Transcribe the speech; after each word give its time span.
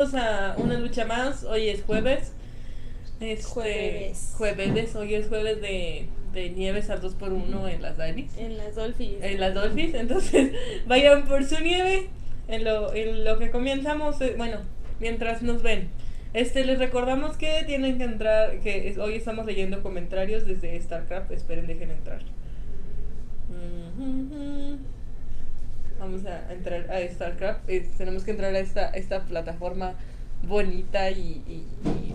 a 0.00 0.54
una 0.56 0.78
lucha 0.78 1.04
más. 1.04 1.44
Hoy 1.44 1.68
es 1.68 1.82
jueves. 1.82 2.32
Este, 3.20 3.42
Jueves. 3.44 4.34
Jueves. 4.38 4.96
Hoy 4.96 5.14
es 5.14 5.28
jueves 5.28 5.60
de, 5.60 6.08
de 6.32 6.50
nieves 6.50 6.88
al 6.88 7.02
2x1 7.02 7.68
en 7.70 7.82
las 7.82 7.98
Dailies. 7.98 8.34
En 8.38 8.56
las 8.56 8.74
Dolphins. 8.74 9.22
En 9.22 9.38
las 9.40 9.52
Dolphins. 9.54 9.94
Entonces, 9.94 10.52
vayan 10.86 11.26
por 11.26 11.44
su 11.44 11.60
nieve. 11.62 12.08
En 12.48 12.64
lo, 12.64 12.94
en 12.94 13.24
lo 13.24 13.38
que 13.38 13.50
comenzamos, 13.50 14.20
eh, 14.22 14.34
bueno, 14.38 14.56
mientras 15.00 15.42
nos 15.42 15.62
ven. 15.62 15.88
Este, 16.32 16.64
les 16.64 16.78
recordamos 16.78 17.36
que 17.36 17.62
tienen 17.66 17.98
que 17.98 18.04
entrar, 18.04 18.58
que 18.60 18.88
es- 18.88 18.96
hoy 18.98 19.14
estamos 19.16 19.44
leyendo 19.44 19.82
comentarios 19.82 20.46
desde 20.46 20.80
StarCraft. 20.80 21.30
Esperen, 21.30 21.66
dejen 21.66 21.90
entrar. 21.90 22.22
Ujú. 23.50 24.78
Vamos 26.00 26.24
a 26.24 26.52
entrar 26.52 26.90
a 26.90 27.06
StarCraft. 27.06 27.68
eh, 27.68 27.88
tenemos 27.98 28.24
que 28.24 28.30
entrar 28.30 28.54
a 28.54 28.58
esta, 28.58 28.88
esta 28.88 29.22
plataforma 29.24 29.94
bonita 30.42 31.10
y, 31.10 31.66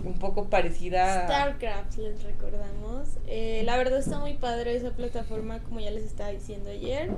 un 0.04 0.18
poco 0.18 0.44
parecida 0.44 1.24
a... 1.24 1.26
StarCraft, 1.26 1.96
les 1.98 2.22
recordamos. 2.22 3.08
Eh, 3.28 3.62
la 3.64 3.76
verdad 3.76 4.00
está 4.00 4.18
muy 4.18 4.34
padre 4.34 4.74
esa 4.76 4.90
plataforma, 4.90 5.60
como 5.60 5.80
ya 5.80 5.90
les 5.90 6.04
estaba 6.04 6.30
diciendo 6.30 6.70
ayer. 6.70 7.10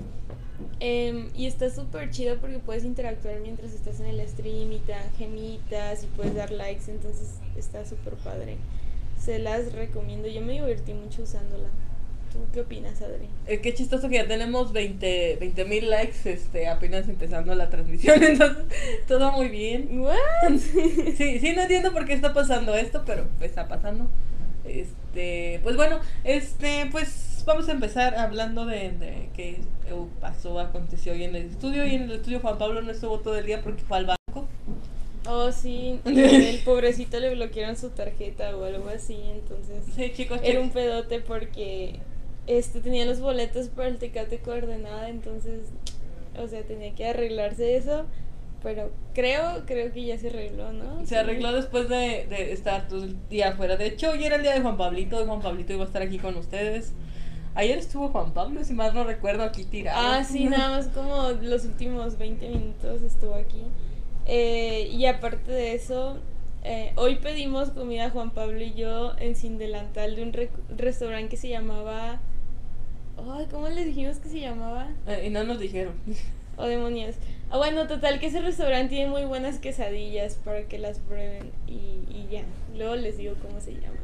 Em, 0.80 1.28
y 1.34 1.46
está 1.46 1.70
súper 1.70 2.10
chido 2.10 2.36
porque 2.38 2.58
puedes 2.58 2.84
interactuar 2.84 3.40
mientras 3.40 3.72
estás 3.72 4.00
en 4.00 4.06
el 4.06 4.28
stream 4.28 4.72
y 4.72 4.78
te 4.78 4.92
dan 4.92 5.10
gemitas 5.16 6.04
y 6.04 6.06
puedes 6.08 6.34
dar 6.34 6.50
likes, 6.50 6.90
entonces 6.90 7.38
está 7.56 7.84
súper 7.86 8.14
padre. 8.14 8.56
Se 9.18 9.38
las 9.38 9.72
recomiendo, 9.72 10.28
yo 10.28 10.40
me 10.40 10.52
divertí 10.52 10.94
mucho 10.94 11.22
usándola. 11.22 11.68
¿Tú 12.32 12.38
qué 12.52 12.60
opinas, 12.60 13.00
Adri? 13.00 13.28
Eh, 13.46 13.60
qué 13.60 13.74
chistoso 13.74 14.08
que 14.08 14.16
ya 14.16 14.26
tenemos 14.26 14.72
20 14.72 15.38
mil 15.66 15.90
likes 15.90 16.30
este, 16.30 16.68
apenas 16.68 17.08
empezando 17.08 17.54
la 17.54 17.70
transmisión, 17.70 18.22
entonces 18.22 18.64
todo 19.06 19.32
muy 19.32 19.48
bien. 19.48 20.00
¿What? 20.00 20.16
Sí, 21.16 21.38
sí, 21.40 21.52
no 21.54 21.62
entiendo 21.62 21.92
por 21.92 22.06
qué 22.06 22.12
está 22.12 22.32
pasando 22.34 22.74
esto, 22.74 23.02
pero 23.06 23.26
está 23.40 23.66
pasando. 23.68 24.08
Este, 24.64 25.60
pues 25.62 25.76
bueno, 25.76 26.00
este, 26.24 26.88
pues 26.90 27.42
vamos 27.46 27.68
a 27.68 27.72
empezar 27.72 28.14
hablando 28.16 28.66
de, 28.66 28.90
de 28.90 29.30
qué 29.34 29.60
pasó, 30.20 30.60
aconteció 30.60 31.12
hoy 31.12 31.24
en 31.24 31.34
el 31.34 31.46
estudio. 31.46 31.86
Y 31.86 31.94
en 31.94 32.02
el 32.02 32.12
estudio 32.12 32.40
Juan 32.40 32.58
Pablo 32.58 32.82
no 32.82 32.90
estuvo 32.90 33.18
todo 33.20 33.36
el 33.36 33.46
día 33.46 33.62
porque 33.62 33.82
fue 33.82 33.98
al 33.98 34.06
banco. 34.06 34.46
Oh, 35.26 35.52
sí, 35.52 36.00
el 36.04 36.58
pobrecito 36.60 37.18
le 37.20 37.34
bloquearon 37.34 37.76
su 37.76 37.90
tarjeta 37.90 38.56
o 38.56 38.64
algo 38.64 38.88
así, 38.88 39.18
entonces... 39.30 39.84
Sí, 39.94 40.12
chicos, 40.14 40.40
Era 40.42 40.60
un 40.60 40.70
pedote 40.70 41.20
porque 41.20 42.00
este 42.48 42.80
tenía 42.80 43.04
los 43.06 43.20
boletos 43.20 43.68
para 43.68 43.88
el 43.88 43.98
Tecate 43.98 44.38
coordenada, 44.40 45.08
entonces, 45.08 45.60
o 46.36 46.48
sea, 46.48 46.62
tenía 46.62 46.94
que 46.94 47.06
arreglarse 47.06 47.76
eso, 47.76 48.06
pero 48.62 48.90
creo, 49.14 49.62
creo 49.66 49.92
que 49.92 50.04
ya 50.04 50.18
se 50.18 50.28
arregló, 50.28 50.72
¿no? 50.72 51.00
Se 51.00 51.06
Sí. 51.06 51.14
arregló 51.14 51.52
después 51.52 51.88
de, 51.88 52.26
de 52.28 52.52
estar 52.52 52.88
todo 52.88 53.04
el 53.04 53.16
día 53.28 53.50
afuera. 53.50 53.76
De 53.76 53.86
hecho, 53.86 54.10
hoy 54.10 54.24
era 54.24 54.34
el 54.36 54.42
día 54.42 54.54
de 54.54 54.60
Juan 54.62 54.76
Pablito. 54.76 55.22
Y 55.22 55.26
Juan 55.26 55.40
Pablito 55.40 55.72
iba 55.74 55.84
a 55.84 55.86
estar 55.86 56.02
aquí 56.02 56.18
con 56.18 56.36
ustedes. 56.36 56.92
Ayer 57.54 57.78
estuvo 57.78 58.08
Juan 58.08 58.32
Pablo, 58.32 58.64
si 58.64 58.72
más 58.72 58.94
no 58.94 59.04
recuerdo, 59.04 59.42
aquí 59.44 59.64
tirado. 59.64 59.98
Ah, 60.00 60.24
sí, 60.24 60.46
nada 60.46 60.70
más 60.76 60.88
como 60.88 61.30
los 61.40 61.64
últimos 61.66 62.18
20 62.18 62.48
minutos 62.48 63.02
estuvo 63.02 63.34
aquí. 63.34 63.62
Eh, 64.26 64.88
y 64.92 65.06
aparte 65.06 65.50
de 65.52 65.74
eso, 65.74 66.18
eh, 66.64 66.92
hoy 66.96 67.16
pedimos 67.16 67.70
comida 67.70 68.10
Juan 68.10 68.30
Pablo 68.30 68.60
y 68.60 68.74
yo 68.74 69.14
en 69.18 69.36
Sin 69.36 69.58
Delantal 69.58 70.16
de 70.16 70.22
un 70.22 70.32
rec- 70.32 70.50
restaurante 70.76 71.28
que 71.30 71.36
se 71.36 71.48
llamaba... 71.48 72.20
Ay, 73.18 73.46
¿cómo 73.50 73.68
les 73.68 73.86
dijimos 73.86 74.18
que 74.18 74.28
se 74.28 74.40
llamaba? 74.40 74.88
Eh, 75.06 75.24
y 75.26 75.30
no 75.30 75.44
nos 75.44 75.58
dijeron. 75.58 75.94
O 76.56 76.66
demonios. 76.66 77.16
Ah, 77.50 77.56
bueno, 77.56 77.86
total, 77.86 78.18
que 78.20 78.26
ese 78.26 78.40
restaurante 78.40 78.94
tiene 78.96 79.10
muy 79.10 79.24
buenas 79.24 79.58
quesadillas 79.58 80.34
para 80.44 80.62
que 80.64 80.78
las 80.78 80.98
prueben. 80.98 81.50
Y, 81.66 82.02
y 82.10 82.28
ya. 82.30 82.42
Luego 82.76 82.96
les 82.96 83.16
digo 83.16 83.34
cómo 83.40 83.60
se 83.60 83.72
llama. 83.74 83.98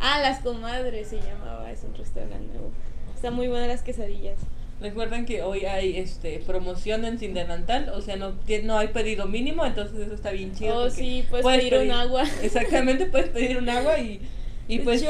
Ah, 0.00 0.20
Las 0.20 0.40
Comadres 0.40 1.08
se 1.08 1.20
llamaba. 1.20 1.70
Es 1.70 1.84
un 1.84 1.94
restaurante 1.94 2.46
nuevo. 2.52 2.70
Están 3.14 3.34
muy 3.34 3.48
buenas 3.48 3.68
las 3.68 3.82
quesadillas. 3.82 4.38
Recuerden 4.80 5.24
que 5.24 5.40
hoy 5.42 5.64
hay 5.66 5.96
este 5.98 6.40
promoción 6.40 7.04
en 7.04 7.18
Sin 7.18 7.32
Delantal, 7.32 7.90
o 7.90 8.02
sea, 8.02 8.16
no, 8.16 8.34
no 8.64 8.76
hay 8.76 8.88
pedido 8.88 9.26
mínimo, 9.26 9.64
entonces 9.64 9.98
eso 10.00 10.14
está 10.14 10.32
bien 10.32 10.52
chido. 10.52 10.76
Oh, 10.76 10.90
sí, 10.90 11.24
puedes 11.30 11.46
pedir 11.46 11.74
un 11.76 11.90
agua. 11.92 12.24
Exactamente, 12.42 13.06
puedes 13.06 13.28
pedir 13.28 13.56
un 13.56 13.68
agua 13.68 13.98
y, 13.98 14.20
y 14.66 14.80
pues 14.80 15.00
sí, 15.00 15.06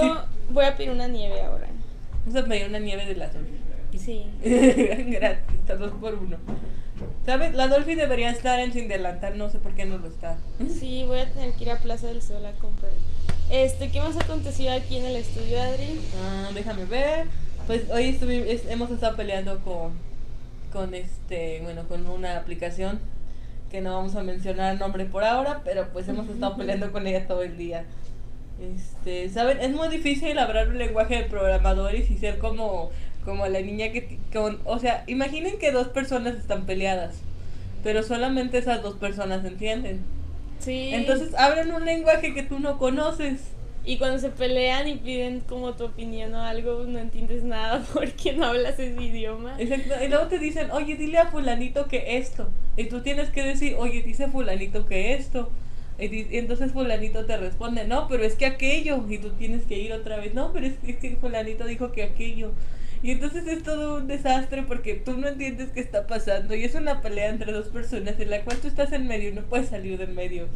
voy 0.51 0.65
a 0.67 0.77
pedir 0.77 0.91
una 0.91 1.09
nieve 1.09 1.41
ahora. 1.41 1.69
Vamos 2.27 2.43
a 2.43 2.47
pedir 2.47 2.69
una 2.69 2.79
nieve 2.79 3.07
de 3.07 3.15
la 3.17 3.29
Dolphin. 3.29 3.59
Sí. 3.99 4.25
Gratis, 4.43 5.45
dos 5.79 5.93
por 6.01 6.15
uno. 6.15 6.37
¿Sabes? 7.27 7.55
La 7.55 7.69
Dolphin 7.69 7.97
debería 7.99 8.31
estar 8.31 8.61
en 8.61 8.73
Sin 8.73 8.89
Delantal, 8.89 9.37
no 9.39 9.51
sé 9.51 9.59
por 9.59 9.75
qué 9.75 9.85
no 9.85 9.99
lo 9.99 10.09
está. 10.09 10.37
Sí, 10.81 11.05
voy 11.07 11.19
a 11.21 11.31
tener 11.33 11.53
que 11.55 11.65
ir 11.65 11.71
a 11.71 11.79
Plaza 11.79 12.07
del 12.09 12.23
Sol 12.23 12.45
a 12.45 12.53
comprar. 12.53 12.93
Este, 13.51 13.91
¿qué 13.91 14.01
más 14.01 14.17
ha 14.17 14.21
acontecido 14.21 14.73
aquí 14.73 14.97
en 14.97 15.05
el 15.07 15.17
estudio, 15.17 15.61
Adri? 15.61 16.01
Ah, 16.23 16.51
déjame 16.55 16.85
ver. 16.87 17.27
Pues 17.67 17.89
hoy 17.91 18.05
estuvi- 18.15 18.45
es- 18.47 18.67
hemos 18.69 18.91
estado 18.91 19.17
peleando 19.17 19.59
con, 19.61 19.93
con 20.73 20.95
este, 20.95 21.61
bueno, 21.63 21.87
con 21.89 22.07
una 22.07 22.37
aplicación 22.39 23.01
que 23.71 23.81
no 23.81 23.95
vamos 23.97 24.15
a 24.17 24.23
mencionar 24.23 24.79
nombre 24.79 25.05
por 25.05 25.25
ahora, 25.25 25.61
pero 25.65 25.89
pues 25.93 26.09
hemos 26.09 26.29
estado 26.29 26.57
peleando 26.57 26.91
con 26.93 27.07
ella 27.07 27.27
todo 27.27 27.43
el 27.43 27.57
día. 27.57 27.85
Este, 28.61 29.29
¿saben? 29.29 29.61
Es 29.61 29.71
muy 29.71 29.89
difícil 29.89 30.39
hablar 30.39 30.69
un 30.69 30.79
lenguaje 30.79 31.17
de 31.17 31.25
programadores 31.25 32.11
y 32.11 32.19
ser 32.19 32.39
como, 32.39 32.91
como 33.25 33.47
la 33.47 33.61
niña 33.61 33.91
que, 33.91 34.19
con, 34.33 34.61
o 34.65 34.79
sea, 34.79 35.05
imaginen 35.07 35.59
que 35.59 35.73
dos 35.73 35.89
personas 35.89 36.37
están 36.37 36.65
peleadas, 36.65 37.17
pero 37.83 38.03
solamente 38.03 38.59
esas 38.59 38.83
dos 38.83 38.95
personas 38.95 39.45
entienden. 39.45 40.03
Sí. 40.61 40.91
Entonces 40.93 41.35
abren 41.35 41.73
un 41.73 41.85
lenguaje 41.85 42.33
que 42.33 42.43
tú 42.43 42.59
no 42.59 42.79
conoces. 42.79 43.41
Y 43.87 43.99
cuando 43.99 44.19
se 44.19 44.31
pelean 44.31 44.89
y 44.89 44.95
piden 44.95 45.41
como 45.41 45.75
tu 45.75 45.85
opinión 45.85 46.35
o 46.35 46.41
algo, 46.41 46.85
no 46.85 46.99
entiendes 46.99 47.45
nada 47.45 47.85
porque 47.93 48.33
no 48.33 48.47
hablas 48.47 48.79
ese 48.79 49.03
idioma. 49.03 49.57
Exacto. 49.59 50.03
Y 50.03 50.09
luego 50.09 50.27
te 50.29 50.39
dicen, 50.39 50.71
oye, 50.71 50.97
dile 50.97 51.19
a 51.19 51.27
fulanito 51.27 51.87
que 51.87 52.17
esto. 52.17 52.49
Y 52.79 52.85
tú 52.85 53.03
tienes 53.03 53.29
que 53.29 53.43
decir, 53.43 53.75
oye, 53.79 54.03
dice 54.03 54.29
fulanito 54.29 54.87
que 54.87 55.13
esto. 55.13 55.51
Y, 55.99 56.37
entonces 56.37 56.73
fulanito 56.73 57.25
te 57.25 57.37
responde, 57.37 57.87
no, 57.87 58.09
pero 58.09 58.25
es 58.25 58.35
que 58.35 58.47
aquello. 58.47 59.05
Y 59.09 59.19
tú 59.19 59.31
tienes 59.31 59.65
que 59.65 59.79
ir 59.79 59.93
otra 59.93 60.17
vez, 60.19 60.35
no, 60.35 60.53
pero 60.53 60.67
es 60.67 60.75
que 60.79 61.17
fulanito 61.21 61.65
dijo 61.65 61.93
que 61.93 62.03
aquello. 62.03 62.53
Y 63.03 63.11
entonces 63.11 63.47
es 63.47 63.63
todo 63.63 63.97
un 63.97 64.07
desastre 64.07 64.63
porque 64.63 64.95
tú 64.95 65.19
no 65.19 65.29
entiendes 65.29 65.71
qué 65.71 65.81
está 65.81 66.07
pasando. 66.07 66.55
Y 66.55 66.65
es 66.65 66.75
una 66.75 67.03
pelea 67.03 67.29
entre 67.29 67.53
dos 67.53 67.69
personas 67.69 68.19
en 68.19 68.31
la 68.31 68.43
cual 68.45 68.59
tú 68.59 68.69
estás 68.69 68.93
en 68.93 69.07
medio 69.07 69.29
y 69.29 69.33
no 69.33 69.43
puedes 69.43 69.69
salir 69.69 69.99
del 69.99 70.15
medio. 70.15 70.49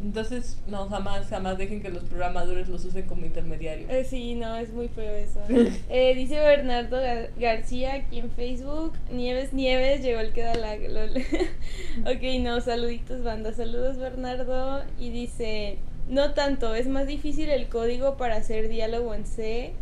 Entonces, 0.00 0.58
no, 0.68 0.88
jamás, 0.88 1.26
jamás 1.26 1.58
dejen 1.58 1.82
que 1.82 1.88
los 1.90 2.04
programadores 2.04 2.68
los 2.68 2.84
usen 2.84 3.06
como 3.06 3.26
intermediario. 3.26 3.88
Eh, 3.90 4.04
sí, 4.04 4.36
no, 4.36 4.54
es 4.56 4.72
muy 4.72 4.88
feo 4.88 5.12
eso. 5.12 5.40
Eh, 5.90 6.14
dice 6.14 6.38
Bernardo 6.38 6.98
Gar- 6.98 7.30
García 7.36 7.94
aquí 7.94 8.20
en 8.20 8.30
Facebook. 8.30 8.92
Nieves, 9.10 9.52
Nieves, 9.52 10.02
llegó 10.02 10.20
el 10.20 10.32
que 10.32 10.42
da 10.42 10.54
la... 10.54 10.74
ok, 12.02 12.22
no, 12.40 12.60
saluditos, 12.60 13.24
banda. 13.24 13.52
Saludos, 13.52 13.96
Bernardo. 13.98 14.84
Y 15.00 15.10
dice, 15.10 15.78
no 16.08 16.32
tanto, 16.32 16.74
es 16.76 16.86
más 16.86 17.08
difícil 17.08 17.50
el 17.50 17.68
código 17.68 18.16
para 18.16 18.36
hacer 18.36 18.68
diálogo 18.68 19.14
en 19.14 19.26
C. 19.26 19.72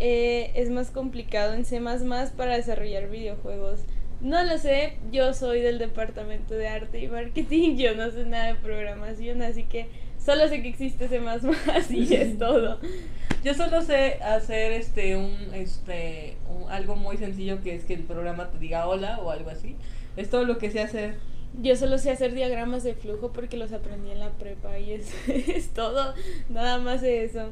Eh, 0.00 0.52
es 0.54 0.70
más 0.70 0.90
complicado 0.90 1.52
en 1.52 1.64
C++ 1.66 1.80
para 2.36 2.56
desarrollar 2.56 3.10
videojuegos. 3.10 3.80
No 4.24 4.42
lo 4.42 4.56
sé, 4.58 4.96
yo 5.12 5.34
soy 5.34 5.60
del 5.60 5.78
departamento 5.78 6.54
de 6.54 6.66
arte 6.66 6.98
y 6.98 7.08
marketing, 7.08 7.76
yo 7.76 7.94
no 7.94 8.10
sé 8.10 8.24
nada 8.24 8.46
de 8.46 8.54
programación, 8.54 9.42
así 9.42 9.64
que 9.64 9.86
solo 10.24 10.48
sé 10.48 10.62
que 10.62 10.68
existe 10.70 11.08
C++ 11.08 11.20
y 11.90 12.14
es 12.14 12.38
todo. 12.38 12.80
Yo 13.44 13.52
solo 13.52 13.82
sé 13.82 14.14
hacer 14.22 14.72
este 14.72 15.16
un 15.16 15.36
este 15.52 16.36
un- 16.48 16.70
algo 16.70 16.96
muy 16.96 17.18
sencillo 17.18 17.60
que 17.62 17.74
es 17.74 17.84
que 17.84 17.92
el 17.94 18.02
programa 18.04 18.50
te 18.50 18.58
diga 18.58 18.88
hola 18.88 19.18
o 19.20 19.30
algo 19.30 19.50
así. 19.50 19.76
Es 20.16 20.30
todo 20.30 20.44
lo 20.44 20.56
que 20.56 20.70
sé 20.70 20.80
hacer. 20.80 21.16
Yo 21.60 21.76
solo 21.76 21.98
sé 21.98 22.10
hacer 22.10 22.32
diagramas 22.34 22.82
de 22.82 22.94
flujo 22.94 23.30
porque 23.32 23.56
los 23.58 23.72
aprendí 23.72 24.10
en 24.10 24.18
la 24.20 24.30
prepa 24.30 24.78
y 24.78 24.92
es, 24.92 25.12
es 25.28 25.68
todo, 25.68 26.14
nada 26.48 26.78
más 26.78 27.02
de 27.02 27.24
eso. 27.24 27.50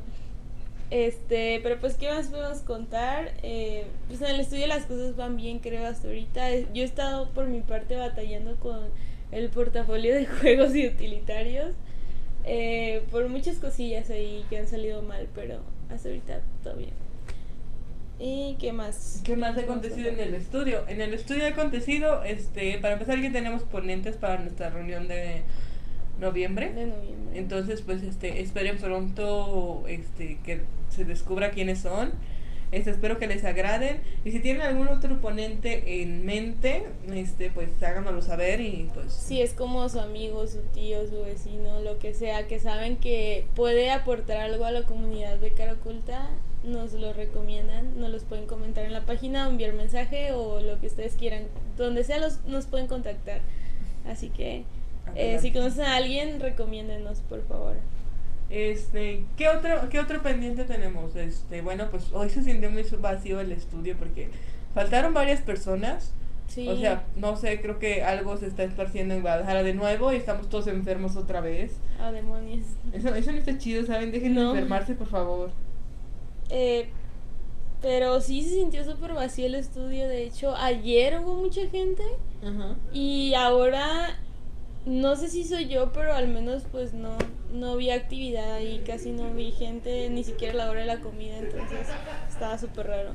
Este, 0.92 1.60
pero 1.62 1.80
pues, 1.80 1.94
¿qué 1.96 2.10
más 2.10 2.28
podemos 2.28 2.58
contar? 2.60 3.32
Eh, 3.42 3.86
pues 4.08 4.20
en 4.20 4.28
el 4.28 4.40
estudio 4.40 4.66
las 4.66 4.84
cosas 4.84 5.16
van 5.16 5.38
bien, 5.38 5.58
creo, 5.60 5.86
hasta 5.86 6.08
ahorita. 6.08 6.50
Yo 6.74 6.82
he 6.82 6.84
estado 6.84 7.30
por 7.32 7.46
mi 7.48 7.62
parte 7.62 7.96
batallando 7.96 8.56
con 8.60 8.92
el 9.30 9.48
portafolio 9.50 10.14
de 10.14 10.26
juegos 10.40 10.74
y 10.76 10.86
utilitarios. 10.86 11.74
eh, 12.44 13.06
por 13.10 13.28
muchas 13.28 13.58
cosillas 13.58 14.10
ahí 14.10 14.46
que 14.50 14.58
han 14.58 14.68
salido 14.68 15.02
mal, 15.02 15.28
pero 15.34 15.60
hasta 15.90 16.08
ahorita 16.10 16.42
todo 16.62 16.76
bien. 16.76 16.94
¿Y 18.18 18.56
qué 18.60 18.72
más? 18.72 19.20
¿Qué 19.24 19.36
más 19.36 19.56
ha 19.56 19.62
acontecido 19.62 20.08
en 20.10 20.20
el 20.20 20.34
estudio? 20.34 20.86
En 20.88 21.00
el 21.00 21.14
estudio 21.14 21.44
ha 21.46 21.48
acontecido, 21.48 22.22
este, 22.24 22.78
para 22.78 22.94
empezar 22.94 23.20
que 23.20 23.30
tenemos 23.30 23.64
ponentes 23.64 24.16
para 24.16 24.38
nuestra 24.38 24.70
reunión 24.70 25.08
de 25.08 25.42
noviembre. 26.22 26.72
De 26.72 26.86
noviembre. 26.86 27.38
Entonces, 27.38 27.82
pues 27.82 28.02
este, 28.02 28.40
esperen 28.40 28.78
pronto 28.78 29.84
este 29.86 30.38
que 30.44 30.62
se 30.88 31.04
descubra 31.04 31.50
quiénes 31.50 31.80
son. 31.80 32.12
Este, 32.72 32.90
espero 32.90 33.19
que 33.19 33.26
les 33.26 33.44
agraden. 33.44 34.00
Y 34.24 34.32
si 34.32 34.40
tienen 34.40 34.62
algún 34.62 34.88
otro 34.88 35.20
ponente 35.20 36.02
en 36.02 36.24
mente, 36.24 36.84
este, 37.12 37.50
pues 37.50 37.70
háganoslo 37.82 38.22
saber 38.22 38.62
y 38.62 38.88
pues. 38.94 39.12
Si 39.12 39.42
es 39.42 39.52
como 39.52 39.86
su 39.90 40.00
amigo, 40.00 40.46
su 40.46 40.60
tío, 40.72 41.06
su 41.06 41.22
vecino, 41.22 41.82
lo 41.82 41.98
que 41.98 42.14
sea, 42.14 42.46
que 42.48 42.58
saben 42.58 42.96
que 42.96 43.46
puede 43.54 43.90
aportar 43.90 44.38
algo 44.38 44.64
a 44.64 44.70
la 44.70 44.84
comunidad 44.84 45.36
de 45.36 45.50
cara 45.50 45.74
oculta, 45.74 46.30
nos 46.64 46.94
lo 46.94 47.12
recomiendan, 47.12 48.00
nos 48.00 48.10
los 48.10 48.24
pueden 48.24 48.46
comentar 48.46 48.86
en 48.86 48.94
la 48.94 49.04
página, 49.04 49.46
enviar 49.48 49.74
mensaje 49.74 50.32
o 50.32 50.60
lo 50.60 50.80
que 50.80 50.86
ustedes 50.86 51.14
quieran. 51.14 51.44
Donde 51.76 52.04
sea 52.04 52.19
los, 52.19 52.42
nos 52.46 52.64
pueden 52.64 52.86
contactar. 52.86 53.42
Así 54.06 54.30
que 54.30 54.64
eh, 55.14 55.38
si 55.40 55.52
conocen 55.52 55.84
a 55.84 55.96
alguien, 55.96 56.40
recomiéndenos, 56.40 57.20
por 57.20 57.46
favor. 57.46 57.76
Este, 58.50 59.25
¿qué 59.37 59.49
otro, 59.49 59.88
¿qué 59.88 59.99
otro 59.99 60.22
pendiente 60.22 60.64
tenemos? 60.64 61.16
Este, 61.16 61.62
bueno, 61.62 61.88
pues 61.90 62.12
hoy 62.12 62.28
se 62.28 62.43
sintió 62.43 62.70
muy 62.70 62.82
vacío 63.00 63.40
el 63.40 63.50
estudio 63.50 63.96
porque 63.99 64.28
faltaron 64.75 65.14
varias 65.14 65.40
personas. 65.40 66.12
Sí. 66.49 66.69
O 66.69 66.76
sea, 66.76 67.06
no 67.16 67.37
sé, 67.37 67.62
creo 67.62 67.78
que 67.78 68.02
algo 68.02 68.37
se 68.37 68.46
está 68.46 68.62
esparciendo 68.64 69.14
en 69.14 69.22
Guadalajara 69.22 69.62
de 69.62 69.72
nuevo 69.72 70.12
y 70.12 70.16
estamos 70.16 70.50
todos 70.50 70.66
enfermos 70.66 71.16
otra 71.16 71.40
vez. 71.40 71.78
Ah, 71.98 72.12
demonios. 72.12 72.66
Eso, 72.93 73.14
eso 73.14 73.32
no 73.32 73.38
está 73.38 73.56
chido, 73.56 73.87
¿saben? 73.87 74.12
Dejen 74.12 74.34
de 74.34 74.43
enfermarse, 74.43 74.94
por 74.94 75.06
favor. 75.06 75.50
Eh, 76.50 76.90
pero 77.81 78.20
sí 78.20 78.43
se 78.43 78.50
sintió 78.50 78.84
súper 78.84 79.14
vacío 79.14 79.46
el 79.46 79.55
estudio. 79.55 80.06
De 80.08 80.25
hecho, 80.25 80.55
ayer 80.56 81.19
hubo 81.20 81.37
mucha 81.37 81.66
gente. 81.70 82.02
Ajá. 82.43 82.76
Y 82.93 83.32
ahora 83.32 84.19
no 84.84 85.17
sé 85.17 85.29
si 85.29 85.44
soy 85.44 85.69
yo, 85.69 85.93
pero 85.93 86.14
al 86.14 86.29
menos 86.29 86.64
pues 86.70 86.93
no, 86.93 87.17
no 87.52 87.76
vi 87.76 87.90
actividad 87.90 88.61
y 88.61 88.79
casi 88.81 89.12
no 89.12 89.32
vi 89.32 89.52
gente, 89.52 90.11
ni 90.11 90.25
siquiera 90.25 90.55
la 90.55 90.70
hora 90.70 90.81
de 90.81 90.87
la 90.87 91.00
comida, 91.00 91.38
entonces 91.38 91.87
estaba 92.29 92.58
súper 92.58 92.88
raro. 92.88 93.14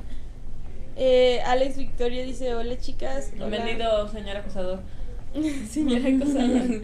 Eh, 0.96 1.40
Alex 1.46 1.76
Victoria 1.76 2.24
dice, 2.24 2.54
hola 2.54 2.78
chicas. 2.78 3.32
Bienvenido, 3.34 4.08
señor 4.08 4.36
acosador. 4.38 4.80
señor 5.68 6.00
acosador. 6.06 6.82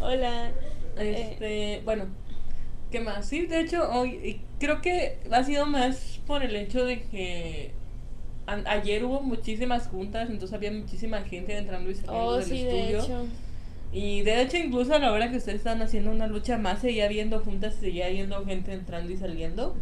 hola. 0.00 0.52
Este, 0.98 1.82
bueno, 1.84 2.04
¿qué 2.90 3.00
más? 3.00 3.26
Sí, 3.26 3.46
de 3.46 3.60
hecho, 3.60 3.90
hoy 3.90 4.40
creo 4.58 4.80
que 4.82 5.18
ha 5.30 5.44
sido 5.44 5.66
más 5.66 6.20
por 6.26 6.42
el 6.42 6.54
hecho 6.56 6.84
de 6.84 7.02
que 7.04 7.72
ayer 8.46 9.04
hubo 9.04 9.20
muchísimas 9.20 9.88
juntas, 9.88 10.30
entonces 10.30 10.54
había 10.54 10.70
muchísima 10.70 11.22
gente 11.22 11.56
entrando 11.56 11.90
y 11.90 11.94
saliendo 11.94 12.24
oh, 12.24 12.36
del 12.36 12.44
sí, 12.44 12.60
estudio. 12.60 12.98
De 12.98 13.04
hecho. 13.04 13.26
Y 13.92 14.22
de 14.22 14.42
hecho, 14.42 14.56
incluso 14.56 14.94
a 14.94 14.98
la 14.98 15.12
hora 15.12 15.30
que 15.30 15.36
ustedes 15.36 15.58
están 15.58 15.80
haciendo 15.80 16.10
una 16.10 16.26
lucha 16.26 16.58
más, 16.58 16.80
seguía 16.80 17.08
viendo 17.08 17.40
juntas, 17.40 17.74
seguía 17.74 18.08
viendo 18.08 18.44
gente 18.44 18.72
entrando 18.72 19.12
y 19.12 19.16
saliendo. 19.16 19.74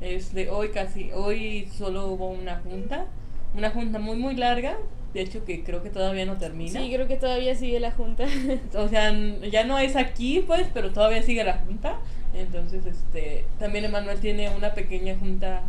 Este, 0.00 0.50
hoy 0.50 0.70
casi, 0.70 1.10
hoy 1.12 1.68
solo 1.76 2.08
hubo 2.08 2.28
una 2.28 2.60
junta, 2.60 3.06
una 3.54 3.70
junta 3.70 3.98
muy 3.98 4.16
muy 4.16 4.34
larga, 4.34 4.76
de 5.14 5.20
hecho 5.20 5.44
que 5.44 5.62
creo 5.62 5.82
que 5.82 5.90
todavía 5.90 6.26
no 6.26 6.36
termina. 6.36 6.80
Sí, 6.80 6.90
creo 6.92 7.06
que 7.06 7.16
todavía 7.16 7.54
sigue 7.54 7.80
la 7.80 7.92
junta. 7.92 8.26
o 8.74 8.88
sea, 8.88 9.12
ya 9.50 9.64
no 9.64 9.78
es 9.78 9.96
aquí 9.96 10.42
pues, 10.46 10.66
pero 10.74 10.92
todavía 10.92 11.22
sigue 11.22 11.44
la 11.44 11.58
junta. 11.58 11.98
Entonces, 12.34 12.84
este, 12.84 13.44
también 13.58 13.84
Emanuel 13.84 14.18
tiene 14.18 14.50
una 14.50 14.74
pequeña 14.74 15.16
junta 15.16 15.62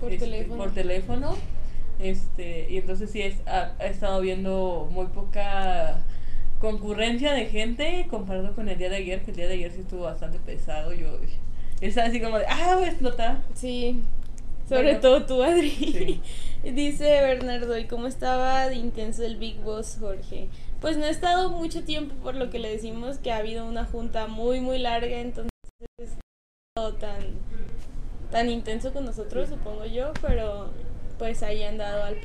por 0.00 0.12
este, 0.12 0.26
teléfono. 0.26 0.62
Por 0.62 0.74
teléfono. 0.74 1.36
Este, 2.00 2.66
y 2.68 2.76
entonces 2.76 3.10
sí 3.10 3.22
es, 3.22 3.36
ha, 3.46 3.72
ha 3.78 3.86
estado 3.86 4.20
viendo 4.20 4.88
muy 4.90 5.06
poca 5.06 6.04
concurrencia 6.60 7.32
de 7.32 7.46
gente 7.46 8.06
comparado 8.08 8.54
con 8.54 8.68
el 8.68 8.78
día 8.78 8.88
de 8.88 8.96
ayer, 8.96 9.22
que 9.22 9.30
el 9.30 9.36
día 9.36 9.46
de 9.48 9.54
ayer 9.54 9.72
sí 9.72 9.80
estuvo 9.80 10.02
bastante 10.02 10.38
pesado. 10.38 10.92
Yo 10.92 11.18
estaba 11.80 12.08
así 12.08 12.20
como 12.20 12.38
de, 12.38 12.46
ah, 12.48 12.74
voy 12.76 12.84
a 12.84 12.88
explotar. 12.88 13.42
Sí, 13.54 14.02
sobre 14.68 14.96
todo 14.96 15.24
tú, 15.26 15.42
Adri. 15.42 16.20
Dice 16.64 17.04
Bernardo, 17.04 17.78
¿y 17.78 17.84
cómo 17.84 18.06
estaba 18.06 18.68
de 18.68 18.76
intenso 18.76 19.22
el 19.22 19.36
Big 19.36 19.60
Boss, 19.60 19.98
Jorge? 20.00 20.48
Pues 20.80 20.96
no 20.96 21.04
he 21.04 21.10
estado 21.10 21.50
mucho 21.50 21.84
tiempo, 21.84 22.14
por 22.22 22.34
lo 22.34 22.50
que 22.50 22.58
le 22.58 22.70
decimos 22.70 23.18
que 23.18 23.30
ha 23.30 23.38
habido 23.38 23.64
una 23.66 23.84
junta 23.84 24.26
muy, 24.26 24.60
muy 24.60 24.78
larga, 24.78 25.20
entonces 25.20 25.50
no 26.76 26.94
tan, 26.94 27.22
tan 28.30 28.50
intenso 28.50 28.92
con 28.92 29.04
nosotros, 29.04 29.48
supongo 29.48 29.86
yo, 29.86 30.12
pero 30.20 30.70
pues 31.18 31.42
ahí 31.42 31.62
han 31.62 31.78
dado 31.78 32.02
al 32.02 32.16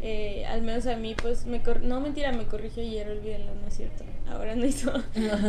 eh, 0.00 0.44
al 0.46 0.62
menos 0.62 0.86
a 0.86 0.96
mí, 0.96 1.14
pues, 1.20 1.46
me 1.46 1.60
no 1.82 2.00
mentira, 2.00 2.32
me 2.32 2.44
corrigió 2.44 2.82
ayer, 2.82 3.08
olvídenlo, 3.08 3.54
no 3.54 3.68
es 3.68 3.76
cierto. 3.76 4.04
Ahora 4.30 4.54
no 4.54 4.64
hizo, 4.64 4.92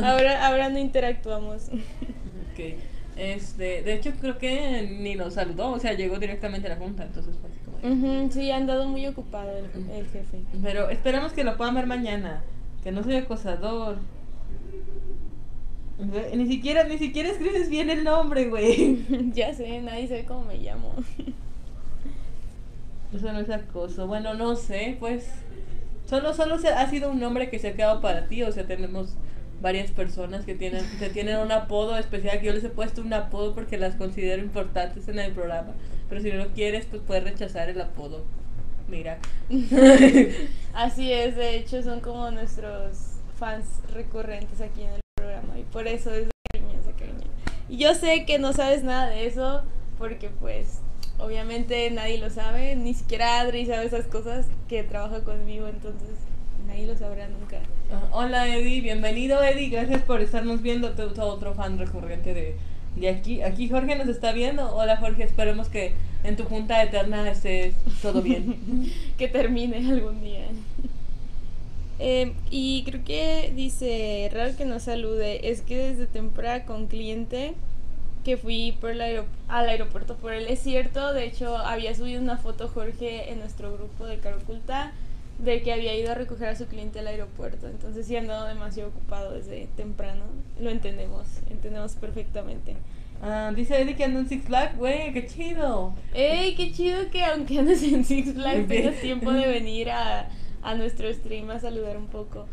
ahora, 0.04 0.48
ahora 0.48 0.70
no 0.70 0.80
interactuamos. 0.80 1.70
ok. 1.70 2.80
Este, 3.18 3.84
de 3.84 3.94
hecho, 3.94 4.14
creo 4.22 4.38
que 4.38 4.98
ni 4.98 5.16
nos 5.16 5.34
saludó, 5.34 5.72
o 5.72 5.80
sea, 5.80 5.94
llegó 5.94 6.20
directamente 6.20 6.68
a 6.68 6.76
la 6.76 6.78
junta, 6.78 7.04
entonces 7.04 7.36
fue 7.42 7.50
así 7.50 7.60
como. 7.66 8.32
sí, 8.32 8.50
ha 8.50 8.56
andado 8.56 8.88
muy 8.88 9.06
ocupado 9.08 9.52
el, 9.58 9.66
el, 9.92 10.08
jefe. 10.08 10.40
Pero 10.64 10.90
esperamos 10.90 11.34
que 11.34 11.44
lo 11.44 11.58
puedan 11.58 11.76
ver 11.76 11.86
mañana, 11.86 12.44
que 12.82 12.94
no 12.94 13.04
soy 13.04 13.18
acosador. 13.18 13.98
Ni 16.34 16.48
siquiera, 16.48 16.86
ni 16.86 16.98
siquiera 16.98 17.30
escribes 17.30 17.70
bien 17.70 17.90
el 17.90 18.06
nombre, 18.06 18.48
güey. 18.48 19.00
ya 19.34 19.54
sé, 19.54 19.82
nadie 19.82 20.08
sabe 20.08 20.24
cómo 20.24 20.46
me 20.46 20.58
llamo. 20.58 20.94
Eso 23.14 23.32
no 23.32 23.40
es 23.40 23.50
acoso. 23.50 24.08
Bueno, 24.08 24.34
no 24.34 24.56
sé, 24.56 24.98
pues. 25.00 25.28
Solo, 26.06 26.34
solo 26.34 26.58
se, 26.58 26.70
ha 26.70 26.90
sido 26.90 27.12
un 27.12 27.20
nombre 27.20 27.50
que 27.50 27.60
se 27.60 27.70
ha 27.70 27.74
quedado 27.74 28.02
para 28.02 28.28
ti. 28.28 28.44
O 28.44 28.52
sea, 28.52 28.66
tenemos 28.66 29.16
varias 29.62 29.92
personas 29.92 30.46
que 30.46 30.56
tienen, 30.56 30.84
que 30.98 31.10
tienen 31.10 31.38
un 31.38 31.52
apodo 31.52 31.98
especial. 31.98 32.40
Que 32.40 32.48
yo 32.48 32.54
les 32.54 32.64
he 32.64 32.70
puesto 32.70 33.02
un 33.02 33.14
apodo 33.14 33.54
porque 33.54 33.78
las 33.78 33.96
considero 33.96 34.42
importantes 34.42 35.08
en 35.08 35.20
el 35.20 35.32
programa. 35.34 35.74
Pero 36.08 36.22
si 36.22 36.32
no 36.32 36.38
lo 36.38 36.48
quieres, 36.50 36.86
pues 36.86 37.02
puedes 37.06 37.24
rechazar 37.24 37.70
el 37.70 37.82
apodo. 37.82 38.26
Mira. 38.88 39.20
Así 40.74 41.12
es, 41.12 41.36
de 41.36 41.58
hecho, 41.58 41.84
son 41.84 42.00
como 42.00 42.32
nuestros 42.32 43.20
fans 43.38 43.66
recurrentes 43.94 44.62
aquí 44.62 44.82
en 44.82 44.94
el 44.94 45.02
programa. 45.16 45.58
Y 45.58 45.64
por 45.64 45.88
eso 45.88 46.12
es 46.14 46.26
de 46.26 46.32
cariño, 46.52 46.82
de 46.86 46.94
cariño. 46.94 47.28
Y 47.70 47.78
yo 47.78 47.94
sé 47.94 48.26
que 48.26 48.40
no 48.40 48.54
sabes 48.54 48.84
nada 48.84 49.10
de 49.10 49.28
eso 49.28 49.64
porque 50.00 50.30
pues 50.30 50.82
obviamente 51.20 51.90
nadie 51.92 52.18
lo 52.18 52.30
sabe, 52.30 52.76
ni 52.76 52.94
siquiera 52.94 53.40
Adri 53.40 53.66
sabe 53.66 53.86
esas 53.86 54.06
cosas 54.06 54.48
que 54.68 54.84
trabaja 54.84 55.24
conmigo, 55.24 55.68
entonces 55.68 56.10
nadie 56.68 56.88
lo 56.88 56.96
sabrá 56.96 57.28
nunca. 57.28 57.60
Hola 58.12 58.48
Eddie, 58.48 58.82
bienvenido 58.82 59.42
Eddie, 59.44 59.70
gracias 59.70 60.02
por 60.04 60.22
estarnos 60.22 60.62
viendo, 60.62 60.88
otro 60.88 61.54
fan 61.54 61.78
recurrente 61.78 62.34
de, 62.34 62.56
de 62.96 63.10
aquí. 63.10 63.42
Aquí 63.42 63.70
Jorge 63.70 63.96
nos 63.96 64.08
está 64.08 64.32
viendo. 64.32 64.76
Hola 64.76 64.98
Jorge, 64.98 65.24
esperemos 65.24 65.70
que 65.70 65.94
en 66.24 66.36
tu 66.36 66.44
junta 66.44 66.82
eterna 66.84 67.30
esté 67.30 67.74
todo 68.02 68.22
bien. 68.22 68.92
que 69.18 69.28
termine 69.28 69.78
algún 69.78 70.22
día. 70.22 70.48
Eh, 72.00 72.34
y 72.50 72.84
creo 72.86 73.04
que 73.04 73.52
dice, 73.56 74.30
raro 74.34 74.56
que 74.56 74.66
nos 74.66 74.84
salude, 74.84 75.50
es 75.50 75.62
que 75.62 75.78
desde 75.78 76.08
temprano 76.08 76.66
con 76.66 76.88
cliente 76.88 77.56
que 78.30 78.38
fui 78.38 78.78
por 78.80 78.92
el 78.92 79.24
al 79.48 79.70
aeropuerto 79.70 80.16
por 80.16 80.34
él. 80.34 80.46
Es 80.48 80.60
cierto, 80.60 81.14
de 81.14 81.26
hecho 81.26 81.58
había 81.58 81.96
subido 81.96 82.22
una 82.22 82.38
foto 82.38 82.68
Jorge 82.68 83.32
en 83.32 83.40
nuestro 83.40 83.74
grupo 83.74 84.06
de 84.06 84.20
Caroculta 84.20 84.92
de 85.40 85.64
que 85.64 85.74
había 85.74 85.96
ido 85.98 86.12
a 86.12 86.16
recoger 86.16 86.50
a 86.50 86.56
su 86.56 86.68
cliente 86.68 87.00
al 87.00 87.08
aeropuerto. 87.08 87.68
Entonces 87.68 88.06
sí 88.06 88.16
andado 88.16 88.46
demasiado 88.46 88.90
ocupado 88.90 89.34
desde 89.34 89.68
temprano. 89.76 90.26
Lo 90.60 90.70
entendemos, 90.70 91.26
entendemos 91.50 91.94
perfectamente. 91.96 92.76
Ah, 93.24 93.52
dice 93.56 93.82
Eddie 93.82 93.96
que 93.96 94.04
anda 94.04 94.20
en 94.20 94.30
Six 94.30 94.46
Flags, 94.46 94.78
güey, 94.78 95.12
qué 95.12 95.26
chido. 95.26 95.96
¡Ey, 96.14 96.56
qué 96.56 96.72
chido 96.72 97.10
que 97.10 97.24
aunque 97.24 97.58
andes 97.58 97.82
en 97.82 98.06
Six 98.06 98.34
Flags 98.34 98.68
tengas 98.68 99.02
tiempo 99.02 99.32
de 99.32 99.48
venir 99.48 99.90
a, 99.90 100.30
a 100.62 100.76
nuestro 100.76 101.12
stream 101.12 101.50
a 101.50 101.60
saludar 101.60 101.98
un 101.98 102.08
poco. 102.08 102.46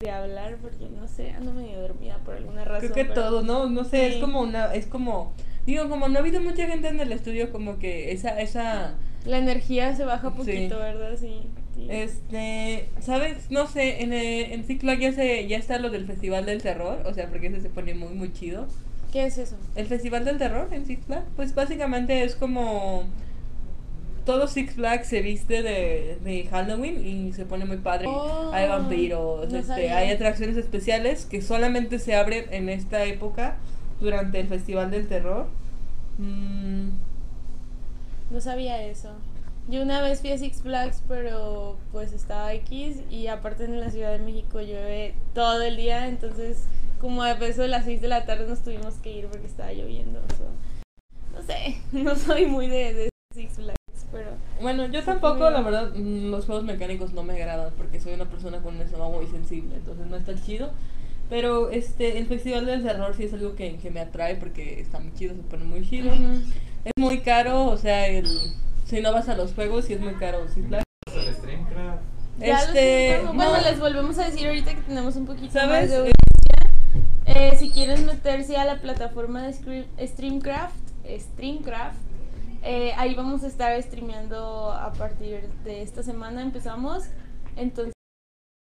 De 0.00 0.10
hablar 0.10 0.56
porque 0.60 0.88
no 0.88 1.08
sé, 1.08 1.30
ando 1.30 1.52
medio 1.52 1.80
dormida 1.80 2.18
por 2.24 2.34
alguna 2.34 2.64
razón. 2.64 2.90
Creo 2.90 3.06
que 3.06 3.14
todo, 3.14 3.42
¿no? 3.42 3.68
No 3.70 3.84
sé, 3.84 4.08
es 4.08 4.16
como 4.16 4.42
una, 4.42 4.74
es 4.74 4.86
como, 4.86 5.32
digo, 5.64 5.88
como 5.88 6.08
no 6.08 6.16
ha 6.16 6.20
habido 6.20 6.40
mucha 6.40 6.66
gente 6.66 6.88
en 6.88 7.00
el 7.00 7.12
estudio, 7.12 7.50
como 7.50 7.78
que 7.78 8.12
esa, 8.12 8.40
esa... 8.40 8.94
La 9.24 9.38
energía 9.38 9.96
se 9.96 10.04
baja 10.04 10.34
poquito, 10.34 10.78
¿verdad? 10.78 11.16
Sí, 11.18 11.48
Este, 11.88 12.88
¿sabes? 13.00 13.50
No 13.50 13.66
sé, 13.66 14.02
en, 14.02 14.12
eh, 14.12 14.52
en 14.52 14.64
Ciclo 14.64 14.92
ya, 14.92 15.12
se, 15.12 15.46
ya 15.48 15.56
está 15.56 15.78
lo 15.78 15.88
del 15.88 16.04
Festival 16.04 16.44
del 16.44 16.62
Terror, 16.62 17.02
o 17.06 17.14
sea, 17.14 17.28
porque 17.28 17.46
ese 17.46 17.62
se 17.62 17.70
pone 17.70 17.94
muy, 17.94 18.12
muy 18.12 18.32
chido. 18.32 18.66
¿Qué 19.12 19.24
es 19.24 19.38
eso? 19.38 19.56
El 19.76 19.86
Festival 19.86 20.26
del 20.26 20.36
Terror 20.36 20.68
en 20.72 20.84
Six 20.84 21.06
pues 21.36 21.54
básicamente 21.54 22.22
es 22.22 22.36
como 22.36 23.04
todo 24.26 24.48
Six 24.48 24.74
Flags 24.74 25.08
se 25.08 25.22
viste 25.22 25.62
de, 25.62 26.18
de 26.22 26.46
Halloween 26.50 27.06
y 27.06 27.32
se 27.32 27.46
pone 27.46 27.64
muy 27.64 27.78
padre. 27.78 28.06
Oh, 28.08 28.50
hay 28.52 28.68
vampiros, 28.68 29.50
este, 29.50 29.90
hay 29.90 30.10
atracciones 30.10 30.58
especiales 30.58 31.24
que 31.24 31.40
solamente 31.40 31.98
se 31.98 32.14
abren 32.14 32.52
en 32.52 32.68
esta 32.68 33.04
época 33.04 33.56
durante 34.00 34.40
el 34.40 34.48
Festival 34.48 34.90
del 34.90 35.08
Terror. 35.08 35.46
Mm. 36.18 36.88
No 38.30 38.40
sabía 38.40 38.82
eso. 38.82 39.12
Yo 39.68 39.82
una 39.82 40.02
vez 40.02 40.20
fui 40.20 40.30
a 40.32 40.38
Six 40.38 40.60
Flags, 40.60 41.02
pero 41.08 41.78
pues 41.92 42.12
estaba 42.12 42.52
X 42.52 42.98
y 43.10 43.28
aparte 43.28 43.64
en 43.64 43.80
la 43.80 43.90
Ciudad 43.90 44.12
de 44.12 44.18
México 44.18 44.60
llueve 44.60 45.14
todo 45.34 45.62
el 45.62 45.76
día, 45.76 46.08
entonces 46.08 46.64
como 47.00 47.22
a 47.22 47.32
eso 47.32 47.62
de 47.62 47.68
las 47.68 47.84
6 47.84 48.00
de 48.00 48.08
la 48.08 48.24
tarde 48.24 48.46
nos 48.46 48.62
tuvimos 48.62 48.94
que 48.94 49.12
ir 49.12 49.26
porque 49.26 49.46
estaba 49.46 49.72
lloviendo. 49.72 50.20
no 51.32 51.42
sé, 51.42 51.76
no 51.92 52.16
soy 52.16 52.46
muy 52.46 52.66
de, 52.68 52.94
de 52.94 53.08
Six 53.34 53.54
Flags, 53.54 53.75
pero... 54.16 54.30
Bueno, 54.62 54.86
yo 54.86 55.02
tampoco, 55.04 55.50
la 55.50 55.60
verdad, 55.60 55.92
mm, 55.94 56.30
los 56.30 56.46
juegos 56.46 56.64
mecánicos 56.64 57.12
no 57.12 57.22
me 57.22 57.34
agradan 57.34 57.72
porque 57.76 58.00
soy 58.00 58.14
una 58.14 58.24
persona 58.24 58.58
con 58.58 58.76
un 58.76 58.82
estómago 58.82 59.12
muy 59.12 59.26
sensible, 59.26 59.76
entonces 59.76 60.06
no 60.06 60.16
está 60.16 60.34
chido. 60.34 60.70
Pero 61.28 61.70
este, 61.70 62.18
el 62.18 62.26
Festival 62.26 62.66
del 62.66 62.82
Terror 62.82 63.14
sí 63.14 63.24
es 63.24 63.34
algo 63.34 63.56
que, 63.56 63.76
que 63.76 63.90
me 63.90 64.00
atrae 64.00 64.36
porque 64.36 64.80
está 64.80 65.00
muy 65.00 65.12
chido, 65.14 65.34
se 65.34 65.42
pone 65.42 65.64
muy 65.64 65.86
chido. 65.86 66.12
Es 66.84 66.92
muy 66.96 67.20
caro, 67.20 67.66
o 67.66 67.76
sea, 67.76 68.06
el, 68.06 68.28
si 68.84 69.00
no 69.00 69.12
vas 69.12 69.28
a 69.28 69.36
los 69.36 69.52
juegos, 69.52 69.86
sí 69.86 69.94
es 69.94 70.00
muy 70.00 70.14
caro 70.14 70.46
Six 70.48 70.68
Flags. 70.68 70.86
Este, 72.40 73.22
bueno, 73.34 73.60
les 73.62 73.80
volvemos 73.80 74.18
a 74.18 74.26
decir 74.26 74.46
ahorita 74.46 74.74
que 74.74 74.82
tenemos 74.82 75.16
un 75.16 75.26
poquito 75.26 75.52
¿Sabes? 75.52 75.90
más 75.90 76.04
de 76.04 76.12
eh, 77.26 77.56
si 77.58 77.70
quieren 77.70 78.06
meterse 78.06 78.56
a 78.56 78.64
la 78.64 78.80
plataforma 78.80 79.42
de 79.42 79.52
Streamcraft, 80.06 80.74
Streamcraft, 81.08 81.98
eh, 82.66 82.92
ahí 82.96 83.14
vamos 83.14 83.44
a 83.44 83.46
estar 83.46 83.80
streameando 83.80 84.72
a 84.72 84.92
partir 84.92 85.48
de 85.62 85.82
esta 85.82 86.02
semana. 86.02 86.42
Empezamos. 86.42 87.04
Entonces, 87.54 87.94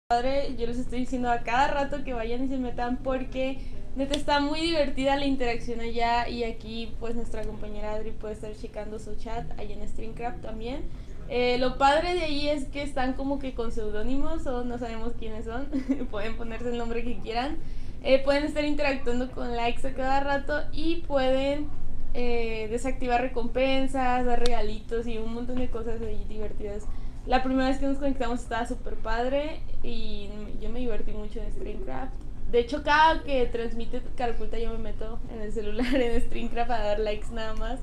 padre, 0.07 0.55
yo 0.57 0.65
les 0.65 0.79
estoy 0.79 0.99
diciendo 0.99 1.29
a 1.29 1.41
cada 1.41 1.67
rato 1.67 2.05
que 2.05 2.13
vayan 2.13 2.45
y 2.45 2.47
se 2.47 2.57
metan 2.57 2.97
porque 3.03 3.59
neta 3.97 4.15
está 4.15 4.39
muy 4.39 4.61
divertida 4.61 5.17
la 5.17 5.25
interacción 5.25 5.81
allá 5.81 6.29
y 6.29 6.45
aquí 6.45 6.95
pues 7.01 7.15
nuestra 7.15 7.43
compañera 7.43 7.91
Adri 7.91 8.11
puede 8.11 8.35
estar 8.35 8.55
checando 8.55 8.97
su 8.97 9.15
chat 9.15 9.51
allá 9.59 9.75
en 9.75 9.85
Streamcraft 9.85 10.41
también. 10.41 10.83
Eh, 11.27 11.57
lo 11.57 11.77
padre 11.77 12.13
de 12.13 12.21
ahí 12.21 12.47
es 12.47 12.65
que 12.67 12.83
están 12.83 13.13
como 13.13 13.39
que 13.39 13.53
con 13.53 13.73
seudónimos 13.73 14.47
o 14.47 14.63
no 14.63 14.77
sabemos 14.77 15.13
quiénes 15.19 15.43
son, 15.43 15.67
pueden 16.11 16.37
ponerse 16.37 16.69
el 16.69 16.77
nombre 16.77 17.03
que 17.03 17.19
quieran. 17.19 17.57
Eh, 18.03 18.23
pueden 18.23 18.45
estar 18.45 18.63
interactuando 18.63 19.29
con 19.31 19.55
likes 19.55 19.85
a 19.85 19.93
cada 19.93 20.21
rato 20.21 20.61
y 20.71 21.01
pueden 21.07 21.69
eh, 22.13 22.67
desactivar 22.69 23.21
recompensas, 23.21 24.25
dar 24.25 24.39
regalitos 24.39 25.07
y 25.07 25.17
un 25.17 25.33
montón 25.33 25.57
de 25.57 25.69
cosas 25.69 26.01
ahí 26.01 26.25
divertidas. 26.27 26.85
La 27.25 27.43
primera 27.43 27.69
vez 27.69 27.77
que 27.77 27.85
nos 27.85 27.97
conectamos 27.97 28.41
estaba 28.41 28.65
súper 28.65 28.95
padre 28.95 29.61
y 29.83 30.29
yo 30.59 30.69
me 30.69 30.79
divertí 30.79 31.11
mucho 31.11 31.39
en 31.39 31.51
Streamcraft. 31.51 32.13
De 32.51 32.59
hecho, 32.59 32.83
cada 32.83 33.23
que 33.23 33.45
transmite 33.45 34.01
Caraculta 34.17 34.59
yo 34.59 34.71
me 34.71 34.79
meto 34.79 35.19
en 35.33 35.41
el 35.41 35.53
celular 35.53 35.95
en 35.95 36.21
Streamcraft 36.21 36.71
a 36.71 36.79
dar 36.79 36.99
likes 36.99 37.27
nada 37.31 37.53
más. 37.55 37.79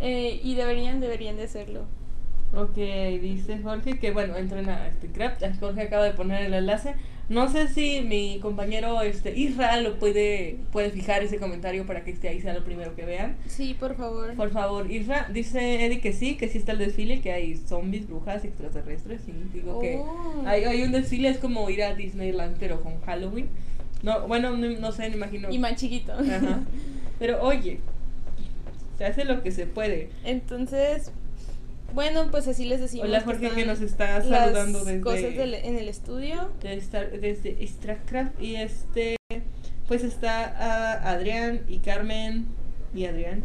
Eh, 0.00 0.40
y 0.42 0.54
deberían, 0.54 1.00
deberían 1.00 1.36
de 1.36 1.44
hacerlo. 1.44 1.86
Ok, 2.54 2.74
dice 3.20 3.60
Jorge 3.62 3.98
que 3.98 4.10
bueno, 4.10 4.36
entren 4.36 4.68
a 4.68 4.90
Streamcraft. 4.90 5.42
Jorge 5.60 5.82
acaba 5.82 6.04
de 6.04 6.12
poner 6.12 6.44
el 6.46 6.54
enlace. 6.54 6.94
No 7.28 7.48
sé 7.48 7.68
si 7.68 8.00
mi 8.00 8.40
compañero 8.40 9.00
este 9.02 9.38
Israel 9.38 9.84
lo 9.84 10.00
puede 10.00 10.56
puede 10.72 10.90
fijar 10.90 11.22
ese 11.22 11.38
comentario 11.38 11.86
para 11.86 12.02
que 12.02 12.10
esté 12.10 12.28
ahí 12.28 12.40
sea 12.40 12.52
lo 12.54 12.64
primero 12.64 12.96
que 12.96 13.04
vean. 13.04 13.36
Sí, 13.46 13.76
por 13.78 13.94
favor. 13.94 14.34
Por 14.34 14.50
favor, 14.50 14.90
Isra, 14.90 15.28
dice 15.32 15.86
Eddie 15.86 16.00
que 16.00 16.12
sí, 16.12 16.36
que 16.36 16.48
sí 16.48 16.58
está 16.58 16.72
el 16.72 16.78
desfile, 16.78 17.20
que 17.20 17.32
hay 17.32 17.56
zombies, 17.56 18.08
brujas, 18.08 18.44
extraterrestres, 18.44 19.20
y 19.28 19.56
digo 19.56 19.78
que 19.80 19.98
Oh. 19.98 20.42
hay, 20.44 20.64
hay 20.64 20.82
un 20.82 20.90
desfile, 20.90 21.28
es 21.28 21.38
como 21.38 21.70
ir 21.70 21.84
a 21.84 21.94
Disneyland 21.94 22.56
pero 22.58 22.80
con 22.82 23.00
Halloween. 23.02 23.48
No, 24.02 24.26
bueno, 24.26 24.56
no, 24.56 24.66
no 24.68 24.90
sé, 24.90 25.08
me 25.10 25.14
imagino. 25.16 25.50
Y 25.52 25.58
más 25.60 25.76
chiquito. 25.76 26.12
Ajá. 26.14 26.60
Pero 27.20 27.42
oye, 27.42 27.80
se 28.96 29.04
hace 29.04 29.24
lo 29.26 29.42
que 29.42 29.52
se 29.52 29.66
puede. 29.66 30.08
Entonces, 30.24 31.12
bueno, 31.94 32.28
pues 32.30 32.46
así 32.48 32.64
les 32.64 32.80
decimos. 32.80 33.06
Hola 33.08 33.20
Jorge 33.20 33.50
que 33.50 33.66
nos 33.66 33.80
está 33.80 34.20
saludando 34.22 34.84
desde 34.84 35.00
cosas 35.00 35.34
del- 35.36 35.54
en 35.54 35.76
el 35.76 35.88
estudio. 35.88 36.50
de 36.62 36.76
desde 37.20 37.62
Extracraft 37.62 38.40
y 38.40 38.56
este 38.56 39.16
pues 39.88 40.04
está 40.04 40.54
ah, 40.58 41.10
Adrián 41.10 41.62
y 41.68 41.78
Carmen 41.78 42.46
y 42.94 43.06
Adrián. 43.06 43.42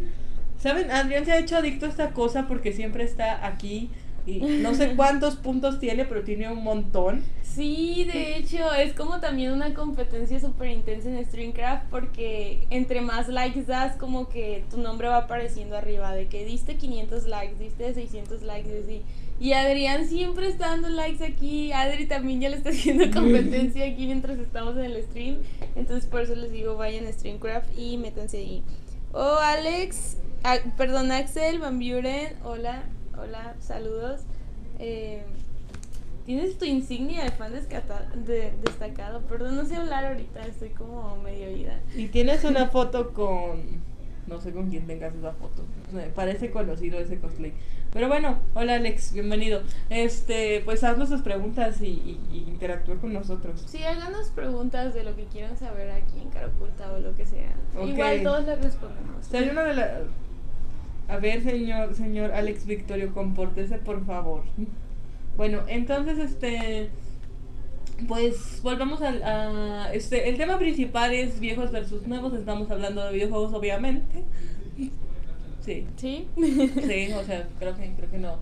¿Saben? 0.59 0.89
Adrián 0.91 1.25
se 1.25 1.31
ha 1.31 1.37
hecho 1.39 1.57
adicto 1.57 1.85
a 1.85 1.89
esta 1.89 2.11
cosa 2.11 2.47
porque 2.47 2.71
siempre 2.71 3.03
está 3.03 3.45
aquí 3.45 3.89
y 4.25 4.39
no 4.39 4.73
sé 4.73 4.93
cuántos 4.95 5.35
puntos 5.35 5.79
tiene, 5.79 6.05
pero 6.05 6.23
tiene 6.23 6.51
un 6.51 6.63
montón. 6.63 7.23
Sí, 7.55 8.03
de 8.11 8.35
hecho, 8.35 8.73
es 8.73 8.93
como 8.93 9.21
también 9.21 9.53
una 9.53 9.73
competencia 9.73 10.41
súper 10.41 10.71
intensa 10.71 11.09
en 11.09 11.23
StreamCraft 11.23 11.85
porque 11.89 12.67
entre 12.69 12.99
más 12.99 13.29
likes 13.29 13.63
das, 13.63 13.95
como 13.95 14.27
que 14.27 14.65
tu 14.69 14.77
nombre 14.77 15.07
va 15.07 15.19
apareciendo 15.19 15.77
arriba, 15.77 16.13
de 16.13 16.27
que 16.27 16.43
diste 16.43 16.75
500 16.75 17.27
likes, 17.27 17.55
diste 17.57 17.93
600 17.93 18.41
likes, 18.41 18.69
y 18.69 18.83
así. 18.83 19.01
Y 19.39 19.53
Adrián 19.53 20.07
siempre 20.07 20.49
está 20.49 20.69
dando 20.69 20.89
likes 20.89 21.23
aquí, 21.23 21.71
Adri 21.71 22.07
también 22.07 22.41
ya 22.41 22.49
le 22.49 22.57
está 22.57 22.71
haciendo 22.71 23.09
competencia 23.13 23.85
aquí 23.85 24.05
mientras 24.05 24.37
estamos 24.37 24.75
en 24.75 24.85
el 24.85 25.03
stream, 25.03 25.37
entonces 25.77 26.09
por 26.09 26.21
eso 26.21 26.35
les 26.35 26.51
digo, 26.51 26.75
vayan 26.75 27.07
a 27.07 27.13
StreamCraft 27.13 27.77
y 27.77 27.95
métanse 27.95 28.37
ahí. 28.37 28.63
Oh, 29.13 29.37
Alex, 29.41 30.17
perdón, 30.75 31.13
Axel, 31.13 31.59
Van 31.59 31.79
Buren, 31.79 32.33
hola, 32.43 32.83
hola, 33.19 33.55
saludos. 33.59 34.21
Eh, 34.79 35.23
Tienes 36.25 36.57
tu 36.57 36.65
insignia 36.65 37.23
de 37.23 37.29
fan 37.29 37.53
de- 37.53 38.51
destacado. 38.63 39.21
Perdón, 39.21 39.57
no 39.57 39.63
sé 39.65 39.75
hablar 39.75 40.05
ahorita, 40.05 40.43
estoy 40.47 40.69
como 40.69 41.17
medio 41.17 41.49
oída. 41.49 41.79
Y 41.95 42.07
tienes 42.07 42.43
una 42.43 42.67
foto 42.69 43.13
con 43.13 43.83
no 44.25 44.41
sé 44.41 44.51
con 44.51 44.71
quién 44.71 44.87
tengas 44.87 45.13
esa 45.13 45.33
foto. 45.33 45.61
Me 45.93 46.07
parece 46.07 46.49
conocido 46.49 46.97
ese 46.99 47.19
cosplay. 47.19 47.53
Pero 47.93 48.07
bueno, 48.07 48.39
hola 48.55 48.73
Alex, 48.77 49.13
bienvenido. 49.13 49.61
Este, 49.91 50.61
pues 50.65 50.83
haznos 50.83 51.09
sus 51.09 51.21
preguntas 51.21 51.79
y, 51.81 51.89
y, 51.89 52.19
y 52.33 52.37
interactúa 52.49 52.95
con 52.95 53.13
nosotros. 53.13 53.63
Sí, 53.67 53.83
háganos 53.83 54.29
preguntas 54.29 54.95
de 54.95 55.03
lo 55.03 55.15
que 55.15 55.25
quieran 55.25 55.55
saber 55.57 55.91
aquí 55.91 56.19
en 56.19 56.31
Cara 56.31 56.47
Oculta 56.47 56.91
o 56.91 56.97
lo 57.01 57.13
que 57.15 57.27
sea. 57.27 57.53
Igual 57.85 58.23
todos 58.23 58.45
les 58.47 58.63
respondemos. 58.63 59.27
Si 59.27 59.37
hay 59.37 59.49
una 59.49 59.63
de 59.63 59.73
la... 59.75 59.99
A 61.07 61.17
ver, 61.17 61.43
señor, 61.43 61.95
señor 61.95 62.31
Alex 62.31 62.65
Victorio, 62.65 63.13
compórtese 63.13 63.77
por 63.77 64.05
favor. 64.05 64.43
Bueno, 65.37 65.61
entonces, 65.67 66.17
este... 66.17 66.89
Pues 68.07 68.61
volvamos 68.61 69.01
al... 69.01 69.23
A, 69.23 69.93
este, 69.93 70.29
el 70.29 70.37
tema 70.37 70.57
principal 70.57 71.13
es 71.13 71.39
viejos 71.39 71.71
versus 71.71 72.07
nuevos. 72.07 72.33
Estamos 72.33 72.69
hablando 72.71 73.05
de 73.05 73.13
videojuegos, 73.13 73.53
obviamente. 73.53 74.23
Sí, 75.61 75.87
¿Sí? 75.95 76.27
sí, 76.35 77.13
o 77.13 77.23
sea, 77.23 77.47
creo 77.59 77.75
que, 77.75 77.93
creo 77.95 78.11
que 78.11 78.17
no. 78.17 78.37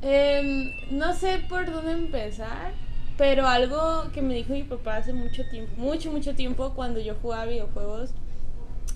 Em, 0.00 0.70
no 0.90 1.12
sé 1.14 1.40
por 1.48 1.70
dónde 1.70 1.92
empezar, 1.92 2.72
pero 3.16 3.46
algo 3.46 4.10
que 4.12 4.22
me 4.22 4.34
dijo 4.34 4.52
mi 4.52 4.62
papá 4.62 4.96
hace 4.96 5.12
mucho 5.12 5.42
tiempo, 5.48 5.72
mucho, 5.76 6.10
mucho 6.12 6.34
tiempo, 6.34 6.72
cuando 6.74 7.00
yo 7.00 7.14
jugaba 7.22 7.46
videojuegos, 7.46 8.14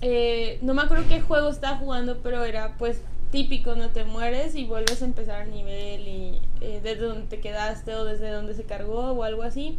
eh, 0.01 0.59
no 0.61 0.73
me 0.73 0.81
acuerdo 0.83 1.05
qué 1.07 1.21
juego 1.21 1.49
estaba 1.49 1.77
jugando, 1.77 2.19
pero 2.21 2.43
era 2.43 2.77
pues 2.77 3.01
típico, 3.31 3.75
no 3.75 3.89
te 3.89 4.03
mueres 4.03 4.55
y 4.55 4.65
vuelves 4.65 5.01
a 5.01 5.05
empezar 5.05 5.41
el 5.43 5.51
nivel 5.51 6.07
y 6.07 6.41
eh, 6.61 6.79
desde 6.81 7.05
donde 7.05 7.27
te 7.27 7.39
quedaste 7.39 7.95
o 7.95 8.05
desde 8.05 8.29
donde 8.31 8.53
se 8.53 8.63
cargó 8.63 9.11
o 9.11 9.23
algo 9.23 9.43
así. 9.43 9.77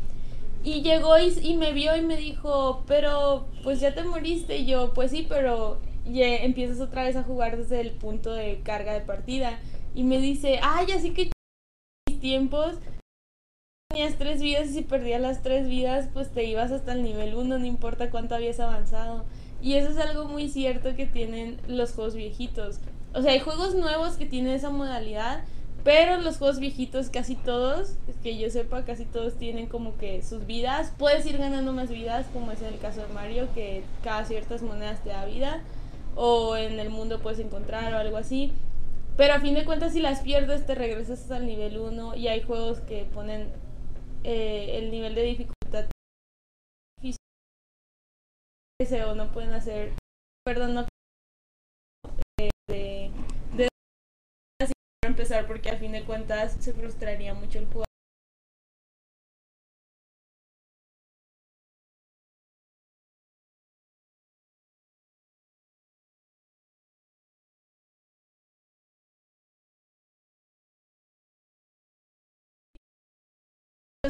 Y 0.64 0.82
llegó 0.82 1.18
y, 1.18 1.38
y 1.40 1.56
me 1.56 1.72
vio 1.72 1.96
y 1.96 2.02
me 2.02 2.16
dijo, 2.16 2.84
pero 2.87 3.46
pues 3.62 3.80
ya 3.80 3.94
te 3.94 4.02
moriste. 4.02 4.58
Y 4.58 4.66
yo, 4.66 4.92
pues 4.92 5.12
sí, 5.12 5.25
pero 5.28 5.78
ya 6.04 6.37
empiezas 6.37 6.80
otra 6.80 7.04
vez 7.04 7.16
a 7.16 7.22
jugar 7.22 7.56
desde 7.56 7.80
el 7.80 7.92
punto 7.92 8.32
de 8.32 8.60
carga 8.62 8.92
de 8.92 9.00
partida. 9.00 9.58
Y 9.94 10.02
me 10.04 10.18
dice, 10.18 10.60
ay, 10.62 10.90
así 10.92 11.12
que 11.12 11.30
mis 12.08 12.20
tiempos 12.20 12.75
tenías 13.90 14.18
tres 14.18 14.42
vidas 14.42 14.68
y 14.68 14.75
si 14.75 14.82
perdías 14.82 15.20
las 15.20 15.42
tres 15.42 15.68
vidas, 15.68 16.08
pues 16.12 16.30
te 16.30 16.44
ibas 16.44 16.70
hasta 16.72 16.92
el 16.92 17.02
nivel 17.02 17.34
1, 17.34 17.58
no 17.58 17.64
importa 17.66 18.10
cuánto 18.10 18.34
habías 18.34 18.60
avanzado. 18.60 19.25
Y 19.61 19.75
eso 19.75 19.91
es 19.91 19.99
algo 19.99 20.25
muy 20.25 20.49
cierto 20.49 20.95
que 20.95 21.07
tienen 21.07 21.61
los 21.67 21.93
juegos 21.93 22.15
viejitos. 22.15 22.79
O 23.15 23.23
sea, 23.23 23.33
hay 23.33 23.41
juegos 23.41 23.75
nuevos 23.75 24.15
que 24.15 24.27
tienen 24.27 24.53
esa 24.53 24.71
modalidad, 24.71 25.43
pero 25.83 26.21
los 26.21 26.38
juegos 26.38 26.59
viejitos, 26.59 27.09
casi 27.09 27.35
todos, 27.35 27.95
que 28.23 28.38
yo 28.38 28.50
sepa, 28.50 28.85
casi 28.85 29.05
todos 29.05 29.35
tienen 29.35 29.67
como 29.67 29.97
que 29.97 30.23
sus 30.23 30.47
vidas. 30.47 30.93
Puedes 30.99 31.27
ir 31.27 31.38
ganando 31.38 31.73
más 31.73 31.91
vidas, 31.91 32.27
como 32.33 32.53
es 32.53 32.61
en 32.61 32.69
el 32.69 32.79
caso 32.79 33.00
de 33.00 33.12
Mario, 33.12 33.49
que 33.55 33.83
cada 34.05 34.25
ciertas 34.25 34.62
monedas 34.62 35.03
te 35.03 35.11
da 35.11 35.25
vida. 35.25 35.62
O 36.15 36.57
en 36.57 36.79
el 36.79 36.91
mundo 36.91 37.21
puedes 37.21 37.38
encontrar 37.38 37.95
o 37.95 37.99
algo 37.99 38.17
así. 38.17 38.53
Pero 39.17 39.35
a 39.35 39.41
fin 39.41 39.55
de 39.55 39.65
cuentas, 39.65 39.93
si 39.93 40.00
las 40.00 40.21
pierdes, 40.21 40.67
te 40.67 40.75
regresas 40.75 41.31
el 41.31 41.47
nivel 41.47 41.79
1. 41.79 42.17
Y 42.17 42.29
hay 42.29 42.43
juegos 42.43 42.81
que 42.81 43.05
ponen 43.12 43.49
eh, 44.25 44.79
el 44.79 44.91
nivel 44.91 45.15
de 45.15 45.23
dificultad 45.23 45.58
o 48.80 49.14
no 49.16 49.32
pueden 49.32 49.52
hacer. 49.54 49.92
Perdón, 50.47 50.75
no. 50.75 50.87
eh, 52.40 52.50
de, 52.68 53.11
de, 53.56 53.68
de 55.02 55.08
empezar 55.08 55.47
porque 55.49 55.70
a 55.70 55.76
fin 55.78 55.90
de 55.92 56.04
cuentas 56.04 56.56
se 56.61 56.73
frustraría 56.73 57.35
mucho 57.35 57.58
el 57.58 57.66
jugador. 57.66 57.85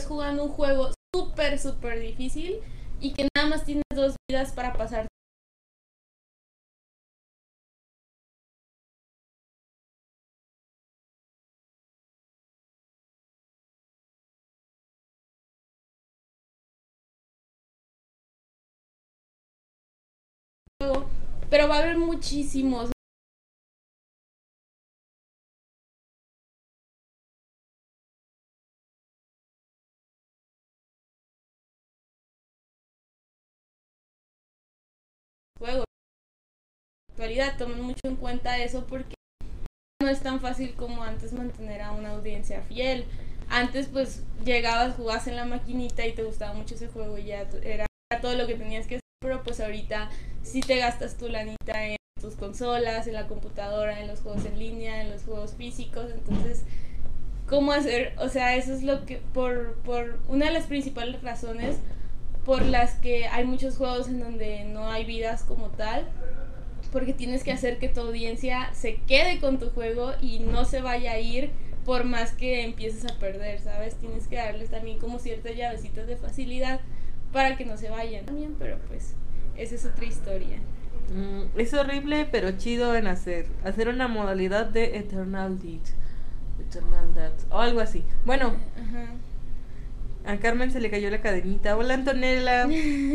Jugando 0.07 0.45
un 0.45 0.51
juego 0.51 0.91
súper, 1.15 1.59
súper 1.59 2.01
difícil 2.01 2.61
y 3.01 3.13
que 3.13 3.29
nada 3.37 3.49
más 3.49 3.65
tienes 3.65 3.85
dos 3.95 4.17
vidas 4.29 4.53
para 4.53 4.73
pasar 4.73 5.07
pero 21.51 21.67
va 21.69 21.77
a 21.77 21.79
haber 21.83 21.99
muchísimos. 21.99 22.91
Juegos. 35.59 35.85
En 37.09 37.15
actualidad 37.15 37.57
tomen 37.59 37.81
mucho 37.81 38.01
en 38.05 38.17
cuenta 38.17 38.59
eso 38.59 38.87
porque 38.87 39.15
no 40.01 40.09
es 40.09 40.21
tan 40.21 40.41
fácil 40.41 40.75
como 40.75 41.03
antes 41.03 41.33
mantener 41.33 41.83
a 41.83 41.93
una 41.93 42.11
audiencia 42.11 42.63
fiel. 42.63 43.05
Antes 43.49 43.89
pues 43.89 44.23
llegabas, 44.45 44.95
jugabas 44.97 45.27
en 45.27 45.37
la 45.37 45.45
maquinita 45.45 46.07
y 46.07 46.13
te 46.13 46.23
gustaba 46.23 46.55
mucho 46.55 46.75
ese 46.75 46.89
juego 46.89 47.19
y 47.19 47.25
ya 47.25 47.49
era 47.63 47.87
todo 48.21 48.35
lo 48.35 48.47
que 48.47 48.55
tenías 48.55 48.87
que 48.87 48.97
hacer, 48.97 49.03
pero 49.21 49.43
pues 49.43 49.61
ahorita 49.61 50.11
si 50.43 50.61
te 50.61 50.79
gastas 50.79 51.17
tu 51.17 51.29
lanita 51.29 51.87
en 51.87 51.97
tus 52.21 52.35
consolas, 52.35 53.07
en 53.07 53.15
la 53.15 53.27
computadora, 53.27 54.01
en 54.01 54.09
los 54.09 54.21
juegos 54.21 54.45
en 54.45 54.59
línea, 54.59 55.03
en 55.03 55.11
los 55.11 55.23
juegos 55.23 55.55
físicos, 55.55 56.11
entonces, 56.13 56.63
¿cómo 57.49 57.73
hacer? 57.73 58.15
O 58.19 58.29
sea, 58.29 58.57
eso 58.57 58.73
es 58.73 58.83
lo 58.83 59.05
que, 59.05 59.19
por, 59.35 59.75
por 59.79 60.19
una 60.29 60.47
de 60.47 60.53
las 60.53 60.67
principales 60.67 61.23
razones 61.23 61.77
por 62.49 62.65
las 62.65 62.95
que 62.95 63.27
hay 63.27 63.45
muchos 63.45 63.77
juegos 63.77 64.09
en 64.09 64.21
donde 64.21 64.65
no 64.65 64.89
hay 64.89 65.05
vidas 65.05 65.43
como 65.43 65.67
tal, 65.67 66.09
porque 66.91 67.13
tienes 67.13 67.45
que 67.45 67.53
hacer 67.53 67.79
que 67.79 67.91
tu 67.91 68.01
audiencia 68.01 68.71
se 68.73 69.03
quede 69.03 69.39
con 69.39 69.59
tu 69.59 69.69
juego 69.69 70.15
y 70.23 70.39
no 70.39 70.65
se 70.65 70.81
vaya 70.81 71.13
a 71.13 71.19
ir 71.19 71.51
por 71.85 72.05
más 72.05 72.33
que 72.33 72.65
empieces 72.65 73.05
a 73.05 73.19
perder, 73.19 73.61
¿sabes? 73.61 73.97
Tienes 73.97 74.29
que 74.29 74.37
darles 74.37 74.71
también 74.71 74.99
como 74.99 75.19
ciertas 75.19 75.57
llavecitas 75.57 76.07
de 76.07 76.17
facilidad 76.17 76.81
para 77.35 77.55
que 77.59 77.67
no 77.67 77.77
se 77.77 77.91
vayan 77.91 78.25
también, 78.25 78.57
pero 78.59 78.79
pues 78.89 79.13
esa 79.59 79.75
es 79.75 79.85
otra 79.85 80.07
historia. 80.07 80.57
Mm, 81.15 81.61
es 81.61 81.75
horrible, 81.75 82.27
pero 82.33 82.53
chido 82.53 82.95
en 82.95 83.09
hacer. 83.09 83.45
Hacer 83.63 83.91
una 83.91 84.09
modalidad 84.09 84.65
de 84.65 84.97
Eternal 84.97 85.59
Deed. 85.61 85.83
Eternal 86.59 87.13
Death. 87.13 87.45
O 87.51 87.59
algo 87.59 87.81
así. 87.81 88.05
Bueno. 88.25 88.55
A 90.29 90.37
Carmen 90.37 90.71
se 90.71 90.79
le 90.79 90.91
cayó 90.91 91.09
la 91.09 91.23
cadenita. 91.23 91.75
Hola 91.75 91.95
Antonella. 91.95 92.69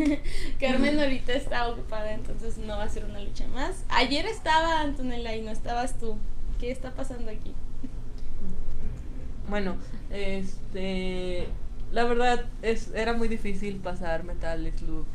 Carmen 0.60 0.98
ahorita 0.98 1.32
está 1.34 1.68
ocupada, 1.68 2.12
entonces 2.12 2.58
no 2.58 2.76
va 2.76 2.82
a 2.82 2.88
ser 2.88 3.04
una 3.04 3.20
lucha 3.20 3.46
más. 3.54 3.84
Ayer 3.88 4.26
estaba 4.26 4.80
Antonella 4.80 5.36
y 5.36 5.42
no 5.42 5.52
estabas 5.52 5.96
tú. 5.96 6.16
¿Qué 6.58 6.72
está 6.72 6.90
pasando 6.90 7.30
aquí? 7.30 7.54
Bueno, 9.48 9.76
este 10.10 11.46
la 11.92 12.02
verdad 12.02 12.46
es 12.62 12.90
era 12.96 13.12
muy 13.12 13.28
difícil 13.28 13.76
pasar 13.76 14.24
Metal 14.24 14.72
Slug 14.76 15.06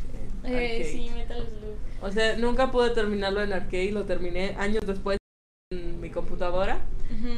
eh, 0.45 0.89
sí, 0.89 1.09
Metal 1.13 1.45
Slug. 1.45 1.75
O 2.01 2.11
sea, 2.13 2.37
nunca 2.37 2.71
pude 2.71 2.91
terminarlo 2.91 3.43
en 3.43 3.51
arcade, 3.51 3.91
lo 3.91 4.05
terminé 4.05 4.55
años 4.57 4.83
después 4.87 5.17
en 5.69 5.99
mi 5.99 6.09
computadora. 6.09 6.79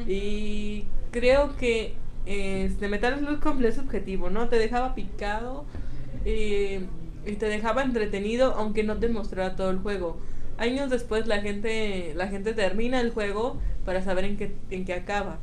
Y 0.08 0.84
creo 1.12 1.56
que 1.58 1.96
este 2.26 2.88
Metal 2.88 3.18
Slug 3.20 3.40
cumple 3.40 3.72
su 3.72 3.82
objetivo, 3.82 4.30
¿no? 4.30 4.50
Te 4.50 4.58
dejaba 4.58 4.96
picado 4.96 5.66
y, 6.26 6.80
te 7.36 7.46
dejaba 7.46 7.84
entretenido 7.84 8.54
aunque 8.56 8.84
no 8.84 8.98
te 8.98 9.10
mostrara 9.10 9.56
todo 9.56 9.70
el 9.70 9.80
juego. 9.80 10.18
Años 10.58 10.90
después 10.90 11.28
la 11.28 11.42
gente 11.42 12.14
la 12.16 12.28
gente 12.28 12.54
termina 12.54 13.00
el 13.02 13.12
juego 13.12 13.60
para 13.86 14.02
saber 14.02 14.26
en 14.26 14.38
qué 14.38 14.56
en 14.70 14.86
qué 14.86 14.94
acaba. 14.94 15.40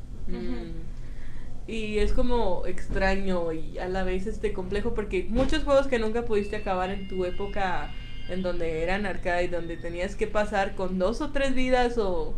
Y 1.67 1.99
es 1.99 2.13
como 2.13 2.67
extraño 2.67 3.53
y 3.53 3.79
a 3.79 3.89
la 3.89 4.03
vez 4.03 4.27
este 4.27 4.53
complejo 4.53 4.95
porque 4.95 5.27
muchos 5.29 5.65
juegos 5.65 5.87
que 5.87 5.99
nunca 5.99 6.25
pudiste 6.25 6.57
acabar 6.57 6.91
en 6.91 7.09
tu 7.09 7.25
época 7.25 7.91
en 8.29 8.43
donde 8.43 8.83
eran 8.83 9.07
arcade, 9.07 9.49
donde 9.49 9.77
tenías 9.77 10.15
que 10.15 10.27
pasar 10.27 10.75
con 10.75 10.99
dos 10.99 11.21
o 11.21 11.31
tres 11.31 11.55
vidas 11.55 11.99
o, 11.99 12.35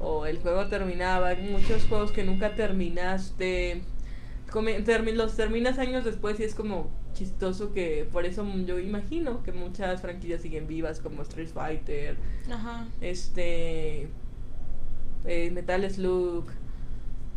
o 0.00 0.26
el 0.26 0.38
juego 0.38 0.66
terminaba, 0.68 1.34
muchos 1.34 1.84
juegos 1.86 2.12
que 2.12 2.24
nunca 2.24 2.54
terminaste, 2.54 3.82
los 5.14 5.36
terminas 5.36 5.78
años 5.78 6.04
después 6.04 6.40
y 6.40 6.44
es 6.44 6.54
como 6.54 6.90
chistoso 7.14 7.72
que 7.72 8.06
por 8.12 8.26
eso 8.26 8.46
yo 8.66 8.78
imagino 8.78 9.42
que 9.42 9.52
muchas 9.52 10.02
franquicias 10.02 10.42
siguen 10.42 10.66
vivas 10.66 11.00
como 11.00 11.22
Street 11.22 11.48
Fighter, 11.48 12.16
este 13.00 14.08
eh, 15.24 15.50
Metal 15.50 15.90
Slug. 15.90 16.46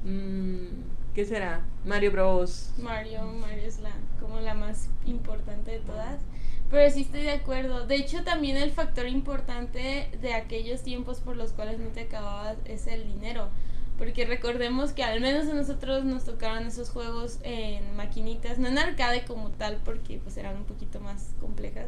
Mmm, 0.04 0.66
¿Qué 1.14 1.26
será? 1.26 1.62
Mario 1.86 2.12
Bros. 2.12 2.72
Mario, 2.78 3.24
Mario 3.24 3.64
es 3.66 3.80
la, 3.80 3.92
como 4.20 4.40
la 4.40 4.54
más 4.54 4.90
importante 5.06 5.72
de 5.72 5.80
todas. 5.80 6.22
Pero 6.70 6.92
sí 6.94 7.02
estoy 7.02 7.24
de 7.24 7.32
acuerdo. 7.32 7.88
De 7.88 7.96
hecho, 7.96 8.24
también 8.24 8.58
el 8.58 8.72
factor 8.72 9.08
importante 9.08 10.10
de 10.22 10.34
aquellos 10.34 10.84
tiempos 10.84 11.20
por 11.20 11.36
los 11.36 11.52
cuales 11.52 11.80
no 11.80 11.88
te 11.88 12.02
acababas 12.02 12.58
es 12.66 12.88
el 12.88 13.08
dinero. 13.08 13.50
Porque 13.98 14.26
recordemos 14.26 14.94
que 14.94 15.04
al 15.04 15.20
menos 15.20 15.48
a 15.50 15.54
nosotros 15.54 16.06
nos 16.06 16.24
tocaron 16.24 16.66
esos 16.66 16.90
juegos 16.90 17.40
en 17.44 17.96
maquinitas, 17.98 18.58
no 18.58 18.68
en 18.68 18.78
arcade 18.78 19.26
como 19.26 19.50
tal, 19.50 19.78
porque 19.84 20.20
pues 20.24 20.38
eran 20.38 20.56
un 20.58 20.64
poquito 20.64 21.00
más 21.02 21.32
complejas. 21.42 21.88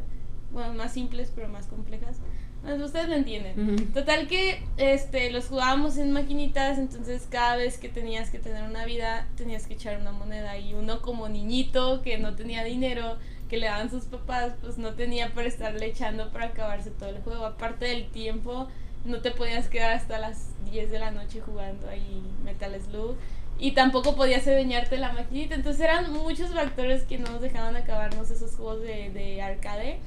Bueno, 0.50 0.74
más 0.74 0.92
simples, 0.92 1.32
pero 1.34 1.48
más 1.48 1.66
complejas. 1.66 2.18
Ustedes 2.62 3.08
lo 3.08 3.14
entienden. 3.14 3.92
Total 3.92 4.28
que 4.28 4.62
este 4.76 5.30
los 5.30 5.46
jugábamos 5.46 5.96
en 5.96 6.12
maquinitas, 6.12 6.78
entonces 6.78 7.26
cada 7.28 7.56
vez 7.56 7.78
que 7.78 7.88
tenías 7.88 8.30
que 8.30 8.38
tener 8.38 8.62
una 8.62 8.84
vida, 8.84 9.26
tenías 9.36 9.66
que 9.66 9.74
echar 9.74 9.98
una 9.98 10.12
moneda. 10.12 10.58
Y 10.58 10.74
uno 10.74 11.02
como 11.02 11.28
niñito 11.28 12.02
que 12.02 12.18
no 12.18 12.36
tenía 12.36 12.62
dinero, 12.62 13.16
que 13.52 13.58
le 13.58 13.66
daban 13.66 13.90
sus 13.90 14.04
papás, 14.04 14.54
pues 14.62 14.78
no 14.78 14.94
tenía 14.94 15.34
para 15.34 15.46
estarle 15.46 15.84
echando 15.84 16.30
para 16.30 16.46
acabarse 16.46 16.90
todo 16.90 17.10
el 17.10 17.18
juego. 17.18 17.44
Aparte 17.44 17.84
del 17.84 18.08
tiempo, 18.08 18.66
no 19.04 19.20
te 19.20 19.30
podías 19.30 19.68
quedar 19.68 19.92
hasta 19.92 20.18
las 20.18 20.46
10 20.70 20.90
de 20.90 20.98
la 20.98 21.10
noche 21.10 21.42
jugando 21.42 21.86
ahí 21.90 22.22
Metal 22.44 22.74
Slug. 22.80 23.14
Y 23.58 23.72
tampoco 23.72 24.16
podías 24.16 24.46
enseñarte 24.46 24.96
la 24.96 25.12
maquinita. 25.12 25.54
Entonces 25.54 25.82
eran 25.82 26.10
muchos 26.14 26.48
factores 26.54 27.02
que 27.02 27.18
no 27.18 27.30
nos 27.30 27.42
dejaban 27.42 27.76
acabarnos 27.76 28.30
esos 28.30 28.56
juegos 28.56 28.80
de, 28.80 29.10
de 29.10 29.42
arcade 29.42 29.98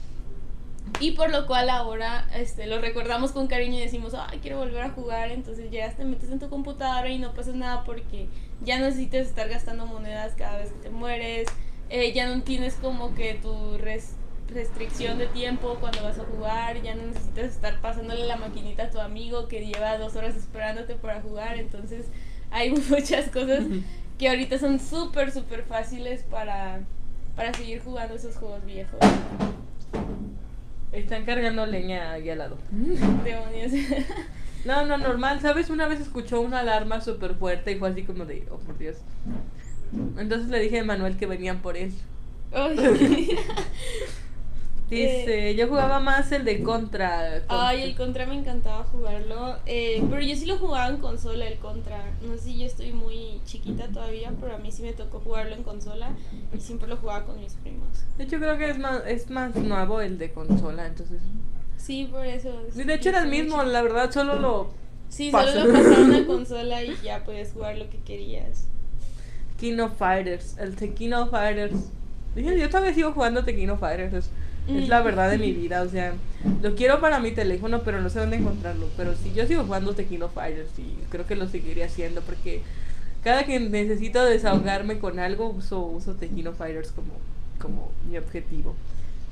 y 0.99 1.11
por 1.11 1.29
lo 1.29 1.45
cual 1.45 1.69
ahora 1.69 2.27
este, 2.33 2.65
lo 2.65 2.79
recordamos 2.81 3.31
con 3.31 3.45
cariño 3.45 3.77
y 3.77 3.81
decimos, 3.81 4.15
ay, 4.15 4.39
quiero 4.39 4.57
volver 4.57 4.81
a 4.81 4.89
jugar. 4.89 5.29
Entonces 5.29 5.69
llegas, 5.69 5.95
te 5.97 6.03
metes 6.03 6.31
en 6.31 6.39
tu 6.39 6.49
computadora 6.49 7.09
y 7.09 7.19
no 7.19 7.31
pasa 7.33 7.51
nada 7.51 7.83
porque 7.83 8.27
ya 8.63 8.79
no 8.79 8.85
necesitas 8.85 9.27
estar 9.27 9.47
gastando 9.49 9.85
monedas 9.85 10.33
cada 10.35 10.57
vez 10.57 10.71
que 10.71 10.79
te 10.79 10.89
mueres. 10.89 11.47
Eh, 11.89 12.13
ya 12.13 12.27
no 12.27 12.41
tienes 12.41 12.75
como 12.75 13.13
que 13.13 13.35
tu 13.35 13.77
restricción 14.53 15.17
de 15.17 15.27
tiempo 15.27 15.77
cuando 15.79 16.03
vas 16.03 16.17
a 16.19 16.23
jugar. 16.23 16.81
Ya 16.81 16.95
no 16.95 17.03
necesitas 17.03 17.45
estar 17.45 17.79
pasándole 17.81 18.25
la 18.25 18.37
maquinita 18.37 18.83
a 18.83 18.89
tu 18.89 18.99
amigo 18.99 19.47
que 19.47 19.65
lleva 19.65 19.97
dos 19.97 20.15
horas 20.15 20.35
esperándote 20.35 20.95
para 20.95 21.21
jugar. 21.21 21.57
Entonces 21.57 22.07
hay 22.51 22.71
muchas 22.89 23.29
cosas 23.29 23.65
que 24.17 24.29
ahorita 24.29 24.57
son 24.57 24.79
súper, 24.79 25.31
súper 25.31 25.63
fáciles 25.63 26.23
para, 26.23 26.81
para 27.35 27.53
seguir 27.53 27.81
jugando 27.83 28.15
esos 28.15 28.35
juegos 28.35 28.65
viejos. 28.65 28.99
Están 30.91 31.25
cargando 31.25 31.65
leña 31.65 32.13
ahí 32.13 32.29
al 32.29 32.37
lado. 32.37 32.57
Demonios. 32.71 33.71
No, 34.63 34.85
no, 34.85 34.97
normal. 34.97 35.41
¿Sabes? 35.41 35.69
Una 35.69 35.87
vez 35.87 35.99
escuchó 35.99 36.41
una 36.41 36.59
alarma 36.59 37.01
súper 37.01 37.35
fuerte 37.35 37.73
y 37.73 37.75
fue 37.75 37.89
así 37.89 38.03
como 38.03 38.25
de, 38.25 38.47
oh, 38.49 38.57
por 38.57 38.77
Dios. 38.77 38.97
Entonces 40.17 40.49
le 40.49 40.59
dije 40.59 40.79
a 40.79 40.83
Manuel 40.83 41.17
que 41.17 41.25
venían 41.25 41.61
por 41.61 41.77
él. 41.77 41.93
Dice, 44.89 45.49
eh, 45.49 45.55
yo 45.55 45.67
jugaba 45.67 45.99
más 45.99 46.31
el 46.31 46.45
de 46.45 46.61
Contra. 46.61 47.41
Ay, 47.47 47.81
el 47.81 47.95
Contra 47.95 48.27
me 48.27 48.35
encantaba 48.35 48.83
jugarlo. 48.83 49.57
Eh, 49.65 50.03
pero 50.09 50.21
yo 50.21 50.35
sí 50.35 50.45
lo 50.45 50.59
jugaba 50.59 50.89
en 50.89 50.97
consola, 50.97 51.47
el 51.47 51.57
Contra. 51.57 52.03
No 52.21 52.35
sé 52.35 52.43
si 52.43 52.59
yo 52.59 52.67
estoy 52.67 52.91
muy 52.91 53.41
chiquita 53.45 53.87
todavía, 53.87 54.31
pero 54.39 54.53
a 54.53 54.57
mí 54.59 54.71
sí 54.71 54.83
me 54.83 54.93
tocó 54.93 55.19
jugarlo 55.19 55.55
en 55.55 55.63
consola 55.63 56.11
y 56.55 56.59
siempre 56.59 56.87
lo 56.87 56.97
jugaba 56.97 57.25
con 57.25 57.39
mis 57.39 57.53
primos. 57.53 58.05
De 58.17 58.25
hecho, 58.25 58.37
creo 58.37 58.59
que 58.59 58.69
es 58.69 58.77
más, 58.77 59.01
es 59.07 59.29
más 59.31 59.55
nuevo 59.55 60.01
el 60.01 60.19
de 60.19 60.31
consola, 60.31 60.85
entonces. 60.85 61.21
Sí, 61.77 62.07
por 62.11 62.25
eso. 62.25 62.51
De 62.73 62.93
hecho, 62.93 63.09
era 63.09 63.23
el 63.23 63.29
mismo, 63.29 63.63
la 63.63 63.81
verdad, 63.81 64.11
solo 64.11 64.35
lo. 64.39 64.71
Sí, 65.09 65.31
solo 65.31 65.65
lo 65.65 65.73
pasaron 65.73 66.13
a 66.13 66.25
consola 66.27 66.83
y 66.83 66.95
ya 67.03 67.23
puedes 67.23 67.53
jugar 67.53 67.77
lo 67.77 67.89
que 67.89 67.97
querías. 67.97 68.67
King 69.59 69.79
of 69.79 69.97
Fighters, 69.97 70.57
el 70.57 70.75
Tequino 70.75 71.27
Fighters. 71.27 71.73
Dije, 72.35 72.59
yo 72.59 72.69
todavía 72.69 72.93
sigo 72.93 73.13
jugando 73.13 73.43
Tequino 73.43 73.77
Fighters. 73.77 74.29
Es 74.67 74.89
la 74.89 75.01
verdad 75.01 75.29
de 75.29 75.37
mi 75.37 75.51
vida, 75.51 75.83
o 75.83 75.89
sea, 75.89 76.13
lo 76.63 76.73
quiero 76.73 76.99
para 76.99 77.19
mi 77.19 77.31
teléfono, 77.31 77.83
pero 77.83 78.01
no 78.01 78.09
sé 78.09 78.19
dónde 78.19 78.37
encontrarlo. 78.37 78.89
Pero 78.97 79.13
sí, 79.13 79.31
yo 79.35 79.45
sigo 79.45 79.63
jugando 79.63 79.93
Tequino 79.93 80.27
Fighters 80.27 80.79
y 80.79 80.97
creo 81.09 81.27
que 81.27 81.35
lo 81.35 81.47
seguiré 81.47 81.83
haciendo 81.83 82.21
porque 82.21 82.63
cada 83.23 83.45
que 83.45 83.59
necesito 83.59 84.25
desahogarme 84.25 84.97
con 84.99 85.19
algo 85.19 85.49
uso, 85.49 85.85
uso 85.85 86.13
Tequino 86.13 86.53
Fighters 86.53 86.91
como, 86.91 87.13
como 87.59 87.91
mi 88.09 88.17
objetivo. 88.17 88.75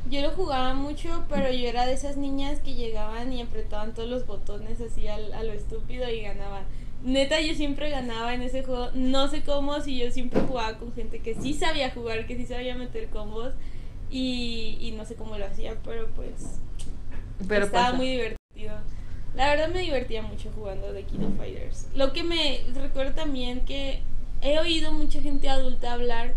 Yo 0.09 0.21
lo 0.21 0.31
jugaba 0.31 0.73
mucho, 0.73 1.25
pero 1.29 1.51
yo 1.51 1.67
era 1.67 1.85
de 1.85 1.93
esas 1.93 2.17
niñas 2.17 2.59
que 2.59 2.75
llegaban 2.75 3.31
y 3.33 3.41
apretaban 3.41 3.93
todos 3.93 4.09
los 4.09 4.27
botones 4.27 4.81
así 4.81 5.07
a, 5.07 5.15
a 5.15 5.43
lo 5.43 5.53
estúpido 5.53 6.09
y 6.09 6.21
ganaban. 6.21 6.63
Neta, 7.03 7.41
yo 7.41 7.53
siempre 7.53 7.89
ganaba 7.89 8.33
en 8.33 8.41
ese 8.41 8.63
juego. 8.63 8.89
No 8.93 9.27
sé 9.27 9.41
cómo, 9.41 9.79
si 9.81 9.97
yo 9.97 10.09
siempre 10.11 10.41
jugaba 10.41 10.77
con 10.77 10.93
gente 10.93 11.19
que 11.19 11.35
sí 11.35 11.53
sabía 11.53 11.91
jugar, 11.91 12.25
que 12.25 12.37
sí 12.37 12.45
sabía 12.45 12.75
meter 12.75 13.09
combos. 13.09 13.53
Y, 14.09 14.77
y 14.79 14.91
no 14.91 15.05
sé 15.05 15.15
cómo 15.15 15.37
lo 15.37 15.45
hacía, 15.45 15.75
pero 15.83 16.07
pues. 16.15 16.59
Pero 17.47 17.65
estaba 17.65 17.85
pasa. 17.85 17.97
muy 17.97 18.07
divertido. 18.07 18.75
La 19.35 19.49
verdad 19.49 19.69
me 19.69 19.81
divertía 19.81 20.21
mucho 20.21 20.51
jugando 20.55 20.93
The 20.93 21.03
King 21.03 21.25
of 21.25 21.37
Fighters. 21.37 21.87
Lo 21.95 22.13
que 22.13 22.23
me 22.23 22.61
recuerdo 22.75 23.13
también 23.13 23.61
que 23.61 24.01
he 24.41 24.59
oído 24.59 24.91
mucha 24.91 25.21
gente 25.21 25.49
adulta 25.49 25.93
hablar 25.93 26.33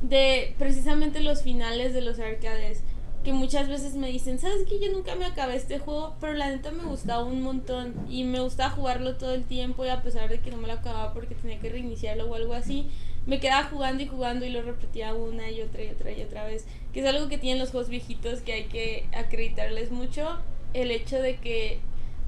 de 0.00 0.54
precisamente 0.58 1.20
los 1.20 1.42
finales 1.42 1.92
de 1.92 2.00
los 2.00 2.18
arcades. 2.18 2.82
Que 3.24 3.32
muchas 3.32 3.68
veces 3.68 3.94
me 3.94 4.08
dicen, 4.08 4.38
¿sabes 4.38 4.66
que 4.68 4.78
Yo 4.78 4.92
nunca 4.92 5.14
me 5.14 5.24
acabé 5.24 5.56
este 5.56 5.78
juego, 5.78 6.14
pero 6.20 6.34
la 6.34 6.50
neta 6.50 6.70
me 6.70 6.84
gustaba 6.84 7.24
un 7.24 7.42
montón. 7.42 7.94
Y 8.08 8.24
me 8.24 8.40
gustaba 8.40 8.70
jugarlo 8.70 9.16
todo 9.16 9.34
el 9.34 9.44
tiempo 9.44 9.84
y 9.84 9.88
a 9.88 10.02
pesar 10.02 10.28
de 10.28 10.40
que 10.40 10.50
no 10.50 10.58
me 10.58 10.68
lo 10.68 10.74
acababa 10.74 11.14
porque 11.14 11.34
tenía 11.34 11.58
que 11.58 11.70
reiniciarlo 11.70 12.26
o 12.26 12.34
algo 12.34 12.54
así, 12.54 12.86
me 13.26 13.40
quedaba 13.40 13.68
jugando 13.68 14.02
y 14.02 14.06
jugando 14.06 14.44
y 14.44 14.50
lo 14.50 14.62
repetía 14.62 15.14
una 15.14 15.50
y 15.50 15.62
otra 15.62 15.82
y 15.82 15.88
otra 15.88 16.12
y 16.12 16.22
otra 16.22 16.44
vez. 16.44 16.66
Que 16.92 17.00
es 17.00 17.06
algo 17.06 17.28
que 17.28 17.38
tienen 17.38 17.58
los 17.58 17.70
juegos 17.70 17.88
viejitos 17.88 18.40
que 18.40 18.52
hay 18.52 18.64
que 18.64 19.08
acreditarles 19.16 19.90
mucho. 19.90 20.38
El 20.74 20.90
hecho 20.90 21.20
de 21.20 21.36
que 21.36 21.80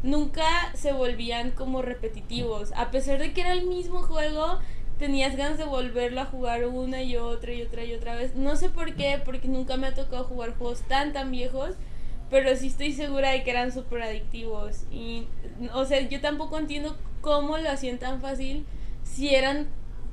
nunca 0.03 0.73
se 0.75 0.93
volvían 0.93 1.51
como 1.51 1.83
repetitivos. 1.83 2.73
A 2.75 2.91
pesar 2.91 3.19
de 3.19 3.33
que 3.33 3.43
era 3.43 3.53
el 3.53 3.67
mismo 3.67 4.03
juego, 4.03 4.59
tenías 4.99 5.37
ganas 5.37 5.59
de 5.59 5.65
volverlo 5.65 6.21
a 6.21 6.27
jugar 6.27 6.67
una 6.67 7.03
y 7.03 7.17
otra 7.17 7.53
y 7.53 7.63
otra 7.63 7.85
y 7.85 7.95
otra 7.95 8.15
vez. 8.15 8.35
No 8.35 8.57
sé 8.57 8.71
por 8.71 8.95
qué, 8.95 9.21
porque 9.25 9.49
nunca 9.49 9.77
me 9.77 9.87
ha 9.87 9.95
tocado 9.95 10.25
jugar 10.25 10.57
juegos 10.57 10.81
tan 10.83 11.13
tan 11.13 11.31
viejos, 11.31 11.75
pero 12.31 12.55
sí 12.57 12.69
estoy 12.69 12.93
segura 12.93 13.31
de 13.31 13.43
que 13.43 13.51
eran 13.51 13.73
súper 13.73 14.03
adictivos. 14.03 14.85
Y, 14.91 15.27
o 15.75 15.85
sea, 15.85 16.01
yo 16.01 16.21
tampoco 16.21 16.59
entiendo 16.59 16.97
cómo 17.21 17.59
lo 17.59 17.71
hacían 17.71 17.99
tan 17.99 18.21
fácil 18.21 18.65
si 19.05 19.35
eran, 19.35 19.67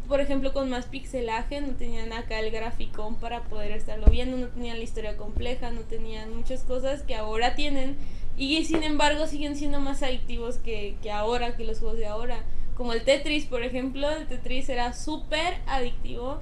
por 0.07 0.19
ejemplo, 0.19 0.53
con 0.53 0.69
más 0.69 0.85
pixelaje, 0.85 1.61
no 1.61 1.73
tenían 1.75 2.13
acá 2.13 2.39
el 2.39 2.51
graficón 2.51 3.15
para 3.15 3.43
poder 3.43 3.71
estarlo 3.71 4.07
viendo, 4.07 4.37
no 4.37 4.47
tenían 4.47 4.77
la 4.77 4.83
historia 4.83 5.17
compleja, 5.17 5.71
no 5.71 5.81
tenían 5.81 6.35
muchas 6.35 6.63
cosas 6.63 7.03
que 7.03 7.15
ahora 7.15 7.55
tienen. 7.55 7.95
Y 8.35 8.65
sin 8.65 8.83
embargo 8.83 9.27
siguen 9.27 9.55
siendo 9.55 9.79
más 9.79 10.03
adictivos 10.03 10.57
que, 10.57 10.95
que 11.03 11.11
ahora, 11.11 11.55
que 11.55 11.63
los 11.63 11.79
juegos 11.79 11.99
de 11.99 12.07
ahora 12.07 12.43
como 12.75 12.93
el 12.93 13.03
Tetris, 13.03 13.45
por 13.45 13.63
ejemplo, 13.63 14.09
el 14.09 14.27
Tetris 14.27 14.69
era 14.69 14.93
súper 14.93 15.55
adictivo. 15.67 16.39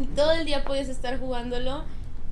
Y 0.00 0.06
todo 0.08 0.32
el 0.32 0.44
día 0.44 0.64
podías 0.64 0.88
estar 0.88 1.18
jugándolo 1.18 1.84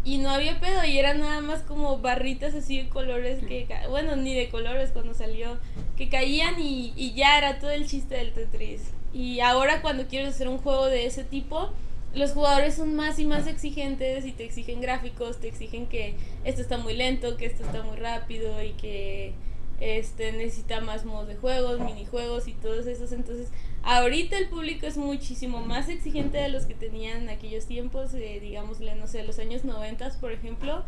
y 0.04 0.18
no 0.18 0.30
había 0.30 0.60
pedo 0.60 0.84
y 0.84 0.98
eran 0.98 1.18
nada 1.18 1.40
más 1.40 1.62
como 1.62 1.98
barritas 1.98 2.54
así 2.54 2.80
de 2.80 2.88
colores 2.88 3.40
que, 3.44 3.66
bueno, 3.88 4.14
ni 4.14 4.34
de 4.34 4.48
colores 4.48 4.90
cuando 4.92 5.14
salió, 5.14 5.58
que 5.96 6.08
caían 6.08 6.60
y, 6.60 6.92
y 6.96 7.14
ya 7.14 7.36
era 7.38 7.58
todo 7.58 7.70
el 7.70 7.88
chiste 7.88 8.14
del 8.14 8.32
Tetris. 8.32 8.92
Y 9.12 9.40
ahora 9.40 9.82
cuando 9.82 10.06
quieres 10.06 10.28
hacer 10.28 10.46
un 10.46 10.58
juego 10.58 10.86
de 10.86 11.06
ese 11.06 11.24
tipo, 11.24 11.70
los 12.14 12.32
jugadores 12.32 12.76
son 12.76 12.94
más 12.94 13.18
y 13.18 13.24
más 13.24 13.48
exigentes 13.48 14.24
y 14.24 14.32
te 14.32 14.44
exigen 14.44 14.80
gráficos, 14.80 15.40
te 15.40 15.48
exigen 15.48 15.86
que 15.86 16.14
esto 16.44 16.62
está 16.62 16.78
muy 16.78 16.94
lento, 16.94 17.36
que 17.36 17.46
esto 17.46 17.64
está 17.64 17.82
muy 17.82 17.96
rápido 17.96 18.62
y 18.62 18.70
que 18.72 19.34
este 19.80 20.32
necesita 20.32 20.80
más 20.80 21.04
modos 21.04 21.28
de 21.28 21.36
juegos, 21.36 21.80
minijuegos 21.80 22.48
y 22.48 22.52
todos 22.52 22.86
esos. 22.86 23.12
Entonces, 23.12 23.48
ahorita 23.82 24.38
el 24.38 24.48
público 24.48 24.86
es 24.86 24.96
muchísimo 24.96 25.60
más 25.60 25.88
exigente 25.88 26.38
de 26.38 26.48
los 26.48 26.66
que 26.66 26.74
tenían 26.74 27.22
en 27.22 27.28
aquellos 27.28 27.66
tiempos, 27.66 28.14
eh, 28.14 28.38
digámosle, 28.40 28.94
no 28.94 29.06
sé, 29.06 29.22
los 29.22 29.38
años 29.38 29.64
90, 29.64 30.12
por 30.20 30.32
ejemplo. 30.32 30.84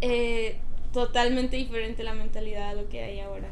Eh, 0.00 0.56
totalmente 0.92 1.56
diferente 1.56 2.02
la 2.02 2.14
mentalidad 2.14 2.70
a 2.70 2.74
lo 2.74 2.88
que 2.88 3.02
hay 3.02 3.20
ahora. 3.20 3.48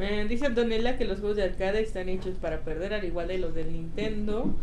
Eh, 0.00 0.26
dice 0.28 0.46
Antonella 0.46 0.98
que 0.98 1.04
los 1.04 1.20
juegos 1.20 1.36
de 1.36 1.44
arcade 1.44 1.80
están 1.80 2.08
hechos 2.08 2.36
para 2.36 2.60
perder, 2.60 2.92
al 2.94 3.04
igual 3.04 3.28
de 3.28 3.38
los 3.38 3.54
del 3.54 3.72
Nintendo. 3.72 4.54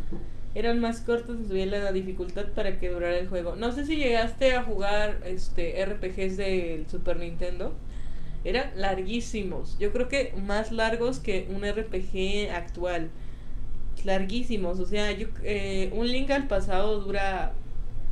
Eran 0.56 0.79
más 0.79 1.01
cortos 1.01 1.38
y 1.43 1.47
subían 1.47 1.71
la 1.71 1.91
dificultad 1.91 2.47
para 2.49 2.79
que 2.79 2.89
durara 2.89 3.17
el 3.17 3.27
juego. 3.27 3.56
No 3.56 3.71
sé 3.71 3.86
si 3.86 3.95
llegaste 3.95 4.53
a 4.53 4.63
jugar 4.63 5.21
este 5.25 5.84
RPGs 5.84 6.38
del 6.38 6.88
Super 6.88 7.17
Nintendo. 7.17 7.73
Eran 8.43 8.71
larguísimos. 8.75 9.77
Yo 9.79 9.91
creo 9.91 10.10
que 10.10 10.34
más 10.45 10.71
largos 10.71 11.19
que 11.19 11.47
un 11.49 11.63
RPG 11.63 12.51
actual. 12.53 13.10
Larguísimos. 14.03 14.79
O 14.79 14.86
sea, 14.86 15.12
yo, 15.12 15.27
eh, 15.43 15.89
un 15.93 16.08
Link 16.08 16.29
al 16.32 16.47
pasado 16.47 16.99
dura 16.99 17.53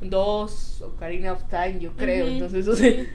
dos 0.02 0.82
Ocarina 0.82 1.34
of 1.34 1.44
Time, 1.50 1.80
yo 1.80 1.94
creo. 1.94 2.28
Entonces, 2.28 2.68
o 2.68 2.76
sea, 2.76 2.88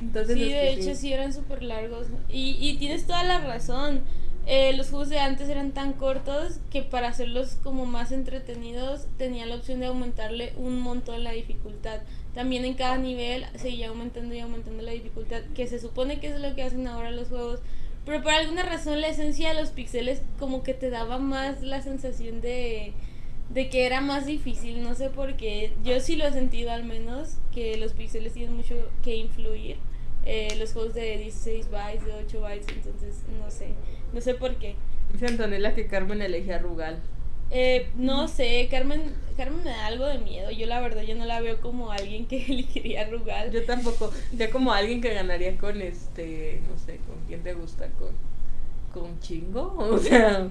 entonces 0.00 0.36
Sí, 0.36 0.44
es 0.44 0.50
de 0.50 0.70
hecho 0.70 0.94
sí 0.94 1.12
eran 1.12 1.32
súper 1.32 1.62
largos. 1.62 2.06
Y, 2.28 2.56
y 2.60 2.76
tienes 2.78 3.06
toda 3.06 3.24
la 3.24 3.40
razón. 3.40 4.02
Eh, 4.48 4.76
los 4.76 4.90
juegos 4.90 5.08
de 5.08 5.18
antes 5.18 5.48
eran 5.48 5.72
tan 5.72 5.92
cortos 5.92 6.60
que 6.70 6.82
para 6.82 7.08
hacerlos 7.08 7.56
como 7.64 7.84
más 7.84 8.12
entretenidos 8.12 9.06
tenía 9.18 9.44
la 9.44 9.56
opción 9.56 9.80
de 9.80 9.86
aumentarle 9.86 10.52
un 10.56 10.80
montón 10.80 11.24
la 11.24 11.32
dificultad. 11.32 11.98
También 12.36 12.66
en 12.66 12.74
cada 12.74 12.98
nivel 12.98 13.46
seguía 13.54 13.88
aumentando 13.88 14.34
y 14.34 14.40
aumentando 14.40 14.82
la 14.82 14.92
dificultad, 14.92 15.40
que 15.54 15.66
se 15.66 15.78
supone 15.78 16.20
que 16.20 16.26
es 16.26 16.38
lo 16.38 16.54
que 16.54 16.64
hacen 16.64 16.86
ahora 16.86 17.10
los 17.10 17.28
juegos. 17.28 17.60
Pero 18.04 18.22
por 18.22 18.32
alguna 18.32 18.62
razón 18.62 19.00
la 19.00 19.08
esencia 19.08 19.48
de 19.48 19.54
los 19.58 19.70
píxeles 19.70 20.20
como 20.38 20.62
que 20.62 20.74
te 20.74 20.90
daba 20.90 21.16
más 21.16 21.62
la 21.62 21.80
sensación 21.80 22.42
de, 22.42 22.92
de 23.48 23.70
que 23.70 23.86
era 23.86 24.02
más 24.02 24.26
difícil, 24.26 24.82
no 24.82 24.94
sé 24.94 25.08
por 25.08 25.38
qué. 25.38 25.72
Yo 25.82 25.98
sí 26.00 26.16
lo 26.16 26.26
he 26.26 26.32
sentido 26.32 26.72
al 26.72 26.84
menos, 26.84 27.38
que 27.54 27.78
los 27.78 27.94
píxeles 27.94 28.34
tienen 28.34 28.54
mucho 28.54 28.74
que 29.02 29.16
influir. 29.16 29.78
Eh, 30.26 30.56
los 30.58 30.74
juegos 30.74 30.92
de 30.92 31.16
16 31.16 31.70
bytes, 31.70 32.04
de 32.04 32.12
8 32.12 32.40
bytes, 32.42 32.66
entonces 32.68 33.22
no 33.40 33.50
sé, 33.50 33.68
no 34.12 34.20
sé 34.20 34.34
por 34.34 34.56
qué. 34.56 34.74
Dice 35.10 35.26
Antonella 35.26 35.74
que 35.74 35.86
Carmen 35.86 36.20
elegía 36.20 36.58
Rugal. 36.58 37.00
Eh, 37.50 37.88
no 37.96 38.28
sé, 38.28 38.68
Carmen, 38.70 39.14
Carmen 39.36 39.62
me 39.64 39.70
da 39.70 39.86
algo 39.86 40.06
de 40.06 40.18
miedo. 40.18 40.50
Yo 40.50 40.66
la 40.66 40.80
verdad 40.80 41.02
yo 41.02 41.14
no 41.14 41.26
la 41.26 41.40
veo 41.40 41.60
como 41.60 41.92
alguien 41.92 42.26
que 42.26 42.44
elegiría 42.48 43.08
Rugal. 43.08 43.50
Yo 43.52 43.64
tampoco. 43.64 44.12
Ya 44.32 44.50
como 44.50 44.72
alguien 44.72 45.00
que 45.00 45.14
ganaría 45.14 45.56
con 45.56 45.80
este, 45.80 46.60
no 46.68 46.78
sé, 46.78 46.98
con 47.06 47.16
quién 47.26 47.42
te 47.42 47.54
gusta, 47.54 47.88
con 47.98 48.10
con 48.96 49.20
chingo, 49.20 49.74
o 49.78 49.98
sea, 49.98 50.48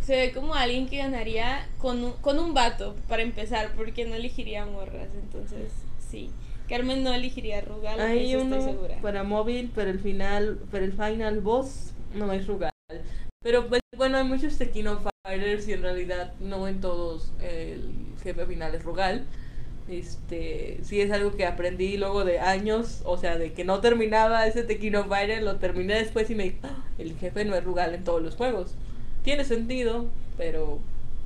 Se 0.00 0.14
ve 0.16 0.32
como 0.32 0.54
alguien 0.54 0.88
que 0.88 0.98
ganaría 0.98 1.66
con 1.78 2.04
un, 2.04 2.12
con 2.20 2.38
un 2.38 2.54
vato, 2.54 2.94
para 3.08 3.22
empezar, 3.22 3.72
porque 3.76 4.04
no 4.04 4.14
elegiría 4.14 4.64
morras. 4.64 5.08
Entonces, 5.20 5.72
sí. 5.98 6.30
Carmen 6.68 7.02
no 7.02 7.12
elegiría 7.12 7.60
Rugal, 7.62 7.98
hay 7.98 8.32
eso 8.32 8.44
uno 8.44 8.56
estoy 8.56 8.72
segura. 8.74 9.00
para 9.02 9.24
móvil, 9.24 9.72
pero 9.74 9.90
el 9.90 9.98
final, 9.98 10.60
pero 10.70 10.84
el 10.84 10.92
final 10.92 11.40
boss 11.40 11.92
no 12.14 12.32
es 12.32 12.46
Rugal. 12.46 12.70
Pero 13.42 13.66
pues 13.66 13.80
bueno, 13.96 14.18
hay 14.18 14.24
muchos 14.24 14.56
Tequino 14.56 15.00
Fighters 15.30 15.68
y 15.68 15.72
en 15.74 15.82
realidad 15.82 16.32
no 16.40 16.66
en 16.66 16.80
todos 16.80 17.30
el 17.40 17.92
jefe 18.22 18.46
final 18.46 18.74
es 18.74 18.82
Rugal. 18.82 19.24
Este, 19.88 20.78
sí 20.82 21.00
es 21.00 21.10
algo 21.10 21.36
que 21.36 21.46
aprendí 21.46 21.96
luego 21.96 22.24
de 22.24 22.38
años, 22.38 23.02
o 23.04 23.16
sea, 23.16 23.38
de 23.38 23.52
que 23.52 23.64
no 23.64 23.80
terminaba 23.80 24.46
ese 24.46 24.62
Tequino 24.62 25.04
Fighter, 25.04 25.42
lo 25.42 25.56
terminé 25.56 25.94
después 25.94 26.30
y 26.30 26.34
me 26.34 26.44
dije, 26.44 26.58
"Ah, 26.62 26.84
el 26.98 27.16
jefe 27.16 27.44
no 27.44 27.54
es 27.56 27.64
Rugal 27.64 27.94
en 27.94 28.04
todos 28.04 28.22
los 28.22 28.36
juegos. 28.36 28.74
Tiene 29.24 29.44
sentido, 29.44 30.06
pero 30.36 30.78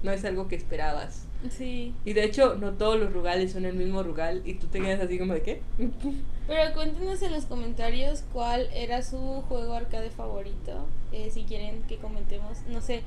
no 0.03 0.13
es 0.13 0.25
algo 0.25 0.49
que 0.49 0.57
esperabas. 0.57 1.27
Sí. 1.51 1.95
Y 2.07 2.15
de 2.15 2.25
hecho, 2.25 2.55
no 2.55 2.73
todos 2.73 2.99
los 2.99 3.13
Rugales 3.13 3.53
son 3.53 3.67
el 3.67 3.75
mismo 3.75 4.03
Rugal 4.03 4.41
y 4.47 4.55
tú 4.55 4.67
te 4.69 4.81
quedas 4.81 5.01
así 5.01 5.19
como 5.19 5.35
de 5.35 5.43
qué? 5.43 5.61
Pero 6.47 6.75
cuéntenos 6.75 7.23
en 7.23 7.33
los 7.33 7.45
comentarios 7.47 8.23
cuál 8.33 8.69
era 8.75 9.03
su 9.03 9.19
juego 9.49 9.73
arcade 9.75 10.11
favorito. 10.11 10.87
eh, 11.13 11.31
si 11.33 11.45
quieren 11.45 11.83
que 11.89 11.97
comentemos. 11.99 12.59
No 12.69 12.81
sé, 12.83 13.03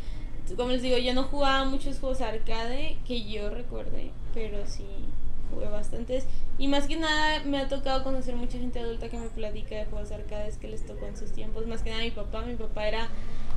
como 0.55 0.69
les 0.69 0.81
digo, 0.81 0.97
yo 0.97 1.13
no 1.13 1.23
jugaba 1.23 1.65
muchos 1.65 1.99
juegos 1.99 2.21
arcade 2.21 2.97
que 3.05 3.23
yo 3.23 3.49
recuerde, 3.49 4.11
pero 4.33 4.65
sí 4.65 4.85
jugué 5.51 5.67
bastantes. 5.67 6.25
Y 6.57 6.67
más 6.67 6.87
que 6.87 6.95
nada 6.95 7.41
me 7.45 7.59
ha 7.59 7.67
tocado 7.67 8.03
conocer 8.03 8.35
mucha 8.35 8.57
gente 8.57 8.79
adulta 8.79 9.09
que 9.09 9.17
me 9.17 9.27
platica 9.27 9.75
de 9.75 9.85
juegos 9.85 10.11
arcades 10.11 10.57
que 10.57 10.67
les 10.67 10.85
tocó 10.85 11.05
en 11.05 11.17
sus 11.17 11.31
tiempos. 11.31 11.67
Más 11.67 11.81
que 11.81 11.89
nada 11.89 12.03
mi 12.03 12.11
papá. 12.11 12.41
Mi 12.41 12.55
papá 12.55 12.87
era 12.87 13.09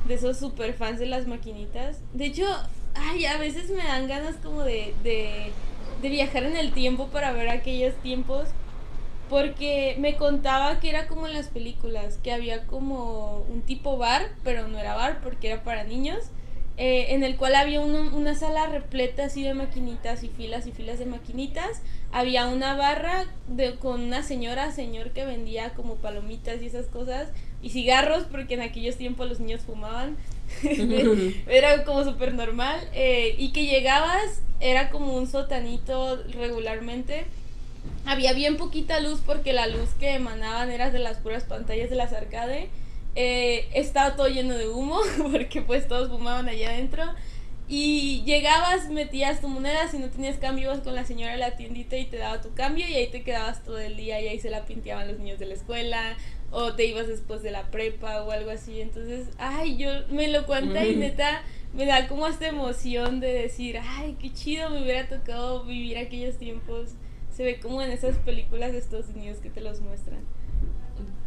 de 0.07 0.13
esos 0.15 0.37
super 0.37 0.73
fans 0.73 0.99
de 0.99 1.05
las 1.05 1.27
maquinitas. 1.27 2.01
De 2.13 2.25
hecho, 2.25 2.45
ay, 2.93 3.25
a 3.25 3.37
veces 3.37 3.69
me 3.69 3.83
dan 3.83 4.07
ganas 4.07 4.35
como 4.37 4.63
de, 4.63 4.93
de, 5.03 5.51
de 6.01 6.09
viajar 6.09 6.43
en 6.43 6.57
el 6.57 6.73
tiempo 6.73 7.07
para 7.07 7.31
ver 7.31 7.49
aquellos 7.49 7.95
tiempos. 7.95 8.49
Porque 9.29 9.95
me 9.97 10.17
contaba 10.17 10.81
que 10.81 10.89
era 10.89 11.07
como 11.07 11.25
en 11.25 11.33
las 11.33 11.47
películas, 11.47 12.17
que 12.21 12.33
había 12.33 12.67
como 12.67 13.45
un 13.49 13.61
tipo 13.61 13.97
bar, 13.97 14.23
pero 14.43 14.67
no 14.67 14.77
era 14.77 14.93
bar 14.93 15.21
porque 15.23 15.47
era 15.47 15.63
para 15.63 15.85
niños, 15.85 16.19
eh, 16.77 17.07
en 17.09 17.23
el 17.23 17.35
cual 17.37 17.55
había 17.55 17.81
uno- 17.81 18.15
una 18.15 18.35
sala 18.35 18.65
repleta 18.67 19.25
así 19.25 19.43
de 19.43 19.53
maquinitas 19.53 20.23
y 20.23 20.29
filas 20.29 20.65
y 20.67 20.71
filas 20.71 20.99
de 20.99 21.05
maquinitas. 21.05 21.81
Había 22.11 22.47
una 22.47 22.75
barra 22.75 23.25
de, 23.47 23.75
con 23.75 24.01
una 24.01 24.23
señora, 24.23 24.71
señor 24.71 25.11
que 25.11 25.25
vendía 25.25 25.73
como 25.73 25.95
palomitas 25.95 26.61
y 26.61 26.65
esas 26.67 26.87
cosas, 26.87 27.29
y 27.61 27.69
cigarros, 27.69 28.23
porque 28.31 28.55
en 28.55 28.61
aquellos 28.61 28.97
tiempos 28.97 29.29
los 29.29 29.39
niños 29.39 29.61
fumaban. 29.61 30.17
era 31.47 31.83
como 31.85 32.03
súper 32.03 32.33
normal. 32.33 32.79
eh, 32.93 33.35
y 33.37 33.49
que 33.51 33.65
llegabas, 33.65 34.41
era 34.59 34.89
como 34.89 35.15
un 35.17 35.27
sotanito 35.27 36.21
regularmente 36.33 37.25
había 38.05 38.33
bien 38.33 38.57
poquita 38.57 38.99
luz 38.99 39.21
porque 39.25 39.53
la 39.53 39.67
luz 39.67 39.89
que 39.99 40.11
emanaban 40.15 40.69
era 40.71 40.89
de 40.91 40.99
las 40.99 41.17
puras 41.17 41.43
pantallas 41.43 41.89
de 41.89 41.95
las 41.95 42.13
arcade. 42.13 42.69
Eh, 43.15 43.67
estaba 43.73 44.15
todo 44.15 44.27
lleno 44.27 44.55
de 44.55 44.69
humo 44.69 44.99
porque 45.31 45.61
pues 45.61 45.87
todos 45.87 46.09
fumaban 46.09 46.47
allá 46.49 46.69
adentro. 46.69 47.03
Y 47.67 48.23
llegabas, 48.25 48.89
metías 48.89 49.39
tu 49.39 49.47
moneda, 49.47 49.87
si 49.87 49.97
no 49.97 50.09
tenías 50.09 50.37
cambio 50.37 50.65
ibas 50.65 50.81
con 50.81 50.93
la 50.93 51.05
señora 51.05 51.31
de 51.31 51.37
la 51.37 51.55
tiendita 51.55 51.95
y 51.95 52.05
te 52.05 52.17
daba 52.17 52.41
tu 52.41 52.53
cambio 52.53 52.85
y 52.85 52.95
ahí 52.95 53.07
te 53.07 53.23
quedabas 53.23 53.63
todo 53.63 53.79
el 53.79 53.95
día 53.95 54.19
y 54.19 54.27
ahí 54.27 54.39
se 54.39 54.49
la 54.49 54.65
pinteaban 54.65 55.07
los 55.07 55.19
niños 55.19 55.39
de 55.39 55.45
la 55.45 55.53
escuela 55.53 56.17
o 56.51 56.73
te 56.73 56.85
ibas 56.85 57.07
después 57.07 57.43
de 57.43 57.51
la 57.51 57.71
prepa 57.71 58.23
o 58.23 58.31
algo 58.31 58.51
así. 58.51 58.81
Entonces, 58.81 59.29
ay, 59.37 59.77
yo 59.77 59.89
me 60.09 60.27
lo 60.27 60.45
cuenta 60.45 60.85
y 60.85 60.97
neta 60.97 61.43
me 61.73 61.85
da 61.85 62.07
como 62.07 62.27
esta 62.27 62.47
emoción 62.47 63.19
de 63.19 63.33
decir, 63.33 63.79
ay, 63.81 64.17
qué 64.19 64.33
chido 64.33 64.69
me 64.69 64.81
hubiera 64.81 65.07
tocado 65.07 65.63
vivir 65.63 65.97
aquellos 65.97 66.37
tiempos. 66.37 66.95
Se 67.33 67.43
ve 67.43 67.59
como 67.59 67.81
en 67.81 67.91
esas 67.91 68.17
películas 68.17 68.73
de 68.73 68.79
Estados 68.79 69.07
Unidos 69.09 69.37
que 69.37 69.49
te 69.49 69.61
los 69.61 69.79
muestran. 69.79 70.25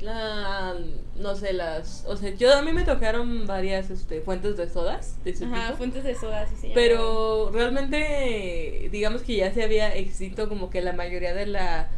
Ah, 0.07 0.75
no 1.17 1.35
sé, 1.35 1.53
las. 1.53 2.05
O 2.07 2.17
sea, 2.17 2.31
yo 2.35 2.55
a 2.55 2.63
mí 2.63 2.73
me 2.73 2.83
tocaron 2.83 3.47
varias 3.47 3.91
este, 3.91 4.21
fuentes 4.21 4.57
de 4.57 4.69
sodas. 4.69 5.17
De 5.25 5.31
ese 5.31 5.47
Ajá, 5.47 5.67
tipo, 5.67 5.79
fuentes 5.79 6.05
de 6.05 6.15
soda, 6.15 6.47
sí 6.61 6.73
pero 6.75 7.51
realmente, 7.53 8.89
digamos 8.91 9.23
que 9.23 9.37
ya 9.37 9.53
se 9.53 9.63
había 9.63 9.97
extinto 9.97 10.49
como 10.49 10.71
que 10.71 10.83
la 10.83 10.93
mayoría 10.93 11.35
de 11.35 11.47
la. 11.47 11.89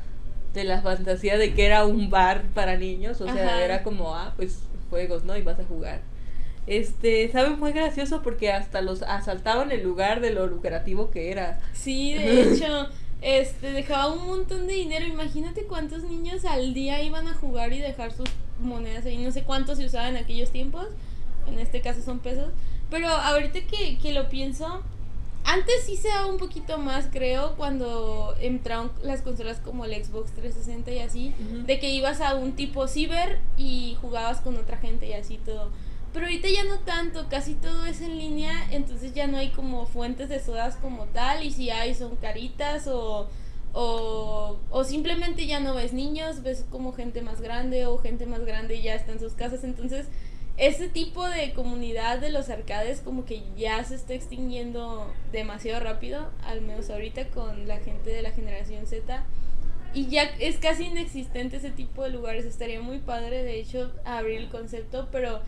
De 0.55 0.65
la 0.65 0.81
fantasía 0.81 1.37
de 1.37 1.53
que 1.53 1.67
era 1.67 1.85
un 1.85 2.09
bar 2.09 2.45
para 2.55 2.77
niños. 2.77 3.21
O 3.21 3.25
sea, 3.27 3.47
Ajá. 3.47 3.65
era 3.65 3.83
como, 3.83 4.15
ah, 4.15 4.33
pues 4.37 4.61
juegos, 4.89 5.25
¿no? 5.25 5.37
Y 5.37 5.43
vas 5.43 5.59
a 5.61 5.65
jugar. 5.65 6.01
Este, 6.67 7.31
¿saben? 7.31 7.59
Fue 7.59 7.73
gracioso 7.73 8.23
porque 8.23 8.51
hasta 8.53 8.81
los 8.81 9.03
asaltaban 9.03 9.71
en 9.71 9.83
lugar 9.83 10.21
de 10.21 10.31
lo 10.31 10.47
lucrativo 10.47 11.11
que 11.11 11.31
era. 11.31 11.61
Sí, 11.73 12.15
de 12.15 12.43
hecho, 12.55 12.89
este 13.27 13.73
dejaba 13.73 14.13
un 14.13 14.25
montón 14.25 14.69
de 14.69 14.75
dinero. 14.75 15.05
Imagínate 15.05 15.65
cuántos 15.65 16.05
niños 16.05 16.45
al 16.45 16.75
día 16.75 17.03
iban 17.03 17.27
a 17.27 17.35
jugar 17.35 17.73
y 17.73 17.81
dejar 17.81 18.13
sus 18.13 18.29
monedas 18.61 19.05
ahí. 19.05 19.19
No 19.19 19.33
sé 19.33 19.43
cuántos 19.43 19.79
se 19.79 19.87
usaba 19.87 20.09
en 20.09 20.17
aquellos 20.17 20.51
tiempos. 20.51 20.87
En 21.49 21.59
este 21.59 21.81
caso 21.81 22.03
son 22.03 22.21
pesos. 22.21 22.51
Pero 22.89 23.09
ahorita 23.09 23.61
que, 23.63 23.99
que 23.99 24.13
lo 24.13 24.29
pienso, 24.29 24.81
antes 25.43 25.85
sí 25.85 25.97
se 25.97 26.09
daba 26.09 26.27
un 26.27 26.39
poquito 26.39 26.79
más, 26.79 27.09
creo, 27.11 27.57
cuando 27.57 28.37
entraron 28.41 28.93
las 29.03 29.23
consolas 29.23 29.59
como 29.59 29.85
el 29.85 30.05
Xbox 30.05 30.31
360 30.33 30.93
y 30.93 30.99
así, 31.01 31.35
de 31.67 31.81
que 31.81 31.91
ibas 31.91 32.21
a 32.21 32.37
un 32.37 32.53
tipo 32.53 32.87
ciber 32.87 33.41
y 33.57 33.97
jugabas 34.01 34.41
con 34.41 34.57
otra 34.57 34.77
gente 34.77 35.09
y 35.09 35.15
así 35.15 35.39
todo. 35.45 35.71
Pero 36.17 36.29
ahorita 36.29 36.49
ya 36.49 36.65
no 36.65 36.79
tanto, 36.79 37.29
casi 37.29 37.53
todo 37.57 37.85
es 37.85 38.01
en 38.01 38.17
línea, 38.17 38.69
entonces 38.71 39.13
ya 39.13 39.27
no 39.27 39.37
hay 39.37 39.51
como 39.51 39.85
fuentes 39.85 40.31
de 40.31 40.41
sodas 40.41 40.77
como 40.77 41.05
tal, 41.05 41.45
y 41.45 41.51
si 41.53 41.69
hay 41.69 41.95
son 41.95 42.17
caritas 42.17 42.87
o, 42.87 43.29
o, 43.75 44.57
o 44.71 44.85
simplemente 44.85 45.47
ya 45.47 45.61
no 45.61 45.75
ves 45.75 45.93
niños, 45.93 46.43
ves 46.43 46.65
como 46.71 46.95
gente 46.95 47.21
más 47.21 47.43
grande 47.43 47.85
o 47.85 47.99
gente 47.99 48.25
más 48.25 48.47
grande 48.47 48.81
ya 48.81 48.95
está 48.95 49.13
en 49.13 49.21
sus 49.21 49.35
casas, 49.35 49.63
entonces 49.63 50.07
ese 50.57 50.89
tipo 50.89 51.29
de 51.29 51.53
comunidad 51.53 52.19
de 52.19 52.31
los 52.31 52.49
arcades 52.49 53.03
como 53.03 53.27
que 53.27 53.43
ya 53.55 53.85
se 53.85 53.97
está 53.97 54.15
extinguiendo 54.15 55.13
demasiado 55.33 55.81
rápido, 55.81 56.31
al 56.47 56.63
menos 56.63 56.89
ahorita 56.89 57.29
con 57.29 57.69
la 57.69 57.77
gente 57.81 58.09
de 58.09 58.23
la 58.23 58.31
generación 58.31 58.87
Z. 58.87 59.23
Y 59.93 60.07
ya 60.07 60.23
es 60.39 60.57
casi 60.57 60.85
inexistente 60.85 61.59
ese 61.59 61.71
tipo 61.71 62.05
de 62.05 62.09
lugares. 62.11 62.47
Estaría 62.47 62.81
muy 62.81 63.01
padre, 63.01 63.43
de 63.43 63.61
hecho, 63.61 63.93
abrir 64.07 64.41
el 64.41 64.49
concepto, 64.49 65.09
pero 65.13 65.41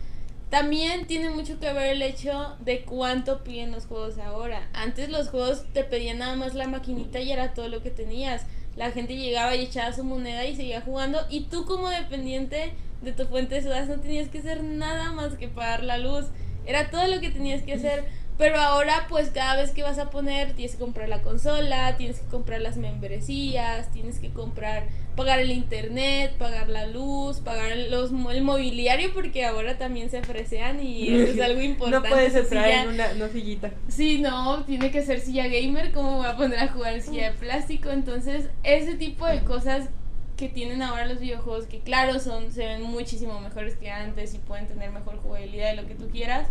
también 0.49 1.05
tiene 1.05 1.29
mucho 1.29 1.59
que 1.59 1.71
ver 1.73 1.95
el 1.95 2.01
hecho 2.01 2.57
de 2.59 2.81
cuánto 2.81 3.43
piden 3.43 3.71
los 3.71 3.85
juegos 3.85 4.17
ahora. 4.17 4.67
Antes 4.73 5.09
los 5.09 5.29
juegos 5.29 5.63
te 5.73 5.83
pedían 5.83 6.19
nada 6.19 6.35
más 6.35 6.55
la 6.55 6.67
maquinita 6.67 7.19
y 7.19 7.31
era 7.31 7.53
todo 7.53 7.67
lo 7.67 7.83
que 7.83 7.91
tenías. 7.91 8.47
La 8.75 8.91
gente 8.91 9.15
llegaba 9.15 9.55
y 9.55 9.65
echaba 9.65 9.93
su 9.93 10.03
moneda 10.03 10.45
y 10.45 10.55
seguía 10.55 10.81
jugando. 10.81 11.19
Y 11.29 11.41
tú 11.41 11.65
como 11.65 11.89
dependiente 11.89 12.73
de 13.01 13.11
tu 13.11 13.25
fuente 13.25 13.55
de 13.55 13.61
sodas 13.61 13.87
no 13.87 13.99
tenías 13.99 14.29
que 14.29 14.39
hacer 14.39 14.63
nada 14.63 15.11
más 15.11 15.35
que 15.35 15.49
pagar 15.49 15.83
la 15.83 15.99
luz. 15.99 16.25
Era 16.65 16.89
todo 16.89 17.05
lo 17.07 17.19
que 17.19 17.29
tenías 17.29 17.61
que 17.61 17.73
hacer. 17.73 18.05
Pero 18.39 18.57
ahora 18.57 19.05
pues 19.09 19.31
cada 19.31 19.57
vez 19.57 19.71
que 19.71 19.83
vas 19.83 19.99
a 19.99 20.09
poner 20.09 20.53
tienes 20.53 20.71
que 20.71 20.79
comprar 20.79 21.09
la 21.09 21.21
consola, 21.21 21.97
tienes 21.97 22.21
que 22.21 22.27
comprar 22.27 22.61
las 22.61 22.77
membresías, 22.77 23.91
tienes 23.91 24.17
que 24.17 24.29
comprar, 24.29 24.87
pagar 25.17 25.39
el 25.39 25.51
internet, 25.51 26.37
pagar 26.37 26.69
la 26.69 26.87
luz, 26.87 27.41
pagar 27.41 27.75
los, 27.89 28.11
el 28.11 28.41
mobiliario 28.41 29.13
porque 29.13 29.43
ahora 29.43 29.77
también 29.77 30.09
se 30.09 30.21
fresean 30.21 30.79
y 30.81 31.09
eso 31.13 31.33
es 31.33 31.41
algo 31.41 31.61
importante. 31.61 32.07
No 32.07 32.15
puedes 32.15 32.33
entrar 32.33 32.69
en 32.69 32.87
una, 32.87 33.27
sillita. 33.27 33.71
Sí, 33.89 34.19
no, 34.19 34.63
tiene 34.63 34.89
que 34.89 35.01
ser 35.03 35.19
silla 35.19 35.47
gamer, 35.47 35.91
¿cómo 35.91 36.19
voy 36.19 36.27
a 36.27 36.37
poner 36.37 36.59
a 36.59 36.69
jugar 36.69 37.01
silla 37.01 37.31
de 37.31 37.37
plástico? 37.37 37.89
Entonces, 37.89 38.47
ese 38.63 38.95
tipo 38.95 39.27
de 39.27 39.41
cosas 39.41 39.89
que 40.37 40.47
tienen 40.47 40.81
ahora 40.81 41.05
los 41.05 41.19
videojuegos, 41.19 41.65
que 41.65 41.81
claro, 41.81 42.17
son 42.21 42.53
se 42.53 42.65
ven 42.65 42.83
muchísimo 42.83 43.41
mejores 43.41 43.75
que 43.75 43.91
antes 43.91 44.33
y 44.33 44.37
pueden 44.37 44.65
tener 44.67 44.91
mejor 44.91 45.17
jugabilidad 45.17 45.73
y 45.73 45.75
lo 45.75 45.85
que 45.85 45.95
tú 45.95 46.07
quieras, 46.07 46.47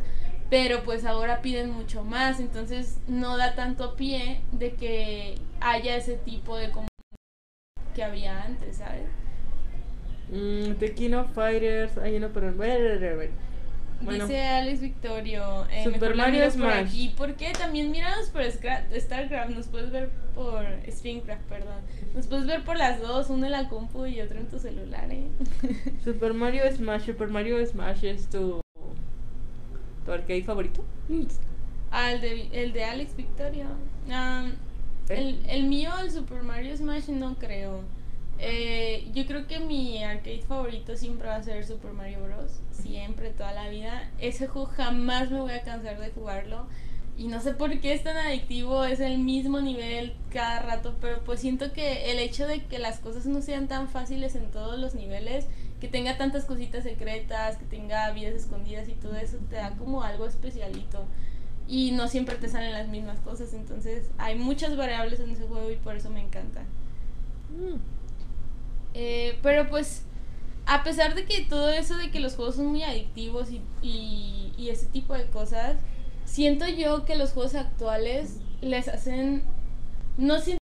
pero 0.51 0.83
pues 0.83 1.05
ahora 1.05 1.43
piden 1.43 1.71
mucho 1.71 2.05
más, 2.05 2.41
entonces 2.41 2.99
no 3.07 3.37
da 3.37 3.55
tanto 3.55 3.97
pie 3.97 4.41
de 4.53 4.73
que 4.75 5.39
haya 5.61 5.97
ese 5.97 6.15
tipo 6.15 6.57
de 6.57 6.71
comunidad 6.71 6.89
que 7.95 8.03
había 8.03 8.43
antes, 8.43 8.77
¿sabes? 8.77 9.09
Mm, 10.31 11.15
of 11.15 11.33
Fighters. 11.35 11.99
Ay, 11.99 12.19
no, 12.19 12.29
pero. 12.29 12.53
Bueno, 14.01 14.27
Dice 14.27 14.41
Alex 14.41 14.81
Victorio, 14.81 15.67
eh, 15.73 15.83
Super 15.83 16.15
Mario 16.15 16.35
miras 16.35 16.55
por 16.55 16.71
Smash. 16.71 16.87
aquí. 16.87 17.15
¿Por 17.17 17.35
qué? 17.35 17.53
También 17.53 17.91
miramos 17.91 18.29
por 18.29 18.45
StarCraft, 18.45 19.51
nos 19.51 19.67
puedes 19.67 19.91
ver 19.91 20.11
por 20.37 20.65
Streamcraft, 20.87 21.43
perdón. 21.49 21.83
Nos 22.15 22.29
puedes 22.29 22.47
ver 22.47 22.63
por 22.63 22.77
las 22.77 23.01
dos, 23.01 23.29
uno 23.29 23.47
en 23.47 23.53
la 23.53 23.69
compu 23.69 24.07
y 24.07 24.21
otro 24.21 24.39
en 24.39 24.47
tu 24.47 24.61
celular, 24.61 25.11
¿eh? 25.11 25.27
Super 26.05 26.33
Mario 26.33 26.63
Smash. 26.71 27.07
Super 27.07 27.29
Mario 27.29 27.65
Smash 27.67 28.05
es 28.05 28.29
tu. 28.31 28.61
¿Tu 30.09 30.15
arcade 30.15 30.43
favorito? 30.43 30.83
Ah, 31.91 32.13
el 32.13 32.23
de, 32.23 32.49
el 32.53 32.73
de 32.73 32.83
Alex 32.83 33.15
Victorio. 33.15 33.67
Ah, 34.11 34.49
¿Eh? 35.11 35.19
el, 35.19 35.47
el 35.47 35.65
mío, 35.65 35.91
el 36.01 36.11
Super 36.11 36.43
Mario 36.43 36.75
Smash, 36.75 37.11
no 37.11 37.35
creo. 37.35 37.83
Eh, 38.39 39.11
yo 39.13 39.27
creo 39.27 39.47
que 39.47 39.61
mi 39.61 40.03
arcade 40.03 40.41
favorito 40.49 40.97
siempre 40.97 41.29
va 41.29 41.37
a 41.37 41.43
ser 41.43 41.63
Super 41.67 41.93
Mario 41.93 42.23
Bros. 42.23 42.61
Siempre, 42.71 43.29
toda 43.33 43.53
la 43.53 43.69
vida. 43.69 44.11
Ese 44.19 44.47
juego 44.47 44.69
jamás 44.69 45.31
me 45.31 45.43
voy 45.43 45.53
a 45.53 45.63
cansar 45.63 46.01
de 46.01 46.09
jugarlo. 46.09 46.69
Y 47.19 47.29
no 47.29 47.43
sé 47.43 47.53
por 47.53 47.79
qué 47.79 47.93
es 47.93 48.03
tan 48.03 48.17
adictivo, 48.17 48.85
es 48.85 49.01
el 49.01 49.19
mismo 49.19 49.61
nivel 49.61 50.15
cada 50.31 50.61
rato, 50.61 50.97
pero 51.03 51.23
pues 51.23 51.41
siento 51.41 51.75
que 51.75 52.13
el 52.13 52.19
hecho 52.19 52.47
de 52.47 52.65
que 52.65 52.79
las 52.79 52.99
cosas 53.01 53.27
no 53.27 53.43
sean 53.43 53.69
tan 53.69 53.89
fáciles 53.91 54.37
en 54.37 54.51
todos 54.53 54.79
los 54.79 54.95
niveles, 54.95 55.49
que 55.81 55.89
tenga 55.89 56.17
tantas 56.17 56.45
cositas 56.45 56.85
secretas, 56.85 57.57
que 57.57 57.65
tenga 57.65 58.11
vidas 58.13 58.35
escondidas 58.35 58.89
y 58.89 58.93
todo 58.93 59.17
eso, 59.17 59.39
te 59.49 59.57
da 59.57 59.71
como 59.77 60.03
algo 60.03 60.27
especialito. 60.27 61.05
Y 61.69 61.93
no 61.93 62.09
siempre 62.09 62.37
te 62.37 62.49
salen 62.49 62.73
las 62.73 62.89
mismas 62.89 63.21
cosas, 63.21 63.53
entonces 63.53 64.11
hay 64.17 64.37
muchas 64.37 64.77
variables 64.77 65.21
en 65.21 65.31
ese 65.31 65.47
juego 65.47 65.71
y 65.71 65.77
por 65.77 65.97
eso 65.97 66.11
me 66.11 66.21
encanta. 66.21 66.63
Mm. 67.51 67.77
Eh, 68.95 69.39
pero 69.43 69.69
pues, 69.69 70.03
a 70.67 70.83
pesar 70.83 71.15
de 71.15 71.27
que 71.27 71.45
todo 71.45 71.69
eso 71.71 71.97
de 71.97 72.11
que 72.11 72.21
los 72.21 72.37
juegos 72.37 72.57
son 72.57 72.67
muy 72.67 72.83
adictivos 72.83 73.51
y, 73.51 73.61
y, 73.83 74.53
y 74.57 74.71
ese 74.71 74.87
tipo 74.87 75.15
de 75.15 75.27
cosas, 75.27 75.77
siento 76.25 76.67
yo 76.67 77.05
que 77.05 77.17
los 77.17 77.33
juegos 77.33 77.55
actuales 77.55 78.39
les 78.61 78.89
hacen, 78.89 79.43
no 80.17 80.41
siento 80.41 80.63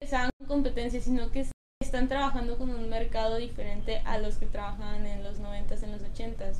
que 0.00 0.06
les 0.06 0.14
hagan 0.14 0.30
competencia, 0.46 1.00
sino 1.00 1.30
que 1.30 1.44
están 1.90 2.08
trabajando 2.08 2.56
con 2.56 2.70
un 2.70 2.88
mercado 2.88 3.36
diferente 3.36 4.00
a 4.04 4.18
los 4.18 4.36
que 4.36 4.46
trabajaban 4.46 5.06
en 5.06 5.24
los 5.24 5.40
90s, 5.40 5.82
en 5.82 5.90
los 5.90 6.02
80s. 6.02 6.54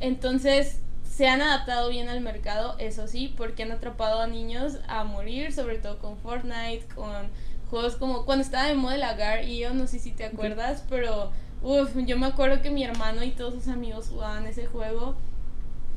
Entonces, 0.00 0.80
se 1.04 1.28
han 1.28 1.42
adaptado 1.42 1.90
bien 1.90 2.08
al 2.08 2.22
mercado, 2.22 2.74
eso 2.78 3.06
sí, 3.06 3.34
porque 3.36 3.64
han 3.64 3.72
atrapado 3.72 4.22
a 4.22 4.26
niños 4.26 4.78
a 4.88 5.04
morir, 5.04 5.52
sobre 5.52 5.76
todo 5.76 5.98
con 5.98 6.16
Fortnite, 6.16 6.86
con 6.94 7.28
juegos 7.70 7.96
como 7.96 8.24
cuando 8.24 8.44
estaba 8.44 8.66
de 8.66 8.76
moda 8.76 8.94
el 8.94 9.02
agar 9.02 9.44
y 9.44 9.58
yo 9.58 9.74
no 9.74 9.86
sé 9.86 9.98
si 9.98 10.10
te 10.10 10.24
acuerdas, 10.24 10.84
pero 10.88 11.32
uf, 11.62 11.94
yo 12.06 12.16
me 12.16 12.26
acuerdo 12.26 12.62
que 12.62 12.70
mi 12.70 12.82
hermano 12.82 13.24
y 13.24 13.32
todos 13.32 13.52
sus 13.52 13.68
amigos 13.68 14.08
jugaban 14.08 14.46
ese 14.46 14.66
juego. 14.66 15.16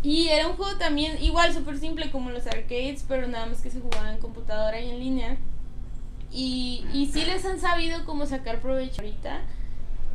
Y 0.03 0.27
era 0.27 0.49
un 0.49 0.57
juego 0.57 0.77
también 0.77 1.23
igual 1.23 1.53
súper 1.53 1.77
simple 1.77 2.11
como 2.11 2.29
los 2.29 2.45
arcades, 2.45 3.05
pero 3.07 3.25
nada 3.29 3.45
más 3.45 3.61
que 3.61 3.71
se 3.71 3.79
jugaba 3.79 4.11
en 4.11 4.17
computadora 4.17 4.81
y 4.81 4.89
en 4.89 4.99
línea. 4.99 5.37
Y, 6.31 6.85
y 6.93 7.07
sí 7.07 7.25
les 7.25 7.43
han 7.45 7.59
sabido 7.59 8.05
cómo 8.05 8.25
sacar 8.25 8.59
provecho 8.59 9.01
ahorita, 9.01 9.41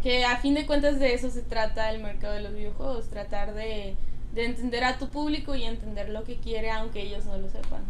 que 0.03 0.25
a 0.25 0.37
fin 0.37 0.55
de 0.55 0.67
cuentas 0.67 1.01
de 1.01 1.15
eso 1.15 1.31
se 1.31 1.43
trata 1.43 1.91
el 1.91 2.03
mercado 2.03 2.35
de 2.35 2.43
los 2.43 2.55
videojuegos, 2.55 3.09
tratar 3.09 3.55
de, 3.55 3.97
de 4.35 4.45
entender 4.45 4.85
a 4.85 4.99
tu 4.99 5.09
público 5.09 5.55
y 5.55 5.65
entender 5.65 6.11
lo 6.11 6.25
que 6.25 6.37
quiere 6.37 6.71
aunque 6.71 7.03
ellos 7.03 7.25
no 7.27 7.39
lo 7.39 7.49
sepan. 7.49 7.83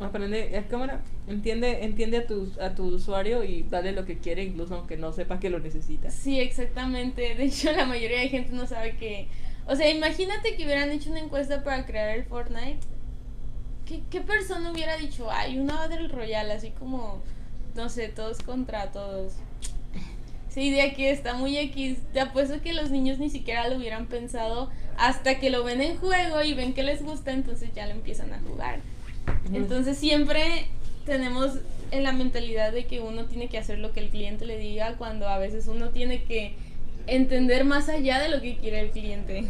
Aprende, 0.00 0.54
es 0.56 0.66
cámara, 0.66 1.00
entiende, 1.26 1.84
entiende 1.84 2.18
a 2.18 2.26
tu, 2.26 2.52
a 2.60 2.74
tu 2.74 2.84
usuario 2.84 3.44
y 3.44 3.62
dale 3.62 3.92
lo 3.92 4.04
que 4.04 4.18
quiere, 4.18 4.44
incluso 4.44 4.74
aunque 4.74 4.98
no 4.98 5.12
sepa 5.12 5.40
que 5.40 5.48
lo 5.48 5.58
necesita. 5.58 6.10
Sí, 6.10 6.38
exactamente. 6.38 7.34
De 7.34 7.44
hecho, 7.44 7.72
la 7.72 7.86
mayoría 7.86 8.20
de 8.20 8.28
gente 8.28 8.52
no 8.52 8.66
sabe 8.66 8.96
que... 8.96 9.28
O 9.66 9.74
sea, 9.74 9.88
imagínate 9.90 10.56
que 10.56 10.64
hubieran 10.64 10.90
hecho 10.90 11.10
una 11.10 11.20
encuesta 11.20 11.64
para 11.64 11.86
crear 11.86 12.10
el 12.10 12.24
Fortnite. 12.24 12.80
¿Qué, 13.86 14.02
qué 14.10 14.20
persona 14.20 14.70
hubiera 14.70 14.96
dicho, 14.96 15.30
ay, 15.30 15.58
una 15.58 15.76
Battle 15.76 16.08
Royale, 16.08 16.52
así 16.52 16.70
como 16.70 17.22
no 17.76 17.88
sé, 17.88 18.08
todos 18.08 18.38
contra 18.38 18.90
todos. 18.90 19.34
Sí, 20.48 20.70
de 20.70 20.80
aquí 20.80 21.04
está 21.04 21.34
muy 21.34 21.56
X. 21.58 21.98
Te 22.12 22.20
apuesto 22.20 22.62
que 22.62 22.72
los 22.72 22.90
niños 22.90 23.18
ni 23.18 23.28
siquiera 23.28 23.68
lo 23.68 23.76
hubieran 23.76 24.06
pensado 24.06 24.70
hasta 24.96 25.38
que 25.38 25.50
lo 25.50 25.62
ven 25.62 25.82
en 25.82 25.98
juego 25.98 26.42
y 26.42 26.54
ven 26.54 26.72
que 26.72 26.82
les 26.82 27.02
gusta, 27.02 27.32
entonces 27.32 27.70
ya 27.74 27.86
lo 27.86 27.92
empiezan 27.92 28.32
a 28.32 28.40
jugar. 28.40 28.80
Entonces 29.52 29.98
siempre 29.98 30.66
tenemos 31.04 31.58
en 31.90 32.02
la 32.02 32.12
mentalidad 32.12 32.72
de 32.72 32.86
que 32.86 33.00
uno 33.00 33.26
tiene 33.26 33.48
que 33.48 33.58
hacer 33.58 33.78
lo 33.78 33.92
que 33.92 34.00
el 34.00 34.08
cliente 34.08 34.46
le 34.46 34.58
diga 34.58 34.96
cuando 34.96 35.28
a 35.28 35.38
veces 35.38 35.66
uno 35.66 35.90
tiene 35.90 36.24
que 36.24 36.54
entender 37.06 37.64
más 37.64 37.90
allá 37.90 38.18
de 38.18 38.30
lo 38.30 38.40
que 38.40 38.56
quiere 38.56 38.80
el 38.80 38.90
cliente. 38.90 39.44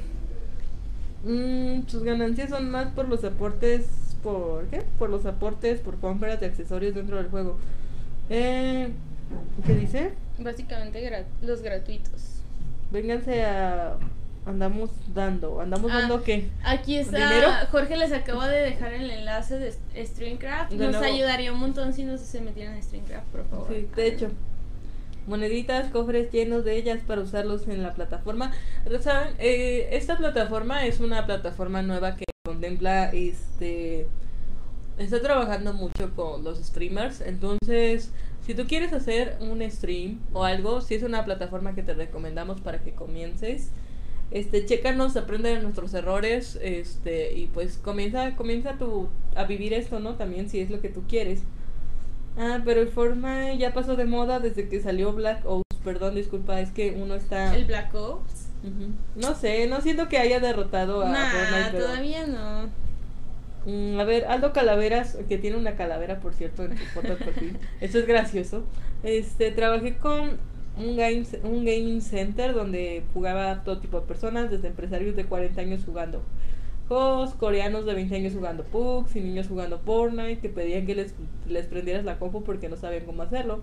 Mm, 1.24 1.86
sus 1.86 2.02
ganancias 2.02 2.50
son 2.50 2.68
más 2.68 2.92
por 2.92 3.08
los 3.08 3.22
aportes, 3.22 3.86
por 4.26 4.66
qué? 4.66 4.82
Por 4.98 5.08
los 5.08 5.24
aportes, 5.24 5.78
por 5.78 6.00
compras 6.00 6.40
de 6.40 6.46
accesorios 6.46 6.94
dentro 6.94 7.16
del 7.16 7.28
juego. 7.28 7.58
Eh, 8.28 8.88
¿Qué 9.64 9.74
dice? 9.74 10.12
Básicamente 10.38 11.24
los 11.42 11.62
gratuitos. 11.62 12.40
Vénganse 12.90 13.44
a 13.44 13.96
andamos 14.44 14.90
dando. 15.14 15.60
¿Andamos 15.60 15.92
ah, 15.92 16.00
dando 16.00 16.24
qué? 16.24 16.48
Aquí 16.64 16.96
está. 16.96 17.68
Jorge 17.70 17.96
les 17.96 18.12
acaba 18.12 18.48
de 18.48 18.62
dejar 18.62 18.94
el 18.94 19.10
enlace 19.10 19.58
de 19.58 20.06
Streamcraft. 20.06 20.72
nos 20.72 20.96
ayudaría 20.96 21.52
un 21.52 21.60
montón 21.60 21.92
si 21.92 22.04
nos 22.04 22.20
se 22.20 22.40
metieran 22.40 22.74
en 22.74 22.82
Streamcraft, 22.82 23.26
por 23.28 23.44
favor. 23.46 23.68
Sí, 23.70 23.88
de 23.94 24.06
hecho. 24.08 24.30
Moneditas, 25.28 25.90
cofres 25.90 26.30
llenos 26.30 26.64
de 26.64 26.76
ellas 26.76 27.00
para 27.04 27.20
usarlos 27.20 27.66
en 27.68 27.82
la 27.82 27.94
plataforma. 27.94 28.52
¿Saben? 29.00 29.34
Eh, 29.38 29.88
esta 29.92 30.16
plataforma 30.16 30.84
es 30.86 31.00
una 31.00 31.26
plataforma 31.26 31.82
nueva 31.82 32.14
que 32.16 32.25
contempla 32.56 33.10
este. 33.10 34.06
Está 34.98 35.20
trabajando 35.20 35.74
mucho 35.74 36.14
con 36.14 36.42
los 36.42 36.58
streamers. 36.58 37.20
Entonces, 37.20 38.12
si 38.46 38.54
tú 38.54 38.66
quieres 38.66 38.94
hacer 38.94 39.36
un 39.40 39.62
stream 39.70 40.20
o 40.32 40.44
algo, 40.44 40.80
si 40.80 40.94
es 40.94 41.02
una 41.02 41.24
plataforma 41.26 41.74
que 41.74 41.82
te 41.82 41.92
recomendamos 41.92 42.62
para 42.62 42.80
que 42.80 42.92
comiences 42.92 43.72
este, 44.30 44.64
chécanos, 44.64 45.16
aprende 45.16 45.50
de 45.50 45.60
nuestros 45.60 45.92
errores, 45.92 46.58
este, 46.62 47.34
y 47.34 47.46
pues 47.48 47.76
comienza, 47.76 48.34
comienza 48.36 48.78
tu, 48.78 49.08
a 49.34 49.44
vivir 49.44 49.74
esto, 49.74 50.00
¿no? 50.00 50.14
También 50.14 50.48
si 50.48 50.60
es 50.60 50.70
lo 50.70 50.80
que 50.80 50.88
tú 50.88 51.02
quieres. 51.06 51.42
Ah, 52.38 52.62
pero 52.64 52.80
el 52.80 52.88
Fortnite 52.88 53.58
ya 53.58 53.74
pasó 53.74 53.96
de 53.96 54.06
moda 54.06 54.40
desde 54.40 54.68
que 54.68 54.80
salió 54.80 55.12
Black 55.12 55.44
Ops, 55.44 55.76
perdón, 55.84 56.14
disculpa, 56.14 56.60
es 56.60 56.70
que 56.70 56.92
uno 56.92 57.14
está... 57.14 57.54
¿El 57.54 57.66
Black 57.66 57.94
Ops? 57.94 58.45
No 59.14 59.34
sé, 59.34 59.66
no 59.66 59.80
siento 59.80 60.08
que 60.08 60.18
haya 60.18 60.40
derrotado 60.40 61.02
a 61.02 61.14
Fortnite. 61.14 61.78
todavía 61.78 62.26
no. 62.26 62.68
Mm, 63.66 63.98
a 63.98 64.04
ver, 64.04 64.26
Aldo 64.26 64.52
Calaveras, 64.52 65.18
que 65.28 65.38
tiene 65.38 65.56
una 65.56 65.74
calavera, 65.74 66.20
por 66.20 66.34
cierto, 66.34 66.64
en 66.64 66.78
su 66.78 66.84
foto 66.86 67.08
de 67.08 67.16
perfil. 67.16 67.58
Eso 67.80 67.98
es 67.98 68.06
gracioso. 68.06 68.64
Este, 69.02 69.50
trabajé 69.50 69.96
con 69.96 70.38
un, 70.78 70.96
game, 70.96 71.24
un 71.42 71.64
gaming 71.64 72.00
center 72.00 72.54
donde 72.54 73.02
jugaba 73.12 73.64
todo 73.64 73.78
tipo 73.78 74.00
de 74.00 74.06
personas, 74.06 74.50
desde 74.50 74.68
empresarios 74.68 75.16
de 75.16 75.24
40 75.24 75.60
años 75.60 75.82
jugando 75.84 76.22
juegos, 76.88 77.34
coreanos 77.34 77.84
de 77.84 77.94
20 77.94 78.14
años 78.14 78.32
jugando 78.34 78.62
pugs 78.64 79.16
y 79.16 79.20
niños 79.20 79.48
jugando 79.48 79.80
Fortnite 79.80 80.38
que 80.38 80.48
pedían 80.48 80.86
que 80.86 80.94
les, 80.94 81.14
les 81.48 81.66
prendieras 81.66 82.04
la 82.04 82.18
compu 82.18 82.44
porque 82.44 82.68
no 82.68 82.76
sabían 82.76 83.04
cómo 83.04 83.22
hacerlo. 83.22 83.62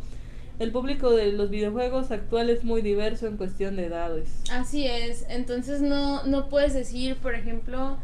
El 0.63 0.71
público 0.71 1.11
de 1.11 1.33
los 1.33 1.49
videojuegos 1.49 2.09
actual 2.11 2.49
es 2.49 2.63
muy 2.63 2.81
diverso 2.81 3.27
en 3.27 3.35
cuestión 3.35 3.75
de 3.75 3.87
edades. 3.87 4.29
Así 4.49 4.87
es, 4.87 5.25
entonces 5.27 5.81
no, 5.81 6.23
no 6.23 6.47
puedes 6.47 6.73
decir, 6.73 7.17
por 7.17 7.35
ejemplo, 7.35 7.97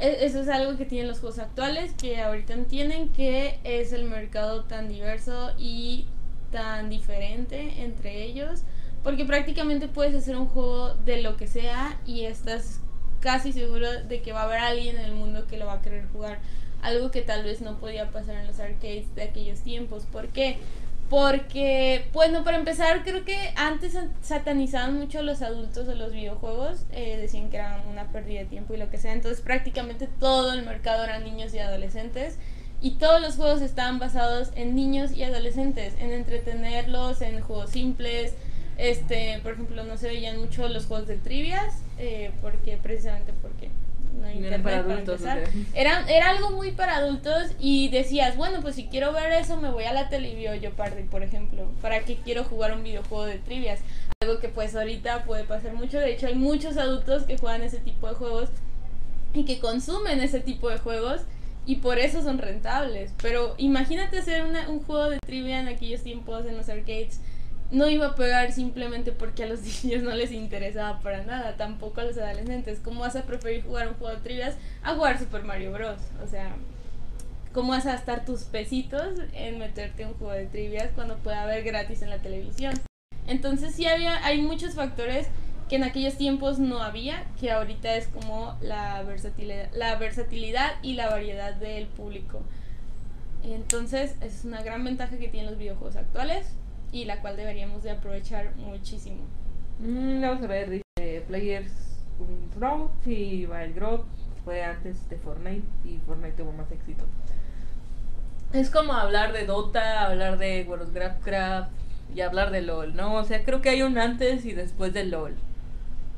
e, 0.00 0.24
eso 0.24 0.40
es 0.40 0.48
algo 0.48 0.76
que 0.76 0.84
tienen 0.84 1.06
los 1.06 1.20
juegos 1.20 1.38
actuales, 1.38 1.94
que 1.94 2.20
ahorita 2.20 2.56
tienen, 2.64 3.10
que 3.10 3.60
es 3.62 3.92
el 3.92 4.06
mercado 4.06 4.64
tan 4.64 4.88
diverso 4.88 5.52
y 5.56 6.06
tan 6.50 6.90
diferente 6.90 7.84
entre 7.84 8.24
ellos, 8.24 8.64
porque 9.04 9.24
prácticamente 9.24 9.86
puedes 9.86 10.16
hacer 10.16 10.36
un 10.36 10.46
juego 10.46 10.94
de 10.94 11.22
lo 11.22 11.36
que 11.36 11.46
sea 11.46 12.00
y 12.04 12.24
estás 12.24 12.80
casi 13.20 13.52
seguro 13.52 14.02
de 14.02 14.20
que 14.20 14.32
va 14.32 14.40
a 14.40 14.44
haber 14.46 14.58
alguien 14.58 14.98
en 14.98 15.04
el 15.04 15.12
mundo 15.12 15.46
que 15.46 15.58
lo 15.58 15.66
va 15.66 15.74
a 15.74 15.80
querer 15.80 16.08
jugar. 16.08 16.40
Algo 16.82 17.12
que 17.12 17.22
tal 17.22 17.44
vez 17.44 17.60
no 17.60 17.78
podía 17.78 18.10
pasar 18.10 18.34
en 18.34 18.48
los 18.48 18.58
arcades 18.58 19.14
de 19.14 19.22
aquellos 19.22 19.60
tiempos. 19.60 20.06
¿Por 20.06 20.26
qué? 20.28 20.58
Porque, 21.10 22.06
bueno, 22.12 22.44
para 22.44 22.56
empezar, 22.56 23.02
creo 23.02 23.24
que 23.24 23.52
antes 23.56 23.98
satanizaban 24.22 24.94
mucho 24.94 25.22
los 25.22 25.42
adultos 25.42 25.88
de 25.88 25.96
los 25.96 26.12
videojuegos, 26.12 26.86
eh, 26.92 27.18
decían 27.20 27.50
que 27.50 27.56
eran 27.56 27.86
una 27.88 28.12
pérdida 28.12 28.38
de 28.38 28.46
tiempo 28.46 28.74
y 28.74 28.76
lo 28.76 28.90
que 28.90 28.96
sea, 28.96 29.12
entonces 29.12 29.40
prácticamente 29.40 30.08
todo 30.20 30.52
el 30.52 30.64
mercado 30.64 31.02
eran 31.02 31.24
niños 31.24 31.52
y 31.52 31.58
adolescentes 31.58 32.38
y 32.80 32.92
todos 32.92 33.20
los 33.20 33.34
juegos 33.34 33.60
estaban 33.60 33.98
basados 33.98 34.52
en 34.54 34.76
niños 34.76 35.10
y 35.10 35.24
adolescentes, 35.24 35.94
en 35.98 36.12
entretenerlos, 36.12 37.22
en 37.22 37.40
juegos 37.40 37.70
simples. 37.70 38.34
Este, 38.78 39.40
por 39.42 39.54
ejemplo, 39.54 39.82
no 39.82 39.96
se 39.96 40.06
veían 40.06 40.38
mucho 40.38 40.66
los 40.68 40.86
juegos 40.86 41.08
de 41.08 41.16
trivias, 41.16 41.82
eh, 41.98 42.30
porque 42.40 42.78
precisamente 42.80 43.32
porque 43.42 43.68
no 44.18 44.26
hay 44.26 44.36
internet 44.36 44.62
para, 44.62 44.78
adultos, 44.78 45.20
Era, 45.74 46.04
era 46.08 46.30
algo 46.30 46.50
muy 46.50 46.72
para 46.72 46.96
adultos 46.96 47.52
y 47.58 47.88
decías, 47.88 48.36
bueno, 48.36 48.60
pues 48.60 48.74
si 48.74 48.86
quiero 48.86 49.12
ver 49.12 49.32
eso 49.32 49.56
me 49.56 49.70
voy 49.70 49.84
a 49.84 49.92
la 49.92 50.08
tele 50.08 50.30
y 50.30 50.68
Party, 50.68 51.02
por 51.04 51.22
ejemplo. 51.22 51.70
¿Para 51.80 52.00
qué 52.00 52.16
quiero 52.16 52.44
jugar 52.44 52.72
un 52.72 52.82
videojuego 52.82 53.24
de 53.24 53.38
trivias? 53.38 53.80
Algo 54.22 54.40
que 54.40 54.48
pues 54.48 54.74
ahorita 54.74 55.24
puede 55.24 55.44
pasar 55.44 55.74
mucho. 55.74 55.98
De 55.98 56.12
hecho, 56.12 56.26
hay 56.26 56.34
muchos 56.34 56.76
adultos 56.76 57.24
que 57.24 57.38
juegan 57.38 57.62
ese 57.62 57.78
tipo 57.78 58.08
de 58.08 58.14
juegos 58.14 58.50
y 59.32 59.44
que 59.44 59.60
consumen 59.60 60.20
ese 60.20 60.40
tipo 60.40 60.68
de 60.68 60.78
juegos 60.78 61.22
y 61.66 61.76
por 61.76 61.98
eso 61.98 62.22
son 62.22 62.38
rentables. 62.38 63.12
Pero 63.22 63.54
imagínate 63.58 64.18
hacer 64.18 64.44
un 64.44 64.82
juego 64.82 65.10
de 65.10 65.18
trivia 65.20 65.60
en 65.60 65.68
aquellos 65.68 66.02
tiempos 66.02 66.46
en 66.46 66.56
los 66.56 66.68
arcades. 66.68 67.20
No 67.70 67.88
iba 67.88 68.06
a 68.06 68.14
pegar 68.16 68.52
simplemente 68.52 69.12
porque 69.12 69.44
a 69.44 69.46
los 69.46 69.60
niños 69.84 70.02
no 70.02 70.10
les 70.10 70.32
interesaba 70.32 71.00
para 71.00 71.24
nada, 71.24 71.56
tampoco 71.56 72.00
a 72.00 72.04
los 72.04 72.18
adolescentes. 72.18 72.80
¿Cómo 72.82 73.00
vas 73.00 73.16
a 73.16 73.24
preferir 73.24 73.64
jugar 73.64 73.88
un 73.88 73.94
juego 73.94 74.14
de 74.14 74.22
trivias 74.22 74.56
a 74.82 74.94
jugar 74.94 75.18
Super 75.18 75.44
Mario 75.44 75.72
Bros? 75.72 76.00
O 76.24 76.26
sea, 76.26 76.54
¿cómo 77.52 77.70
vas 77.70 77.86
a 77.86 77.92
gastar 77.92 78.24
tus 78.24 78.42
pesitos 78.42 79.18
en 79.34 79.58
meterte 79.58 80.04
un 80.04 80.14
juego 80.14 80.32
de 80.32 80.46
trivias 80.46 80.90
cuando 80.94 81.16
puede 81.18 81.36
haber 81.36 81.62
gratis 81.62 82.02
en 82.02 82.10
la 82.10 82.18
televisión? 82.18 82.74
Entonces 83.26 83.74
sí 83.74 83.86
había, 83.86 84.24
hay 84.24 84.42
muchos 84.42 84.74
factores 84.74 85.28
que 85.68 85.76
en 85.76 85.84
aquellos 85.84 86.16
tiempos 86.16 86.58
no 86.58 86.82
había, 86.82 87.24
que 87.38 87.52
ahorita 87.52 87.94
es 87.94 88.08
como 88.08 88.56
la 88.60 89.02
versatilidad, 89.04 89.70
la 89.72 89.94
versatilidad 89.94 90.72
y 90.82 90.94
la 90.94 91.08
variedad 91.08 91.54
del 91.54 91.86
público. 91.86 92.42
Entonces, 93.44 94.16
es 94.20 94.44
una 94.44 94.62
gran 94.62 94.84
ventaja 94.84 95.16
que 95.16 95.28
tienen 95.28 95.48
los 95.48 95.58
videojuegos 95.58 95.94
actuales 95.96 96.48
y 96.92 97.04
la 97.04 97.20
cual 97.20 97.36
deberíamos 97.36 97.82
de 97.82 97.90
aprovechar 97.92 98.54
muchísimo. 98.56 99.22
Mm, 99.78 100.20
vamos 100.20 100.44
a 100.44 100.46
ver, 100.46 100.70
dice 100.70 101.24
Players 101.26 101.72
Road 102.58 102.90
y 103.06 103.46
Wild 103.46 103.74
Grove 103.74 104.04
fue 104.44 104.62
antes 104.62 105.08
de 105.08 105.16
Fortnite 105.16 105.66
y 105.84 105.98
Fortnite 106.06 106.36
tuvo 106.36 106.52
más 106.52 106.70
éxito. 106.70 107.04
Es 108.52 108.70
como 108.70 108.92
hablar 108.92 109.32
de 109.32 109.46
Dota, 109.46 110.06
hablar 110.06 110.38
de 110.38 110.64
World 110.68 110.88
of 110.88 110.94
Warcraft 110.94 111.70
y 112.14 112.20
hablar 112.20 112.50
de 112.50 112.62
LOL, 112.62 112.96
¿no? 112.96 113.14
O 113.14 113.24
sea, 113.24 113.44
creo 113.44 113.62
que 113.62 113.70
hay 113.70 113.82
un 113.82 113.96
antes 113.96 114.44
y 114.44 114.52
después 114.52 114.92
de 114.92 115.04
LOL. 115.04 115.36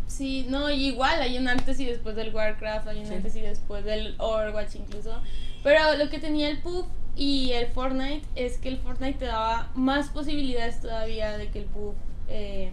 Sí, 0.07 0.47
no, 0.49 0.71
igual 0.71 1.21
hay 1.21 1.39
un 1.39 1.49
antes 1.49 1.79
y 1.81 1.87
después 1.87 2.17
del 2.17 2.35
Warcraft, 2.35 2.89
hay 2.89 3.05
un 3.05 3.13
antes 3.13 3.37
y 3.37 3.41
después 3.41 3.85
del 3.85 4.15
Overwatch 4.19 4.77
incluso. 4.77 5.21
Pero 5.63 5.95
lo 5.97 6.11
que 6.11 6.19
tenía 6.19 6.49
el 6.49 6.59
PUF 6.59 6.87
y 7.17 7.53
el 7.53 7.67
Fortnite 7.69 8.27
es 8.35 8.59
que 8.59 8.69
el 8.69 8.79
Fortnite 8.79 9.19
te 9.19 9.25
daba 9.27 9.71
más 9.75 10.09
posibilidades 10.09 10.81
todavía 10.81 11.37
de 11.37 11.51
que 11.51 11.61
el 11.61 11.65
PUF 11.67 11.95
eh, 12.29 12.71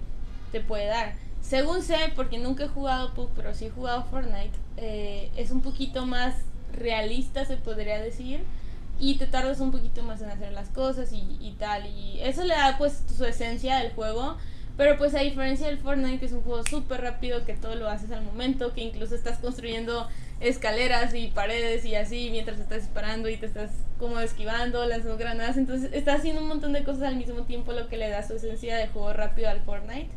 te 0.51 0.61
puede 0.61 0.85
dar. 0.85 1.13
Según 1.41 1.81
sé, 1.81 1.97
porque 2.15 2.37
nunca 2.37 2.65
he 2.65 2.67
jugado 2.67 3.13
PUF, 3.13 3.29
pero 3.35 3.53
sí 3.53 3.65
he 3.65 3.69
jugado 3.69 4.05
Fortnite, 4.05 4.51
eh, 4.77 5.31
es 5.35 5.51
un 5.51 5.61
poquito 5.61 6.05
más 6.05 6.35
realista, 6.73 7.45
se 7.45 7.57
podría 7.57 8.01
decir. 8.01 8.41
Y 9.01 9.15
te 9.15 9.27
tardas 9.27 9.61
un 9.61 9.71
poquito 9.71 10.03
más 10.03 10.21
en 10.21 10.29
hacer 10.29 10.51
las 10.51 10.69
cosas 10.69 11.13
y, 11.13 11.37
y 11.39 11.55
tal. 11.57 11.85
Y 11.87 12.19
eso 12.21 12.43
le 12.43 12.53
da 12.53 12.77
pues 12.77 13.01
su 13.15 13.23
esencia 13.25 13.77
del 13.77 13.93
juego 13.93 14.35
pero 14.79 14.97
pues 14.97 15.13
a 15.13 15.19
diferencia 15.19 15.67
del 15.67 15.77
Fortnite, 15.77 16.19
que 16.19 16.27
es 16.27 16.31
un 16.31 16.41
juego 16.41 16.63
súper 16.63 17.01
rápido, 17.01 17.43
que 17.43 17.53
todo 17.53 17.75
lo 17.75 17.89
haces 17.89 18.11
al 18.11 18.23
momento, 18.23 18.73
que 18.73 18.79
incluso 18.79 19.13
estás 19.13 19.37
construyendo 19.39 20.07
escaleras 20.39 21.13
y 21.13 21.27
paredes 21.27 21.83
y 21.85 21.95
así 21.95 22.29
mientras 22.31 22.59
estás 22.59 22.83
disparando 22.83 23.29
y 23.29 23.37
te 23.37 23.45
estás 23.45 23.71
como 23.97 24.19
esquivando, 24.19 24.85
lanzando 24.85 25.17
granadas. 25.17 25.57
Entonces 25.57 25.91
estás 25.93 26.19
haciendo 26.19 26.41
un 26.41 26.47
montón 26.47 26.73
de 26.73 26.83
cosas 26.83 27.03
al 27.03 27.15
mismo 27.15 27.43
tiempo, 27.43 27.73
lo 27.73 27.87
que 27.87 27.97
le 27.97 28.09
da 28.09 28.25
su 28.25 28.35
esencia 28.35 28.77
de 28.77 28.87
juego 28.87 29.13
rápido 29.13 29.49
al 29.49 29.61
Fortnite. 29.61 30.09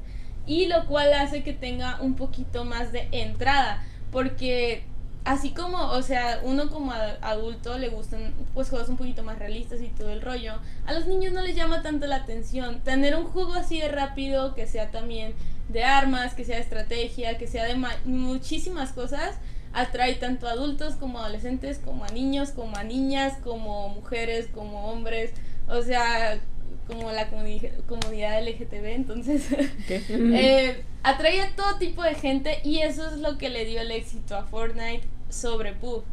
Y 0.46 0.66
lo 0.66 0.86
cual 0.86 1.12
hace 1.12 1.42
que 1.42 1.52
tenga 1.52 2.00
un 2.00 2.14
poquito 2.14 2.64
más 2.64 2.92
de 2.92 3.08
entrada. 3.12 3.84
Porque 4.10 4.84
así 5.24 5.50
como, 5.50 5.78
o 5.90 6.02
sea, 6.02 6.40
uno 6.42 6.68
como 6.68 6.92
adulto 6.92 7.78
le 7.78 7.88
gustan 7.88 8.34
pues 8.54 8.70
juegos 8.70 8.88
un 8.88 8.96
poquito 8.96 9.22
más 9.22 9.38
realistas 9.38 9.80
y 9.80 9.88
todo 9.88 10.10
el 10.10 10.20
rollo, 10.20 10.54
a 10.84 10.92
los 10.92 11.06
niños 11.06 11.32
no 11.32 11.42
les 11.42 11.54
llama 11.54 11.82
tanto 11.82 12.06
la 12.06 12.16
atención. 12.16 12.80
Tener 12.80 13.16
un 13.16 13.24
juego 13.24 13.54
así 13.54 13.80
de 13.80 13.88
rápido, 13.88 14.54
que 14.54 14.66
sea 14.66 14.90
también 14.90 15.34
de 15.68 15.84
armas, 15.84 16.34
que 16.34 16.44
sea 16.44 16.56
de 16.56 16.62
estrategia, 16.62 17.38
que 17.38 17.46
sea 17.46 17.64
de 17.64 17.76
muchísimas 18.04 18.92
cosas, 18.92 19.36
atrae 19.72 20.14
tanto 20.14 20.46
a 20.46 20.52
adultos 20.52 20.94
como 20.96 21.18
a 21.18 21.22
adolescentes, 21.22 21.78
como 21.78 22.04
a 22.04 22.08
niños, 22.08 22.50
como 22.50 22.76
a 22.76 22.84
niñas, 22.84 23.34
como 23.42 23.88
mujeres, 23.88 24.48
como 24.52 24.90
hombres. 24.90 25.32
O 25.68 25.82
sea, 25.82 26.40
como 26.86 27.10
la 27.12 27.28
comunidad 27.28 28.42
LGTB, 28.42 28.86
entonces 28.86 29.46
eh, 29.88 30.84
atrae 31.02 31.40
a 31.40 31.54
todo 31.54 31.78
tipo 31.78 32.02
de 32.02 32.14
gente 32.14 32.58
y 32.64 32.78
eso 32.78 33.06
es 33.06 33.18
lo 33.18 33.38
que 33.38 33.48
le 33.48 33.64
dio 33.64 33.80
el 33.80 33.90
éxito 33.90 34.36
a 34.36 34.44
Fortnite 34.44 35.06
sobre 35.28 35.72
PUB. 35.72 36.04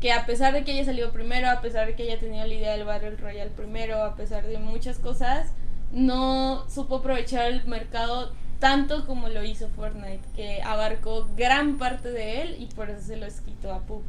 Que 0.00 0.12
a 0.12 0.26
pesar 0.26 0.52
de 0.52 0.62
que 0.62 0.72
haya 0.72 0.84
salido 0.84 1.10
primero, 1.10 1.50
a 1.50 1.60
pesar 1.60 1.86
de 1.86 1.96
que 1.96 2.04
haya 2.04 2.20
tenido 2.20 2.46
la 2.46 2.54
idea 2.54 2.76
del 2.76 2.84
Battle 2.84 3.16
Royale 3.16 3.50
primero, 3.50 4.04
a 4.04 4.14
pesar 4.14 4.46
de 4.46 4.58
muchas 4.58 4.98
cosas, 4.98 5.50
no 5.90 6.68
supo 6.68 6.96
aprovechar 6.96 7.46
el 7.46 7.64
mercado 7.64 8.32
tanto 8.58 9.06
como 9.06 9.28
lo 9.28 9.44
hizo 9.44 9.68
Fortnite, 9.68 10.20
que 10.34 10.62
abarcó 10.62 11.28
gran 11.36 11.78
parte 11.78 12.10
de 12.10 12.42
él 12.42 12.56
y 12.58 12.66
por 12.66 12.90
eso 12.90 13.02
se 13.02 13.16
lo 13.16 13.26
quitó 13.44 13.72
a 13.72 13.80
PUB. 13.80 14.02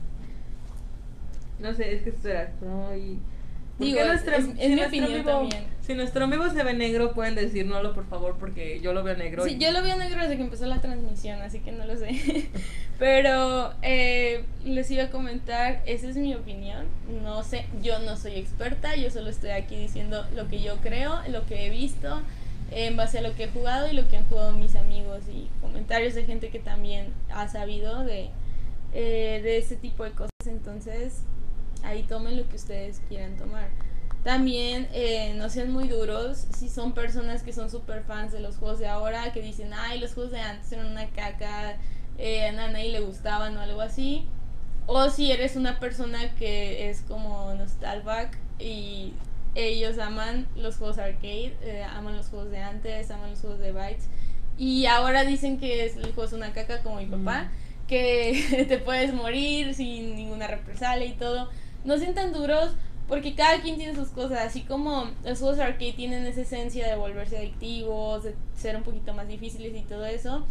No 1.59 1.73
sé, 1.73 1.93
es 1.93 2.03
que 2.03 2.11
será 2.11 2.51
y 2.95 3.19
Digo, 3.79 3.99
es, 4.01 4.69
mi 4.69 4.83
opinión 4.83 5.23
también. 5.23 5.63
Si 5.81 5.93
nuestro 5.93 6.25
amigo 6.25 6.49
se 6.49 6.63
ve 6.63 6.73
negro, 6.73 7.13
pueden 7.13 7.35
decírnoslo, 7.35 7.93
por 7.93 8.05
favor, 8.07 8.35
porque 8.37 8.79
yo 8.81 8.93
lo 8.93 9.03
veo 9.03 9.15
negro. 9.15 9.45
Sí, 9.45 9.57
yo 9.57 9.71
lo 9.71 9.81
veo 9.81 9.95
negro 9.97 10.21
desde 10.21 10.35
que 10.35 10.43
empezó 10.43 10.65
la 10.65 10.81
transmisión, 10.81 11.41
así 11.41 11.59
que 11.59 11.71
no 11.71 11.85
lo 11.85 11.95
sé. 11.97 12.49
Pero 12.99 13.73
eh, 13.81 14.43
les 14.65 14.91
iba 14.91 15.05
a 15.05 15.09
comentar, 15.09 15.81
esa 15.85 16.09
es 16.09 16.17
mi 16.17 16.35
opinión. 16.35 16.85
No 17.23 17.41
sé, 17.43 17.65
yo 17.81 17.99
no 17.99 18.17
soy 18.17 18.35
experta, 18.35 18.95
yo 18.97 19.09
solo 19.09 19.29
estoy 19.29 19.51
aquí 19.51 19.77
diciendo 19.77 20.27
lo 20.35 20.47
que 20.49 20.61
yo 20.61 20.75
creo, 20.77 21.21
lo 21.29 21.45
que 21.45 21.65
he 21.65 21.69
visto, 21.69 22.21
en 22.71 22.95
base 22.95 23.19
a 23.19 23.21
lo 23.21 23.35
que 23.35 23.45
he 23.45 23.49
jugado 23.49 23.89
y 23.89 23.93
lo 23.93 24.07
que 24.07 24.17
han 24.17 24.25
jugado 24.25 24.53
mis 24.53 24.75
amigos 24.75 25.23
y 25.31 25.49
comentarios 25.61 26.13
de 26.13 26.25
gente 26.25 26.49
que 26.49 26.59
también 26.59 27.13
ha 27.31 27.47
sabido 27.47 28.03
de, 28.03 28.29
eh, 28.93 29.41
de 29.43 29.57
ese 29.57 29.75
tipo 29.75 30.03
de 30.03 30.11
cosas. 30.11 30.29
Entonces, 30.45 31.23
ahí 31.83 32.03
tomen 32.03 32.37
lo 32.37 32.47
que 32.47 32.55
ustedes 32.55 33.01
quieran 33.07 33.37
tomar. 33.37 33.69
También 34.23 34.89
eh, 34.91 35.33
no 35.35 35.49
sean 35.49 35.71
muy 35.71 35.87
duros 35.87 36.45
si 36.57 36.67
son 36.67 36.93
personas 36.93 37.41
que 37.41 37.53
son 37.53 37.71
super 37.71 38.03
fans 38.03 38.33
de 38.33 38.41
los 38.41 38.57
juegos 38.57 38.79
de 38.79 38.87
ahora, 38.87 39.31
que 39.31 39.41
dicen, 39.41 39.73
ay, 39.73 39.99
los 39.99 40.13
juegos 40.13 40.33
de 40.33 40.41
antes 40.41 40.71
eran 40.71 40.87
una 40.87 41.07
caca, 41.07 41.77
eh, 42.17 42.47
a 42.47 42.51
nadie 42.51 42.91
le 42.91 42.99
gustaban 42.99 43.55
o 43.57 43.61
algo 43.61 43.81
así. 43.81 44.27
O 44.87 45.09
si 45.09 45.31
eres 45.31 45.55
una 45.55 45.79
persona 45.79 46.35
que 46.35 46.89
es 46.89 47.01
como 47.03 47.53
nostalgic 47.53 48.37
y 48.59 49.13
ellos 49.67 49.97
aman 49.97 50.47
los 50.55 50.77
juegos 50.77 50.97
arcade, 50.97 51.55
eh, 51.61 51.83
aman 51.83 52.15
los 52.15 52.27
juegos 52.27 52.51
de 52.51 52.59
antes, 52.59 53.11
aman 53.11 53.31
los 53.31 53.39
juegos 53.41 53.59
de 53.59 53.71
bytes. 53.71 54.07
Y 54.57 54.85
ahora 54.85 55.23
dicen 55.23 55.59
que 55.59 55.85
el 55.85 56.13
juego 56.13 56.25
es 56.25 56.33
una 56.33 56.53
caca 56.53 56.81
como 56.81 56.97
mi 56.97 57.05
papá, 57.05 57.43
mm. 57.43 57.87
que 57.87 58.65
te 58.67 58.77
puedes 58.77 59.13
morir 59.13 59.73
sin 59.73 60.15
ninguna 60.15 60.47
represalia 60.47 61.05
y 61.05 61.13
todo 61.13 61.49
no 61.83 61.97
sean 61.97 62.13
tan 62.13 62.33
duros 62.33 62.71
porque 63.07 63.33
cada 63.33 63.59
quien 63.61 63.77
tiene 63.77 63.95
sus 63.95 64.09
cosas, 64.09 64.39
así 64.45 64.61
como 64.61 65.09
los 65.23 65.39
juegos 65.39 65.57
arcade 65.57 65.93
tienen 65.93 66.27
esa 66.27 66.41
esencia 66.41 66.87
de 66.87 66.95
volverse 66.95 67.39
adictivos, 67.39 68.23
de 68.23 68.35
ser 68.55 68.75
un 68.75 68.83
poquito 68.83 69.15
más 69.15 69.27
difíciles 69.27 69.75
y 69.75 69.81
todo 69.81 70.05
eso. 70.05 70.45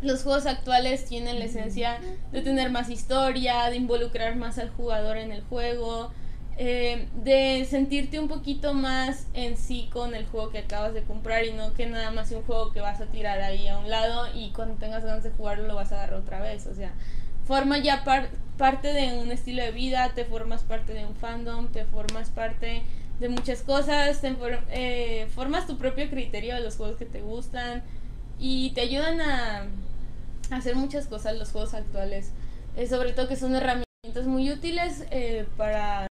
Los 0.00 0.22
juegos 0.22 0.46
actuales 0.46 1.04
tienen 1.04 1.38
la 1.38 1.44
esencia 1.44 2.00
de 2.32 2.40
tener 2.40 2.70
más 2.70 2.88
historia, 2.88 3.68
de 3.68 3.76
involucrar 3.76 4.36
más 4.36 4.58
al 4.58 4.70
jugador 4.70 5.18
en 5.18 5.30
el 5.30 5.42
juego, 5.42 6.10
eh, 6.56 7.08
de 7.16 7.66
sentirte 7.68 8.20
un 8.20 8.28
poquito 8.28 8.74
más 8.74 9.26
en 9.34 9.56
sí 9.56 9.88
con 9.92 10.14
el 10.14 10.24
juego 10.26 10.50
que 10.50 10.58
acabas 10.58 10.94
de 10.94 11.02
comprar 11.02 11.44
y 11.44 11.52
no 11.52 11.74
que 11.74 11.86
nada 11.86 12.12
más 12.12 12.30
un 12.30 12.42
juego 12.42 12.72
que 12.72 12.80
vas 12.80 13.00
a 13.00 13.06
tirar 13.06 13.40
ahí 13.40 13.66
a 13.66 13.78
un 13.78 13.90
lado 13.90 14.28
y 14.32 14.50
cuando 14.50 14.76
tengas 14.76 15.04
ganas 15.04 15.24
de 15.24 15.30
jugarlo 15.30 15.66
lo 15.66 15.74
vas 15.74 15.90
a 15.90 15.96
agarrar 15.96 16.20
otra 16.20 16.40
vez. 16.40 16.66
O 16.66 16.74
sea, 16.74 16.92
forma 17.44 17.78
ya 17.78 18.04
parte 18.04 18.92
de 18.92 19.18
un 19.18 19.32
estilo 19.32 19.62
de 19.62 19.72
vida, 19.72 20.12
te 20.14 20.24
formas 20.24 20.62
parte 20.62 20.94
de 20.94 21.04
un 21.04 21.16
fandom, 21.16 21.68
te 21.68 21.84
formas 21.86 22.30
parte 22.30 22.82
de 23.18 23.28
muchas 23.28 23.62
cosas, 23.62 24.20
te 24.20 24.36
eh, 24.70 25.26
formas 25.34 25.66
tu 25.66 25.76
propio 25.76 26.08
criterio 26.08 26.54
de 26.54 26.60
los 26.60 26.76
juegos 26.76 26.96
que 26.96 27.04
te 27.04 27.20
gustan 27.20 27.82
y 28.38 28.70
te 28.70 28.82
ayudan 28.82 29.20
a, 29.20 29.66
hacer 30.50 30.76
muchas 30.76 31.06
cosas 31.06 31.36
los 31.36 31.50
juegos 31.50 31.74
actuales. 31.74 32.30
Eh, 32.76 32.86
sobre 32.86 33.12
todo 33.12 33.28
que 33.28 33.36
son 33.36 33.54
herramientas 33.54 34.26
muy 34.26 34.50
útiles 34.50 35.04
eh, 35.10 35.46
para, 35.56 36.06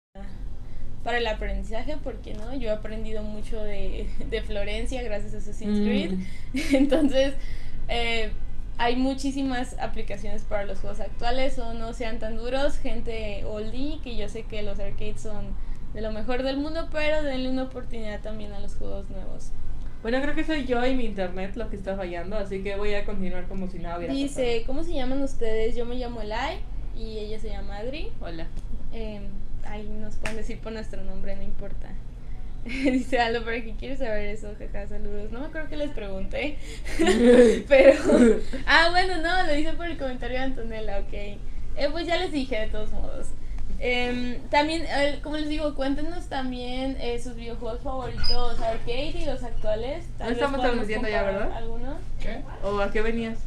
para 1.03 1.19
el 1.19 1.27
aprendizaje, 1.27 1.97
porque 2.03 2.35
no, 2.35 2.55
yo 2.55 2.71
he 2.71 2.73
aprendido 2.73 3.23
mucho 3.23 3.63
de, 3.63 4.09
de 4.31 4.43
Florencia 4.43 5.03
gracias 5.03 5.35
a 5.35 5.39
Assassin's 5.39 5.81
mm. 5.81 5.85
Creed. 5.85 6.13
Entonces, 6.73 7.35
hay 8.79 8.97
muchísimas 8.97 9.79
aplicaciones 9.79 10.43
para 10.43 10.65
los 10.65 10.81
juegos 10.81 11.01
actuales 11.01 11.59
o 11.59 11.75
no 11.75 11.93
sean 11.93 12.19
tan 12.19 12.37
duros, 12.37 12.79
gente 12.79 13.45
oldie, 13.45 14.01
que 14.03 14.17
yo 14.17 14.29
sé 14.29 14.45
que 14.45 14.63
los 14.63 14.79
arcades 14.81 15.21
son 15.21 15.55
de 15.95 16.01
lo 16.01 16.11
mejor 16.11 16.43
del 16.43 16.57
mundo, 16.57 16.89
pero 16.91 17.23
denle 17.23 17.51
una 17.51 17.65
oportunidad 17.65 18.21
también 18.21 18.53
a 18.53 18.61
los 18.61 18.75
juegos 18.77 19.09
nuevos. 19.11 19.51
Bueno, 20.03 20.21
creo 20.21 20.35
que 20.35 20.43
soy 20.43 20.65
yo 20.65 20.85
y 20.85 20.97
mi 20.97 21.05
internet 21.05 21.55
lo 21.55 21.71
que 21.71 21.77
está 21.77 21.97
fallando, 21.97 22.37
así 22.37 22.63
que 22.63 22.77
voy 22.77 22.95
a 22.95 23.05
continuar 23.05 23.47
como 23.47 23.69
si 23.69 23.79
nada 23.79 23.99
hubiera 23.99 24.13
Dice, 24.13 24.65
¿cómo 24.67 24.83
se 24.83 24.95
llaman 24.95 25.23
ustedes? 25.23 25.77
Yo 25.77 25.85
me 25.85 25.95
llamo 25.95 26.23
Elai 26.23 26.59
y 26.97 27.19
ella 27.19 27.39
se 27.39 27.51
llama 27.51 27.77
Adri. 27.77 28.11
Hola. 28.21 28.49
Eh, 28.93 29.21
ahí 29.67 29.89
nos 29.89 30.17
pueden 30.17 30.37
decir 30.37 30.59
por 30.59 30.73
nuestro 30.73 31.03
nombre, 31.05 31.37
no 31.37 31.43
importa. 31.43 31.89
Dice 32.65 33.19
Aldo, 33.19 33.45
¿para 33.45 33.63
qué 33.63 33.75
quieres 33.75 33.99
saber 33.99 34.29
eso? 34.29 34.55
Jaja, 34.59 34.87
saludos. 34.87 35.33
No 35.33 35.41
me 35.41 35.47
acuerdo 35.47 35.69
que 35.69 35.77
les 35.77 35.91
pregunté. 35.91 36.59
Pero. 37.69 38.01
Ah, 38.67 38.89
bueno, 38.91 39.17
no, 39.21 39.47
lo 39.47 39.55
hice 39.57 39.73
por 39.73 39.87
el 39.87 39.99
comentario 39.99 40.39
de 40.39 40.45
Antonella, 40.45 40.99
ok. 41.01 41.13
Eh, 41.13 41.89
pues 41.91 42.07
ya 42.07 42.19
les 42.19 42.31
dije, 42.31 42.61
de 42.61 42.67
todos 42.69 42.91
modos. 42.93 43.29
Eh, 43.85 44.41
también, 44.49 44.87
como 45.25 45.37
les 45.37 45.49
digo, 45.49 45.75
cuéntenos 45.75 46.29
también 46.29 46.97
eh, 47.01 47.21
sus 47.21 47.35
videojuegos 47.35 47.81
favoritos 47.81 48.61
arcade 48.61 49.15
y 49.19 49.25
los 49.25 49.43
actuales. 49.43 50.05
no 50.21 50.29
estamos 50.29 50.61
transmitiendo 50.61 51.09
ya, 51.09 51.23
¿verdad? 51.25 51.53
¿Alguno? 51.53 51.97
¿Qué? 52.21 52.43
¿O 52.63 52.79
a 52.79 52.93
qué 52.93 53.03
venías? 53.03 53.39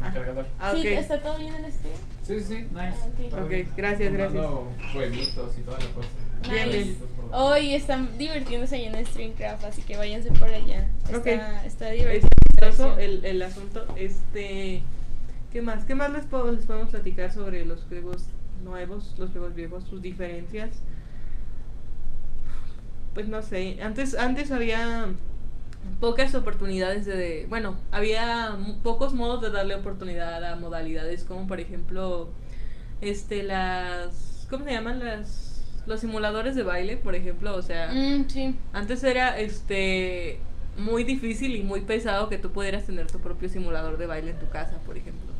Cargador. 0.00 0.46
Ah, 0.58 0.72
sí, 0.74 0.86
¿está 0.88 1.20
todo 1.20 1.38
bien 1.38 1.54
en 1.54 1.64
este? 1.66 1.88
Sí, 2.22 2.40
sí, 2.40 2.54
nice. 2.70 3.32
Ah, 3.32 3.44
okay. 3.44 3.62
ok, 3.62 3.68
gracias, 3.76 4.12
gracias. 4.12 4.46
Jueguitos 4.92 5.58
y 5.58 5.60
todas 5.62 5.84
las 5.84 5.92
cosas. 5.92 6.10
Bien, 6.50 6.96
Hoy 7.32 7.74
están 7.74 8.16
divirtiéndose 8.18 8.76
ahí 8.76 8.84
en 8.86 9.06
Streamcraft, 9.06 9.64
así 9.64 9.82
que 9.82 9.96
váyanse 9.96 10.30
por 10.32 10.48
allá. 10.48 10.88
Está, 11.10 11.64
está 11.64 11.90
divertido. 11.90 12.98
El, 12.98 13.24
el 13.24 13.42
asunto, 13.42 13.86
este... 13.96 14.82
¿Qué 15.52 15.62
más? 15.62 15.84
¿Qué 15.84 15.96
más 15.96 16.10
les, 16.12 16.22
les 16.22 16.66
podemos 16.66 16.90
platicar 16.90 17.32
sobre 17.32 17.64
los 17.64 17.82
juegos 17.84 18.26
nuevos, 18.62 19.14
los 19.18 19.30
juegos 19.30 19.54
viejos, 19.54 19.84
sus 19.84 20.00
diferencias? 20.00 20.70
Pues 23.14 23.26
no 23.26 23.42
sé, 23.42 23.78
antes, 23.82 24.14
antes 24.14 24.52
había 24.52 25.08
pocas 26.00 26.34
oportunidades 26.34 27.06
de, 27.06 27.46
bueno, 27.48 27.76
había 27.90 28.56
pocos 28.82 29.14
modos 29.14 29.40
de 29.42 29.50
darle 29.50 29.74
oportunidad 29.74 30.44
a 30.44 30.56
modalidades 30.56 31.24
como 31.24 31.46
por 31.46 31.60
ejemplo 31.60 32.28
este 33.00 33.42
las 33.42 34.46
¿cómo 34.50 34.64
se 34.64 34.72
llaman 34.72 34.98
las 34.98 35.50
los 35.86 36.00
simuladores 36.00 36.54
de 36.54 36.62
baile, 36.62 36.96
por 36.96 37.14
ejemplo, 37.14 37.54
o 37.56 37.62
sea, 37.62 37.90
mm, 37.92 38.26
antes 38.72 39.02
era 39.02 39.38
este 39.38 40.38
muy 40.76 41.04
difícil 41.04 41.56
y 41.56 41.62
muy 41.62 41.80
pesado 41.80 42.28
que 42.28 42.38
tú 42.38 42.52
pudieras 42.52 42.86
tener 42.86 43.10
tu 43.10 43.18
propio 43.18 43.48
simulador 43.48 43.98
de 43.98 44.06
baile 44.06 44.30
en 44.30 44.38
tu 44.38 44.48
casa, 44.48 44.78
por 44.86 44.96
ejemplo. 44.96 45.30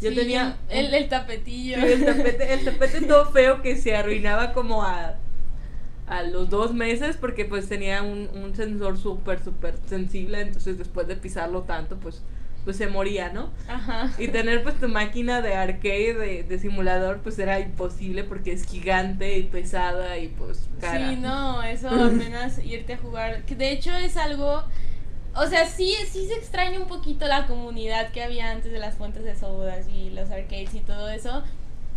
Yo 0.00 0.14
tenía 0.14 0.56
el, 0.68 0.94
el 0.94 1.08
tapetillo. 1.08 1.76
el 1.76 2.04
tapete, 2.04 2.52
el 2.54 2.64
tapete 2.64 3.00
todo 3.06 3.26
feo 3.32 3.62
que 3.62 3.76
se 3.76 3.96
arruinaba 3.96 4.52
como 4.52 4.84
a 4.84 5.16
a 6.08 6.22
los 6.22 6.50
dos 6.50 6.74
meses 6.74 7.16
porque 7.16 7.44
pues 7.44 7.68
tenía 7.68 8.02
un, 8.02 8.28
un 8.34 8.54
sensor 8.54 8.98
súper, 8.98 9.42
súper 9.42 9.76
sensible, 9.86 10.40
entonces 10.40 10.78
después 10.78 11.06
de 11.06 11.16
pisarlo 11.16 11.62
tanto, 11.62 11.96
pues 11.96 12.22
pues 12.68 12.76
se 12.76 12.86
moría, 12.86 13.30
¿no? 13.32 13.50
Ajá. 13.66 14.12
Y 14.18 14.28
tener 14.28 14.62
pues 14.62 14.78
tu 14.78 14.88
máquina 14.88 15.40
de 15.40 15.54
arcade, 15.54 16.44
de, 16.46 16.58
simulador, 16.58 17.20
pues 17.22 17.38
era 17.38 17.60
imposible 17.60 18.24
porque 18.24 18.52
es 18.52 18.66
gigante 18.66 19.38
y 19.38 19.44
pesada 19.44 20.18
y 20.18 20.28
pues 20.28 20.68
cara. 20.78 21.08
Sí, 21.08 21.16
no, 21.16 21.62
eso 21.62 21.88
apenas 21.88 22.62
irte 22.62 22.92
a 22.92 22.98
jugar, 22.98 23.44
que 23.44 23.54
de 23.54 23.72
hecho 23.72 23.96
es 23.96 24.18
algo... 24.18 24.62
O 25.34 25.46
sea, 25.46 25.66
sí, 25.66 25.94
sí 26.10 26.26
se 26.26 26.34
extraña 26.34 26.78
un 26.78 26.88
poquito 26.88 27.26
la 27.26 27.46
comunidad 27.46 28.10
que 28.10 28.22
había 28.22 28.50
antes 28.50 28.70
de 28.70 28.78
las 28.80 28.96
fuentes 28.96 29.24
de 29.24 29.34
sodas 29.34 29.86
y 29.88 30.10
los 30.10 30.30
arcades 30.30 30.74
y 30.74 30.80
todo 30.80 31.08
eso. 31.08 31.44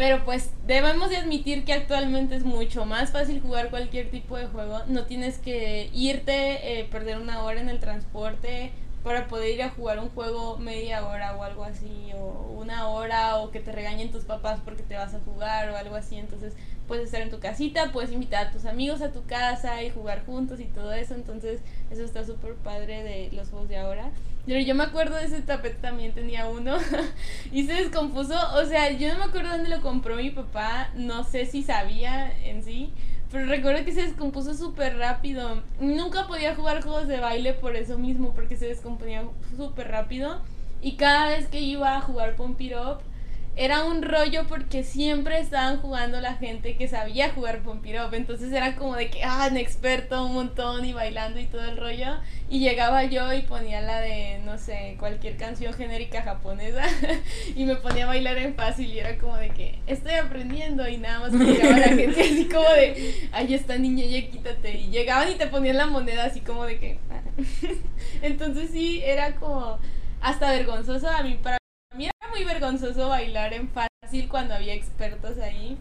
Pero 0.02 0.26
pues 0.26 0.50
debemos 0.66 1.12
de 1.12 1.18
admitir 1.18 1.64
que 1.64 1.74
actualmente 1.74 2.36
es 2.36 2.44
mucho 2.44 2.86
más 2.86 3.12
fácil 3.12 3.40
jugar 3.40 3.70
cualquier 3.70 4.10
tipo 4.10 4.36
de 4.36 4.48
juego. 4.48 4.80
No 4.88 5.06
tienes 5.06 5.38
que 5.38 5.92
irte, 5.94 6.80
eh, 6.80 6.86
perder 6.86 7.20
una 7.20 7.44
hora 7.44 7.62
en 7.62 7.70
el 7.70 7.80
transporte 7.80 8.72
para 9.04 9.28
poder 9.28 9.56
ir 9.56 9.64
a 9.64 9.70
jugar 9.70 10.00
un 10.00 10.10
juego 10.10 10.58
media 10.58 11.06
hora 11.08 11.36
o 11.36 11.44
algo 11.44 11.64
así, 11.64 12.12
o 12.16 12.56
una 12.60 12.88
hora, 12.88 13.38
o 13.38 13.52
que 13.52 13.60
te 13.60 13.72
regañen 13.72 14.12
tus 14.12 14.26
papás 14.26 14.60
porque 14.64 14.84
te 14.84 14.96
vas 14.96 15.14
a 15.16 15.20
jugar 15.20 15.70
o 15.70 15.78
algo 15.78 15.96
así. 15.96 16.18
Entonces 16.18 16.54
puedes 16.88 17.06
estar 17.06 17.22
en 17.22 17.32
tu 17.32 17.40
casita, 17.40 17.92
puedes 17.92 18.12
invitar 18.12 18.48
a 18.48 18.52
tus 18.52 18.66
amigos 18.66 19.02
a 19.02 19.12
tu 19.12 19.26
casa 19.26 19.82
y 19.84 19.90
jugar 19.90 20.24
juntos 20.26 20.60
y 20.60 20.66
todo 20.66 20.94
eso. 20.94 21.16
Entonces 21.16 21.62
eso 21.90 22.04
está 22.04 22.24
súper 22.24 22.54
padre 22.56 23.04
de 23.04 23.32
los 23.32 23.50
juegos 23.50 23.70
de 23.70 23.78
ahora. 23.78 24.12
Pero 24.46 24.60
yo 24.60 24.76
me 24.76 24.84
acuerdo 24.84 25.18
de 25.18 25.26
ese 25.26 25.42
tapete 25.42 25.76
también 25.76 26.14
tenía 26.14 26.48
uno 26.48 26.78
y 27.52 27.66
se 27.66 27.74
descompuso. 27.74 28.36
O 28.56 28.66
sea, 28.66 28.92
yo 28.92 29.12
no 29.14 29.20
me 29.20 29.26
acuerdo 29.26 29.50
dónde 29.50 29.70
lo 29.70 29.82
compró 29.82 30.16
mi 30.16 30.30
papá, 30.30 30.90
no 30.96 31.24
sé 31.24 31.46
si 31.46 31.64
sabía 31.64 32.32
en 32.44 32.64
sí 32.64 32.94
Pero 33.32 33.46
recuerdo 33.46 33.86
que 33.86 33.94
se 33.94 34.02
descompuso 34.02 34.54
súper 34.54 34.98
rápido. 34.98 35.64
Nunca 35.80 36.28
podía 36.28 36.56
jugar 36.56 36.84
juegos 36.84 37.08
de 37.08 37.20
baile 37.20 37.54
por 37.54 37.76
eso 37.76 37.98
mismo, 37.98 38.34
porque 38.34 38.58
se 38.58 38.68
descomponía 38.68 39.24
súper 39.56 39.90
rápido. 39.90 40.42
Y 40.82 40.98
cada 40.98 41.28
vez 41.28 41.48
que 41.48 41.62
iba 41.62 41.96
a 41.96 42.02
jugar 42.02 42.36
Pump 42.36 42.60
It 42.60 42.74
Up, 42.74 43.00
era 43.56 43.84
un 43.84 44.02
rollo 44.02 44.48
porque 44.48 44.84
siempre 44.84 45.40
estaban 45.40 45.82
jugando 45.82 46.22
la 46.22 46.36
gente 46.36 46.78
que 46.78 46.88
sabía 46.88 47.32
jugar 47.32 47.62
Up. 47.66 48.14
Entonces 48.14 48.52
era 48.54 48.76
como 48.76 48.96
de 48.96 49.10
que, 49.10 49.24
ah, 49.24 49.48
un 49.52 49.58
experto 49.58 50.26
un 50.26 50.34
montón 50.34 50.86
y 50.86 50.94
bailando 50.94 51.40
y 51.40 51.46
todo 51.46 51.64
el 51.66 51.78
rollo. 51.78 52.18
Y 52.50 52.60
llegaba 52.60 53.04
yo 53.04 53.32
y 53.34 53.42
ponía 53.42 53.82
la 53.82 54.00
de, 54.00 54.40
no 54.46 54.58
sé, 54.58 54.96
cualquier 55.00 55.38
canción 55.38 55.74
genérica 55.74 56.22
japonesa. 56.22 56.84
y 57.56 57.66
me 57.66 57.76
ponía 57.76 58.06
a 58.06 58.08
bailar 58.08 58.38
en 58.38 58.56
fácil 58.56 58.90
y 58.90 59.00
era 59.00 59.18
como 59.18 59.36
de 59.36 59.50
que, 59.50 59.80
estoy 59.86 60.14
aprendiendo. 60.14 60.88
Y 60.88 60.98
nada 60.98 61.20
más 61.20 61.34
llegaba 61.34 61.78
la 61.78 61.90
gente 61.90 62.22
así 62.22 62.46
como 62.52 62.70
de, 62.70 63.30
ay, 63.34 63.54
esta 63.54 63.78
niña, 63.78 64.06
ya 64.06 64.30
quítate. 64.30 64.78
Y 64.78 64.90
llegaban 64.90 65.30
y 65.30 65.36
te 65.36 65.48
ponían 65.48 65.78
la 65.78 65.88
moneda 65.88 66.26
así 66.26 66.40
como 66.40 66.66
de 66.66 66.80
que... 66.80 67.00
Entonces 68.22 68.72
sí, 68.72 69.02
era 69.04 69.36
como 69.36 69.78
hasta 70.22 70.52
vergonzoso 70.52 71.10
a 71.10 71.24
mí 71.24 71.40
para 71.42 71.61
vergonzoso 72.62 73.10
bailar 73.10 73.54
en 73.54 73.70
fácil 73.70 74.30
cuando 74.30 74.54
había 74.54 74.76
expertos 74.76 75.40
ahí. 75.40 75.80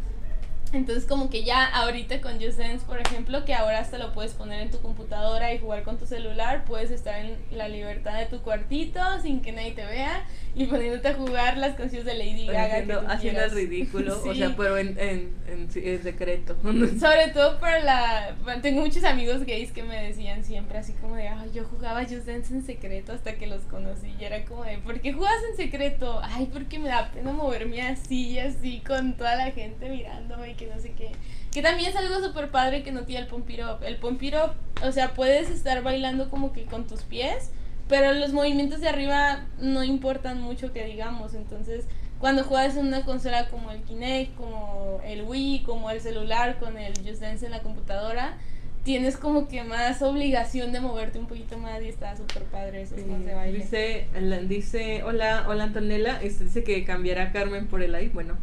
Entonces 0.73 1.05
como 1.05 1.31
que 1.31 1.43
ya 1.43 1.67
ahorita 1.67 2.21
con 2.21 2.39
Dance, 2.39 2.87
por 2.87 3.01
ejemplo, 3.01 3.45
que 3.45 3.55
ahora 3.55 3.81
hasta 3.81 3.99
lo 3.99 4.13
puedes 4.13 4.33
poner 4.33 4.63
en 4.63 4.71
tu 4.71 4.81
computadora 4.81 5.53
y 5.53 5.59
jugar 5.59 5.83
con 5.83 5.99
tu 5.99 6.07
celular, 6.07 6.65
puedes 6.65 6.91
estar 6.91 7.19
en 7.25 7.37
la 7.51 7.69
libertad 7.69 8.19
de 8.19 8.27
tu 8.27 8.41
cuartito 8.43 9.01
sin 9.23 9.43
que 9.43 9.53
nadie 9.53 9.73
te 9.73 9.85
vea 9.85 10.25
y 10.55 10.67
poniéndote 10.67 11.09
a 11.09 11.15
jugar 11.15 11.57
las 11.59 11.77
canciones 11.77 12.07
de 12.07 12.15
Lady 12.15 12.47
Gaga. 12.47 12.65
Haciendo, 12.65 13.05
haciendo 13.09 13.41
el 13.43 13.51
ridículo, 13.51 14.23
o 14.23 14.35
sea, 14.35 14.55
pero 14.57 14.79
en, 14.79 14.99
en, 14.99 15.35
en, 15.47 16.03
secreto. 16.03 16.57
Sobre 17.01 17.29
todo 17.33 17.59
para 17.59 17.81
la... 17.81 18.37
tengo 18.63 18.81
muchos 18.81 19.05
amigos 19.05 19.45
gays 19.45 19.73
que 19.73 19.83
me 19.83 20.03
decían 20.03 20.45
siempre 20.45 20.79
así 20.79 20.93
como 20.95 21.17
de, 21.17 21.29
ay, 21.29 21.51
yo 21.53 21.65
jugaba 21.65 22.03
Just 22.03 22.27
Dance 22.27 22.53
en 22.55 22.65
secreto 22.65 23.13
hasta 23.13 23.35
que 23.35 23.47
los 23.47 23.63
conocí 23.65 24.15
y 24.19 24.25
era 24.25 24.45
como 24.45 24.65
de, 24.65 24.79
¿por 24.79 25.01
qué 25.01 25.13
juegas 25.13 25.43
en 25.51 25.57
secreto? 25.57 26.21
Ay, 26.23 26.49
porque 26.53 26.79
me 26.79 26.89
da 26.89 27.11
pena 27.11 27.33
moverme 27.33 27.83
así 27.83 28.31
y 28.31 28.39
así 28.39 28.83
con 28.87 29.15
toda 29.17 29.37
la 29.37 29.51
gente 29.53 29.89
mirándome 29.89 30.55
que 30.61 30.73
no 30.73 30.81
sé 30.81 30.93
qué. 30.93 31.13
Que 31.51 31.63
también 31.63 31.91
es 31.91 31.97
algo 31.97 32.21
súper 32.25 32.51
padre 32.51 32.83
que 32.83 32.93
no 32.93 33.05
tiene 33.05 33.23
el 33.23 33.29
pompiro. 33.29 33.81
El 33.83 33.97
pompiro, 33.97 34.55
o 34.85 34.93
sea, 34.93 35.15
puedes 35.15 35.51
estar 35.51 35.83
bailando 35.83 36.29
como 36.29 36.53
que 36.53 36.67
con 36.67 36.87
tus 36.87 37.03
pies, 37.03 37.51
pero 37.89 38.13
los 38.13 38.33
movimientos 38.33 38.81
de 38.81 38.89
arriba 38.89 39.47
no 39.59 39.83
importan 39.83 40.41
mucho 40.41 40.73
que 40.73 40.85
digamos. 40.85 41.35
Entonces, 41.35 41.87
cuando 42.19 42.45
juegas 42.45 42.77
en 42.77 42.87
una 42.87 43.05
consola 43.05 43.49
como 43.49 43.71
el 43.71 43.81
Kinect, 43.83 44.37
como 44.37 45.01
el 45.05 45.23
Wii, 45.23 45.63
como 45.65 45.91
el 45.91 46.01
celular, 46.01 46.59
con 46.59 46.77
el 46.77 46.93
Just 46.99 47.23
Dance 47.23 47.47
en 47.47 47.53
la 47.53 47.61
computadora, 47.61 48.37
tienes 48.85 49.17
como 49.17 49.49
que 49.49 49.65
más 49.65 50.03
obligación 50.03 50.73
de 50.73 50.81
moverte 50.81 51.19
un 51.19 51.27
poquito 51.27 51.59
más 51.59 51.83
y 51.83 51.89
está 51.89 52.17
súper 52.17 52.45
padre 52.45 52.83
esos 52.83 52.99
de 52.99 53.35
baile. 53.35 53.59
Dice, 53.59 54.07
dice, 54.47 55.03
hola, 55.05 55.47
hola 55.49 55.65
Antonella, 55.65 56.21
este, 56.23 56.45
dice 56.45 56.63
que 56.63 56.85
cambiará 56.85 57.33
Carmen 57.33 57.67
por 57.67 57.83
el 57.83 57.95
ahí. 57.95 58.09
Bueno, 58.09 58.37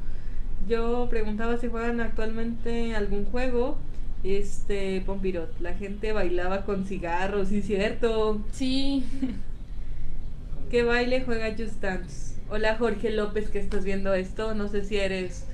yo 0.67 1.07
preguntaba 1.09 1.57
si 1.57 1.67
juegan 1.67 2.01
actualmente 2.01 2.95
algún 2.95 3.25
juego. 3.25 3.77
Este, 4.23 5.01
Pompirot, 5.05 5.59
la 5.59 5.73
gente 5.73 6.11
bailaba 6.11 6.65
con 6.65 6.85
cigarros, 6.85 7.49
¿sí 7.49 7.61
cierto? 7.61 8.41
Sí. 8.51 9.05
¿Qué 10.71 10.83
baile 10.83 11.23
juega 11.23 11.55
Just 11.57 11.81
Dance? 11.81 12.35
Hola 12.49 12.75
Jorge 12.77 13.11
López 13.11 13.49
que 13.49 13.59
estás 13.59 13.83
viendo 13.83 14.13
esto, 14.13 14.53
no 14.53 14.67
sé 14.67 14.83
si 14.83 14.97
eres, 14.97 15.45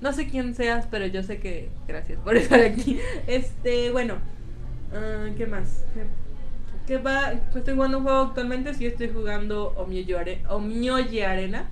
no 0.00 0.12
sé 0.12 0.28
quién 0.28 0.54
seas, 0.54 0.86
pero 0.90 1.06
yo 1.06 1.22
sé 1.22 1.38
que, 1.38 1.68
gracias 1.86 2.18
por 2.20 2.36
estar 2.36 2.60
aquí. 2.60 2.98
Este, 3.26 3.90
bueno, 3.90 4.14
uh, 4.92 5.34
¿qué 5.36 5.46
más? 5.46 5.84
¿Qué, 6.86 6.98
va? 6.98 7.32
Estoy 7.54 7.74
jugando 7.74 7.98
un 7.98 8.04
juego 8.04 8.20
actualmente, 8.20 8.74
sí 8.74 8.86
estoy 8.86 9.08
jugando 9.08 9.74
Omyoji 9.76 11.20
Arena 11.20 11.68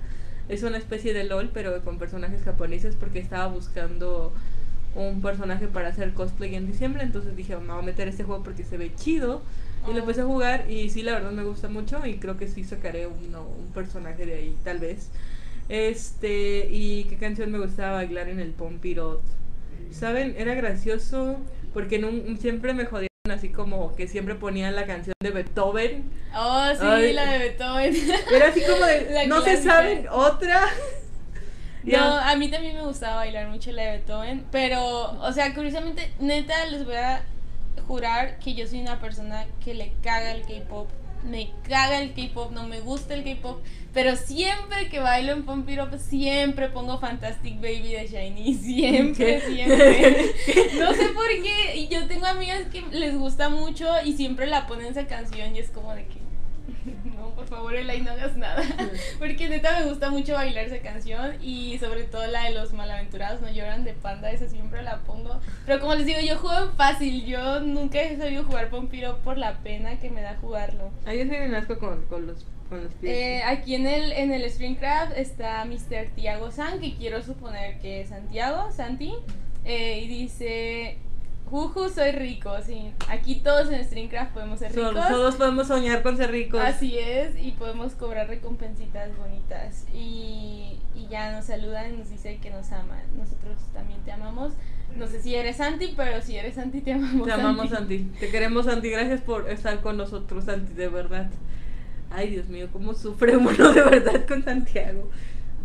es 0.49 0.63
una 0.63 0.77
especie 0.77 1.13
de 1.13 1.23
LOL, 1.23 1.49
pero 1.53 1.83
con 1.83 1.97
personajes 1.97 2.43
japoneses, 2.43 2.95
porque 2.95 3.19
estaba 3.19 3.47
buscando 3.47 4.33
un 4.95 5.21
personaje 5.21 5.67
para 5.67 5.89
hacer 5.89 6.13
cosplay 6.13 6.55
en 6.55 6.67
diciembre. 6.67 7.03
Entonces 7.03 7.35
dije, 7.35 7.57
me 7.57 7.67
voy 7.67 7.79
a 7.79 7.81
meter 7.81 8.07
este 8.07 8.23
juego 8.23 8.43
porque 8.43 8.63
se 8.63 8.77
ve 8.77 8.91
chido. 8.95 9.41
Y 9.87 9.93
lo 9.93 9.99
empecé 9.99 10.21
a 10.21 10.25
jugar 10.25 10.69
y 10.69 10.89
sí, 10.89 11.03
la 11.03 11.13
verdad 11.13 11.31
me 11.31 11.43
gusta 11.43 11.67
mucho 11.67 12.03
y 12.07 12.17
creo 12.17 12.37
que 12.37 12.47
sí 12.47 12.63
sacaré 12.63 13.05
un, 13.05 13.35
un 13.35 13.71
personaje 13.71 14.25
de 14.25 14.33
ahí, 14.33 14.57
tal 14.63 14.79
vez. 14.79 15.11
Este, 15.69 16.67
y 16.71 17.03
qué 17.05 17.17
canción 17.17 17.51
me 17.51 17.59
gustaba 17.59 17.93
bailar 17.93 18.29
en 18.29 18.39
el 18.39 18.51
Pompirot. 18.51 19.21
¿Saben? 19.91 20.35
Era 20.37 20.55
gracioso 20.55 21.37
porque 21.73 21.99
siempre 22.39 22.73
me 22.73 22.85
jodía 22.85 23.09
así 23.31 23.49
como 23.49 23.95
que 23.95 24.07
siempre 24.07 24.35
ponían 24.35 24.75
la 24.75 24.85
canción 24.85 25.13
de 25.19 25.31
Beethoven. 25.31 26.09
Oh, 26.35 26.67
sí, 26.73 27.13
la 27.13 27.31
de 27.31 27.37
Beethoven. 27.39 27.95
Era 28.33 28.49
así 28.49 28.61
como 28.61 28.85
de, 28.85 29.25
no 29.27 29.41
se 29.41 29.61
saben 29.61 30.07
otra. 30.09 30.67
No, 31.83 32.17
a 32.17 32.35
mí 32.35 32.49
también 32.49 32.75
me 32.75 32.83
gustaba 32.83 33.17
bailar 33.17 33.47
mucho 33.47 33.71
la 33.71 33.83
de 33.83 33.91
Beethoven, 33.97 34.45
pero, 34.51 35.19
o 35.21 35.31
sea, 35.31 35.53
curiosamente, 35.53 36.11
neta, 36.19 36.65
les 36.65 36.83
voy 36.83 36.95
a 36.95 37.23
jurar 37.87 38.39
que 38.39 38.55
yo 38.55 38.67
soy 38.67 38.81
una 38.81 38.99
persona 38.99 39.45
que 39.63 39.75
le 39.75 39.93
caga 40.01 40.31
el 40.31 40.41
K-pop 40.41 40.89
me 41.25 41.51
caga 41.67 42.01
el 42.01 42.13
K-pop, 42.13 42.51
no 42.51 42.67
me 42.67 42.79
gusta 42.81 43.13
el 43.13 43.23
K-pop, 43.23 43.61
pero 43.93 44.15
siempre 44.15 44.89
que 44.89 44.99
bailo 44.99 45.31
en 45.31 45.45
Pump 45.45 45.67
siempre 45.97 46.69
pongo 46.69 46.99
Fantastic 46.99 47.55
Baby 47.55 47.93
de 47.93 48.07
Shiny, 48.07 48.53
siempre, 48.61 49.41
siempre. 49.41 50.33
no 50.79 50.93
sé 50.93 51.07
por 51.09 51.27
qué, 51.43 51.77
y 51.77 51.87
yo 51.87 52.07
tengo 52.07 52.25
amigas 52.25 52.63
que 52.71 52.81
les 52.91 53.17
gusta 53.17 53.49
mucho 53.49 53.87
y 54.03 54.13
siempre 54.13 54.47
la 54.47 54.67
ponen 54.67 54.87
esa 54.87 55.07
canción 55.07 55.55
y 55.55 55.59
es 55.59 55.69
como 55.69 55.93
de 55.93 56.05
que 56.05 56.24
no, 57.17 57.29
por 57.35 57.47
favor, 57.47 57.75
Elay, 57.75 58.01
no 58.01 58.11
hagas 58.11 58.35
nada. 58.37 58.63
Porque 59.19 59.49
neta 59.49 59.79
me 59.79 59.89
gusta 59.89 60.09
mucho 60.09 60.33
bailar 60.33 60.65
esa 60.65 60.79
canción 60.79 61.35
y 61.41 61.77
sobre 61.79 62.03
todo 62.03 62.25
la 62.27 62.45
de 62.45 62.51
los 62.51 62.73
malaventurados 62.73 63.41
no 63.41 63.51
lloran 63.51 63.83
de 63.83 63.93
panda, 63.93 64.31
esa 64.31 64.47
siempre 64.47 64.83
la 64.83 64.99
pongo. 64.99 65.39
Pero 65.65 65.79
como 65.79 65.95
les 65.95 66.05
digo, 66.05 66.19
yo 66.19 66.37
juego 66.37 66.71
fácil, 66.71 67.25
yo 67.25 67.59
nunca 67.61 68.01
he 68.01 68.17
sabido 68.17 68.43
jugar 68.43 68.69
Pompiro 68.69 69.17
por 69.19 69.37
la 69.37 69.59
pena 69.59 69.99
que 69.99 70.09
me 70.09 70.21
da 70.21 70.37
jugarlo. 70.41 70.91
Ahí 71.05 71.27
soy 71.27 71.37
un 71.37 71.55
asco 71.55 71.77
con, 71.79 72.05
con 72.05 72.27
los. 72.27 72.45
Eh, 73.03 73.43
aquí 73.43 73.75
en 73.75 73.85
el, 73.85 74.11
en 74.11 74.33
el 74.33 74.49
Streamcraft 74.49 75.15
está 75.17 75.63
Mr. 75.65 76.09
Tiago 76.15 76.51
San, 76.51 76.79
que 76.79 76.95
quiero 76.95 77.21
suponer 77.21 77.79
que 77.79 78.01
es 78.01 78.09
Santiago, 78.09 78.71
Santi. 78.71 79.13
Eh, 79.65 80.01
y 80.03 80.07
dice, 80.07 80.97
Juju, 81.45 81.89
soy 81.89 82.11
rico, 82.11 82.51
sí. 82.65 82.91
Aquí 83.07 83.35
todos 83.35 83.71
en 83.71 83.83
Streamcraft 83.83 84.33
podemos 84.33 84.59
ser 84.59 84.75
ricos. 84.75 85.07
Todos, 85.07 85.35
podemos 85.35 85.67
soñar 85.67 86.01
con 86.01 86.17
ser 86.17 86.31
ricos. 86.31 86.59
Así 86.59 86.97
es, 86.97 87.35
y 87.39 87.51
podemos 87.51 87.93
cobrar 87.93 88.27
recompensitas 88.27 89.15
bonitas. 89.17 89.85
Y, 89.93 90.79
y 90.95 91.07
ya 91.09 91.31
nos 91.31 91.45
saludan 91.45 91.93
y 91.93 91.97
nos 91.97 92.09
dice 92.09 92.39
que 92.41 92.49
nos 92.49 92.71
aman. 92.71 93.03
Nosotros 93.15 93.57
también 93.73 94.01
te 94.01 94.11
amamos. 94.11 94.53
No 94.95 95.07
sé 95.07 95.21
si 95.21 95.35
eres 95.35 95.57
Santi, 95.57 95.93
pero 95.95 96.21
si 96.21 96.35
eres 96.35 96.55
Santi, 96.55 96.81
te 96.81 96.93
amamos. 96.93 97.27
Te 97.27 97.33
amamos, 97.33 97.69
Santi. 97.69 97.99
Te 98.19 98.29
queremos, 98.29 98.65
Santi. 98.65 98.89
Gracias 98.89 99.21
por 99.21 99.49
estar 99.49 99.81
con 99.81 99.97
nosotros, 99.97 100.45
Santi, 100.45 100.73
de 100.73 100.87
verdad. 100.87 101.29
Ay, 102.09 102.29
Dios 102.29 102.47
mío, 102.47 102.69
cómo 102.71 102.93
sufre 102.93 103.35
uno 103.37 103.71
de 103.71 103.81
verdad 103.81 104.25
con 104.25 104.43
Santiago. 104.43 105.09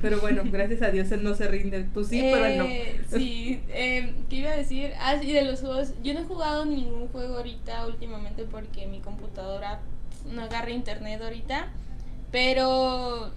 Pero 0.02 0.20
bueno, 0.20 0.42
gracias 0.46 0.82
a 0.82 0.90
Dios 0.90 1.10
él 1.12 1.22
no 1.22 1.34
se 1.34 1.46
rinde. 1.48 1.84
Tú 1.92 2.04
sí, 2.04 2.20
pero 2.32 2.56
no. 2.56 2.64
Eh, 2.64 3.00
sí, 3.10 3.60
eh, 3.68 4.14
¿qué 4.28 4.36
iba 4.36 4.50
a 4.50 4.56
decir? 4.56 4.92
Ah, 4.98 5.16
sí, 5.20 5.32
de 5.32 5.42
los 5.42 5.60
juegos. 5.60 5.92
Yo 6.02 6.14
no 6.14 6.20
he 6.20 6.24
jugado 6.24 6.64
ningún 6.64 7.08
juego 7.08 7.36
ahorita 7.36 7.86
últimamente 7.86 8.44
porque 8.44 8.86
mi 8.86 9.00
computadora 9.00 9.80
no 10.30 10.42
agarra 10.42 10.70
internet 10.70 11.20
ahorita. 11.22 11.68
Pero 12.32 13.32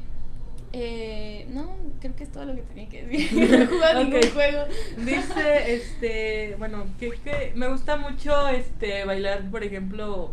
eh, 0.76 1.46
no, 1.50 1.76
creo 2.00 2.16
que 2.16 2.24
es 2.24 2.32
todo 2.32 2.46
lo 2.46 2.56
que 2.56 2.62
tenía 2.62 2.90
que 2.90 3.04
decir. 3.04 3.50
No 3.50 3.58
he 3.58 3.66
jugado 3.68 4.04
ningún 4.04 4.32
juego. 4.32 4.64
Dice, 4.98 5.74
este, 5.76 6.56
bueno, 6.58 6.86
que, 7.00 7.12
que 7.12 7.52
me 7.56 7.68
gusta 7.68 7.98
mucho 7.98 8.48
este 8.48 9.06
bailar, 9.06 9.50
por 9.52 9.64
ejemplo, 9.64 10.32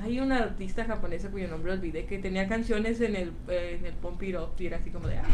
hay 0.00 0.20
una 0.20 0.38
artista 0.38 0.84
japonesa 0.84 1.28
cuyo 1.30 1.48
nombre 1.48 1.72
olvidé 1.72 2.06
que 2.06 2.18
tenía 2.18 2.48
canciones 2.48 3.00
en 3.00 3.14
el, 3.14 3.32
eh, 3.48 3.76
en 3.78 3.86
el 3.86 3.92
Pump 3.94 4.22
y 4.22 4.66
era 4.66 4.76
así 4.76 4.90
como 4.90 5.08
de. 5.08 5.18
Ah, 5.18 5.24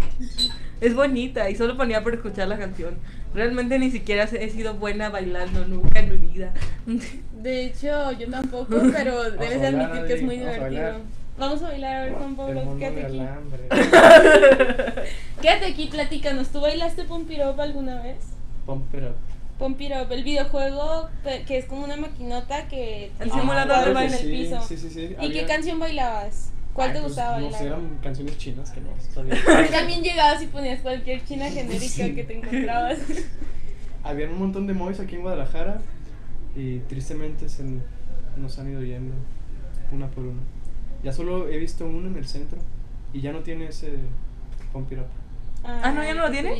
es 0.81 0.95
bonita 0.95 1.49
y 1.49 1.57
solo 1.57 1.77
ponía 1.77 2.03
por 2.03 2.15
escuchar 2.15 2.49
la 2.49 2.59
canción. 2.59 2.99
Realmente 3.35 3.79
ni 3.79 3.91
siquiera 3.91 4.25
he 4.25 4.51
sido 4.51 4.75
buena 4.75 5.09
bailando 5.11 5.67
nunca 5.67 6.01
en 6.01 6.11
mi 6.11 6.29
vida. 6.29 6.53
De 7.43 7.67
hecho, 7.67 8.13
yo 8.13 8.29
tampoco, 8.29 8.77
pero 8.93 9.31
debes 9.31 9.63
admitir 9.63 10.07
que 10.07 10.15
es 10.15 10.23
muy 10.23 10.39
divertido. 10.39 11.01
Vamos 11.39 11.63
a 11.63 11.69
bailar 11.69 11.97
a 11.97 12.05
ver 12.05 12.15
con 12.15 12.35
Pablo. 12.35 12.77
Quédate 12.79 13.07
aquí. 13.07 13.23
Quédate 15.41 15.67
aquí, 15.67 15.87
platícanos. 15.87 16.49
¿Tú 16.49 16.61
bailaste 16.61 17.05
Pump 17.05 17.31
alguna 17.61 18.03
vez? 18.03 18.19
Pump 19.59 19.79
Pump 19.79 20.13
el 20.13 20.25
videojuego 20.25 21.09
que 21.47 21.59
es 21.59 21.65
como 21.67 21.85
una 21.85 21.97
maquinota 21.97 22.69
que 22.69 23.11
el 23.19 23.31
simulador 23.31 23.93
baile 23.93 24.17
en 24.17 24.25
el 24.25 24.31
piso. 24.31 24.63
Sí, 24.63 24.77
sí, 24.77 24.91
sí. 24.91 25.17
¿Y 25.21 25.33
qué 25.33 25.45
canción 25.47 25.79
bailabas? 25.79 26.53
¿Cuál 26.73 26.93
te 26.93 27.01
pues, 27.01 27.09
gustaba 27.09 27.33
bailar? 27.33 27.53
No 27.53 27.59
sé, 27.59 27.67
eran 27.67 27.99
canciones 28.01 28.39
chinas 28.39 28.71
que 28.71 28.81
no 28.81 28.91
sabía. 29.13 29.35
También 29.71 30.03
llegabas 30.03 30.41
y 30.43 30.47
ponías 30.47 30.81
cualquier 30.81 31.25
china 31.25 31.51
genérica 31.51 32.15
que 32.15 32.25
te 32.25 32.39
encontrabas. 32.39 32.99
había 34.05 34.29
un 34.29 34.39
montón 34.39 34.67
de 34.67 34.75
movies 34.75 35.01
aquí 35.01 35.17
en 35.17 35.23
Guadalajara 35.23 35.81
y 36.57 36.79
tristemente 36.81 37.49
se 37.49 37.65
nos 38.37 38.59
han 38.59 38.71
ido 38.71 38.83
yendo 38.83 39.15
una 39.93 40.09
por 40.09 40.25
una. 40.25 40.41
Ya 41.03 41.13
solo 41.13 41.49
he 41.49 41.59
visto 41.59 41.85
uno 41.87 42.09
en 42.09 42.17
el 42.17 42.27
centro 42.27 42.59
y 43.13 43.21
ya 43.21 43.33
no 43.33 43.41
tiene 43.41 43.67
ese 43.67 43.93
Pump 44.73 44.93
It 44.93 44.99
Up. 44.99 45.18
Ah, 45.65 45.93
¿no, 45.95 46.03
ya 46.03 46.15
no 46.15 46.23
lo 46.25 46.31
tiene? 46.31 46.51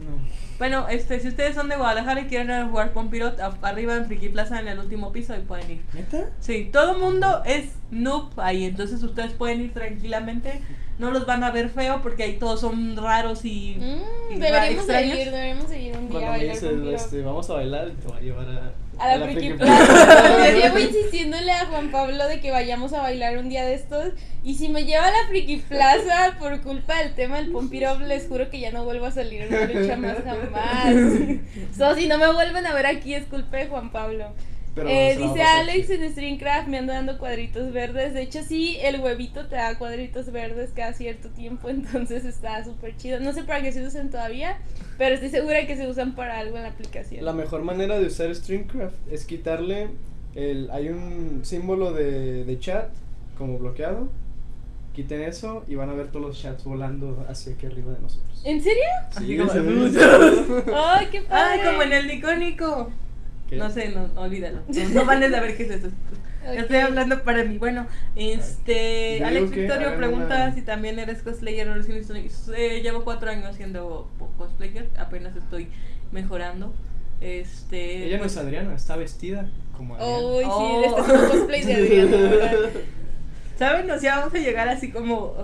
No. 0.00 0.40
Bueno, 0.58 0.88
este, 0.88 1.20
si 1.20 1.28
ustedes 1.28 1.54
son 1.54 1.68
de 1.68 1.76
Guadalajara 1.76 2.20
y 2.20 2.24
quieren 2.26 2.48
ir 2.48 2.54
a 2.54 2.66
jugar 2.66 2.92
Pompirot, 2.92 3.40
a- 3.40 3.56
arriba 3.62 3.96
en 3.96 4.06
Friki 4.06 4.28
Plaza 4.28 4.60
en 4.60 4.68
el 4.68 4.78
último 4.78 5.10
piso, 5.12 5.32
ahí 5.32 5.40
pueden 5.40 5.70
ir. 5.70 5.80
¿Neta? 5.94 6.26
Sí, 6.40 6.68
todo 6.72 6.98
mundo 6.98 7.42
es 7.46 7.70
noob 7.90 8.28
ahí, 8.38 8.64
entonces 8.64 9.02
ustedes 9.02 9.32
pueden 9.32 9.62
ir 9.62 9.72
tranquilamente. 9.72 10.60
No 10.98 11.10
los 11.12 11.24
van 11.24 11.42
a 11.44 11.50
ver 11.50 11.70
feo 11.70 12.02
porque 12.02 12.24
ahí 12.24 12.36
todos 12.38 12.60
son 12.60 12.94
raros 12.98 13.46
y, 13.46 13.76
Mm, 13.80 14.34
y 14.34 14.38
deberíamos 14.38 14.86
de 14.86 14.92
extraños. 14.92 15.18
ir, 15.18 15.30
deberíamos 15.30 15.68
de 15.70 15.80
ir 15.80 15.96
un 15.96 16.08
día 16.10 16.18
a 16.18 16.20
Cuando 16.20 16.38
me 16.38 16.44
dices, 16.44 16.70
con 16.72 16.94
este, 16.94 17.22
vamos 17.22 17.48
a 17.48 17.54
bailar, 17.54 17.90
te 17.92 18.06
voy 18.08 18.16
a 18.18 18.20
llevar 18.20 18.46
a, 18.50 18.72
A 19.00 19.16
la 19.16 19.24
Friki 19.24 19.54
Plaza. 19.54 20.50
Llevo 20.52 20.78
insistiéndole 20.78 21.50
a 21.52 21.66
Juan 21.66 21.90
Pablo 21.90 22.26
de 22.28 22.40
que 22.40 22.50
vayamos 22.50 22.92
a 22.92 23.00
bailar 23.00 23.38
un 23.38 23.48
día 23.48 23.64
de 23.64 23.74
estos. 23.74 24.12
Y 24.44 24.54
si 24.54 24.68
me 24.68 24.84
lleva 24.84 25.06
a 25.06 25.10
la 25.10 25.28
Friki 25.28 25.56
Plaza 25.56 26.36
por 26.38 26.60
culpa 26.60 26.98
del 26.98 27.14
tema 27.14 27.36
del 27.36 27.50
Pompirov, 27.50 28.00
les 28.00 28.28
juro 28.28 28.50
que 28.50 28.60
ya 28.60 28.70
no 28.72 28.84
vuelvo 28.84 29.06
a 29.06 29.10
salir 29.10 29.42
en 29.42 29.54
una 29.54 29.64
lucha 29.66 29.96
más 29.96 30.18
jamás. 30.24 30.94
So, 31.76 31.94
si 31.94 32.06
no 32.06 32.18
me 32.18 32.32
vuelven 32.32 32.66
a 32.66 32.74
ver 32.74 32.86
aquí, 32.86 33.14
es 33.14 33.24
culpa 33.24 33.56
de 33.56 33.66
Juan 33.66 33.90
Pablo. 33.90 34.32
Pero 34.74 34.88
Eh, 34.88 35.16
dice 35.18 35.42
Alex 35.42 35.90
en 35.90 36.10
Streamcraft, 36.10 36.68
me 36.68 36.78
ando 36.78 36.92
dando 36.92 37.18
cuadritos 37.18 37.72
verdes. 37.72 38.14
De 38.14 38.22
hecho, 38.22 38.42
sí, 38.42 38.76
el 38.82 39.00
huevito 39.00 39.46
te 39.46 39.56
da 39.56 39.76
cuadritos 39.78 40.30
verdes 40.30 40.70
cada 40.74 40.92
cierto 40.92 41.28
tiempo, 41.30 41.68
entonces 41.70 42.24
está 42.24 42.64
súper 42.64 42.96
chido. 42.96 43.18
No 43.20 43.32
sé 43.32 43.42
para 43.44 43.62
qué 43.62 43.72
se 43.72 43.84
usan 43.84 44.10
todavía, 44.10 44.58
pero 44.96 45.14
estoy 45.14 45.30
segura 45.30 45.66
que 45.66 45.76
se 45.76 45.88
usan 45.88 46.14
para 46.14 46.38
algo 46.38 46.56
en 46.56 46.62
la 46.62 46.68
aplicación. 46.68 47.24
La 47.24 47.32
mejor 47.32 47.62
manera 47.62 47.98
de 47.98 48.06
usar 48.06 48.34
Streamcraft 48.34 48.94
es 49.10 49.24
quitarle 49.24 49.88
el. 50.34 50.70
Hay 50.70 50.88
un 50.88 51.40
símbolo 51.44 51.92
de, 51.92 52.44
de 52.44 52.58
chat 52.60 52.90
como 53.36 53.58
bloqueado. 53.58 54.08
Quiten 54.94 55.22
eso 55.22 55.64
y 55.68 55.76
van 55.76 55.88
a 55.88 55.94
ver 55.94 56.08
todos 56.08 56.26
los 56.26 56.42
chats 56.42 56.64
volando 56.64 57.24
hacia 57.28 57.54
aquí 57.54 57.66
arriba 57.66 57.92
de 57.92 58.00
nosotros. 58.00 58.42
¿En 58.44 58.60
serio? 58.60 58.82
Sí. 59.16 59.38
¡Ay, 60.74 61.06
qué 61.12 61.22
padre! 61.22 61.60
Ay, 61.62 61.68
como 61.68 61.82
en 61.82 61.92
el 61.92 62.06
Nicónico. 62.08 62.90
¿Qué? 63.50 63.56
No 63.56 63.68
sé, 63.70 63.88
no, 63.90 64.08
olvídalo. 64.20 64.60
No, 64.68 64.88
no 64.90 65.04
van 65.04 65.22
a 65.24 65.30
saber 65.30 65.56
qué 65.56 65.64
es 65.64 65.70
eso. 65.70 65.88
Estoy 66.46 66.76
hablando 66.78 67.22
para 67.22 67.44
mí. 67.44 67.58
Bueno, 67.58 67.86
este. 68.16 69.18
Yo 69.20 69.26
Alex 69.26 69.50
Victorio 69.50 69.96
pregunta 69.96 70.36
una- 70.46 70.54
si 70.54 70.62
también 70.62 70.98
eres 70.98 71.22
cosplayer 71.22 71.68
o 71.68 71.74
eres 71.74 71.88
eh, 72.56 72.80
Llevo 72.82 73.04
cuatro 73.04 73.30
años 73.30 73.56
siendo 73.56 74.08
cosplayer. 74.38 74.88
Apenas 74.96 75.36
estoy 75.36 75.68
mejorando. 76.12 76.72
Este. 77.20 78.06
Ella 78.06 78.16
no 78.16 78.22
pues, 78.22 78.32
es 78.32 78.38
Adriana, 78.38 78.74
está 78.74 78.96
vestida 78.96 79.50
como 79.76 79.96
Adriana. 79.96 80.18
Uy, 80.18 80.44
sí, 80.44 80.50
Oh. 80.50 80.82
este 80.84 81.00
es 81.00 81.20
un 81.20 81.28
cosplay 81.28 81.64
de 81.64 81.74
Adriana. 81.74 82.16
¿Saben? 83.60 83.90
O 83.90 83.98
sea, 83.98 84.20
vamos 84.20 84.32
a 84.32 84.38
llegar 84.38 84.70
así 84.70 84.90
como 84.90 85.34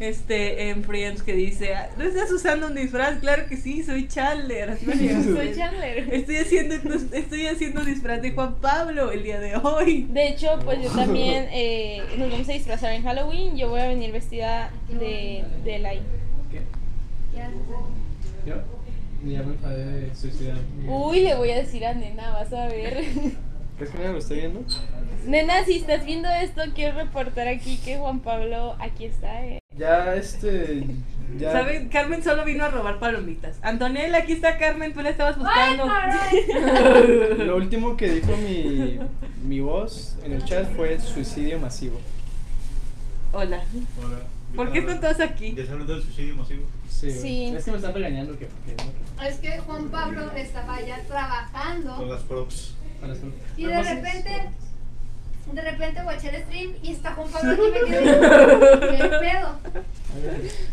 este 0.00 0.70
en 0.70 0.82
Friends 0.82 1.22
que 1.22 1.34
dice, 1.34 1.74
"Ah, 1.74 1.90
¿no 1.98 2.04
estás 2.04 2.32
usando 2.32 2.68
un 2.68 2.74
disfraz? 2.74 3.18
Claro 3.18 3.44
que 3.50 3.58
sí, 3.58 3.82
soy 3.82 4.08
Chandler. 4.08 4.70
Así 4.70 4.86
Soy. 4.86 5.54
Chandler. 5.54 6.08
Estoy 6.10 6.36
haciendo, 6.38 6.74
estoy 7.12 7.46
haciendo 7.48 7.84
disfraz 7.84 8.22
de 8.22 8.30
Juan 8.32 8.54
Pablo 8.62 9.12
el 9.12 9.22
día 9.22 9.38
de 9.40 9.56
hoy. 9.56 10.06
De 10.08 10.26
hecho, 10.28 10.58
pues 10.64 10.82
yo 10.82 10.88
también 10.88 11.48
eh, 11.52 12.00
nos 12.16 12.30
vamos 12.30 12.48
a 12.48 12.52
disfrazar 12.52 12.94
en 12.94 13.02
Halloween. 13.02 13.58
Yo 13.58 13.68
voy 13.68 13.82
a 13.82 13.88
venir 13.88 14.10
vestida 14.10 14.70
de, 14.88 15.44
de 15.62 15.78
Lai. 15.78 16.00
¿Qué? 16.50 16.62
Yo 18.46 18.54
ya 19.30 19.42
me 19.42 19.52
enfadé 19.52 19.84
de 19.84 20.14
suicidar. 20.14 20.56
Uy, 20.88 21.20
le 21.20 21.34
voy 21.34 21.50
a 21.50 21.56
decir 21.56 21.84
a 21.84 21.92
Nena, 21.92 22.30
vas 22.30 22.50
a 22.54 22.68
ver. 22.68 23.04
¿Crees 23.76 23.90
que 23.92 23.98
nadie 23.98 24.12
lo 24.12 24.18
está 24.18 24.32
viendo? 24.32 24.60
Nena, 25.26 25.64
si 25.64 25.78
estás 25.78 26.04
viendo 26.04 26.28
esto, 26.28 26.62
quiero 26.74 26.96
reportar 26.96 27.48
aquí 27.48 27.78
que 27.78 27.98
Juan 27.98 28.20
Pablo 28.20 28.76
aquí 28.78 29.06
está. 29.06 29.44
Eh. 29.44 29.58
Ya 29.76 30.14
este. 30.14 30.86
Ya. 31.38 31.50
¿Saben? 31.52 31.88
Carmen 31.88 32.22
solo 32.22 32.44
vino 32.44 32.64
a 32.64 32.68
robar 32.68 33.00
palomitas. 33.00 33.58
Antonella, 33.62 34.18
aquí 34.18 34.32
está 34.32 34.56
Carmen, 34.56 34.94
tú 34.94 35.02
la 35.02 35.10
estabas 35.10 35.36
buscando. 35.36 35.86
Lo 37.44 37.56
último 37.56 37.96
que 37.96 38.08
dijo 38.08 38.36
mi, 38.36 39.00
mi 39.44 39.60
voz 39.60 40.16
en 40.24 40.32
el 40.32 40.44
chat 40.44 40.72
fue 40.76 40.98
suicidio 41.00 41.58
masivo. 41.58 42.00
Hola. 43.32 43.64
Hola. 44.02 44.18
¿Por 44.54 44.72
qué 44.72 44.78
están 44.78 45.00
todos 45.00 45.20
aquí? 45.20 45.54
¿Ya 45.54 45.66
se 45.66 45.72
habló 45.72 45.84
del 45.84 46.02
suicidio 46.02 46.36
masivo? 46.36 46.62
Sí. 46.88 47.10
Sí. 47.10 47.44
Es 47.54 47.64
que 47.64 47.72
me 47.72 47.76
están 47.78 47.94
regañando 47.94 48.38
que. 48.38 48.48
Es 49.26 49.36
que 49.38 49.58
Juan 49.58 49.88
Pablo 49.88 50.30
estaba 50.36 50.80
ya 50.80 50.98
Con 50.98 51.06
trabajando 51.08 52.06
las 52.06 52.22
props. 52.22 52.74
y 53.56 53.66
de 53.66 53.82
repente. 53.82 54.50
De 55.52 55.62
repente 55.62 56.02
watché 56.02 56.28
el 56.28 56.42
stream 56.42 56.74
y 56.82 56.92
está 56.92 57.12
Juan 57.12 57.28
Pablo 57.30 57.52
aquí 57.52 57.62
metido. 57.90 58.20
¿Qué 58.80 59.08
pedo? 59.20 59.58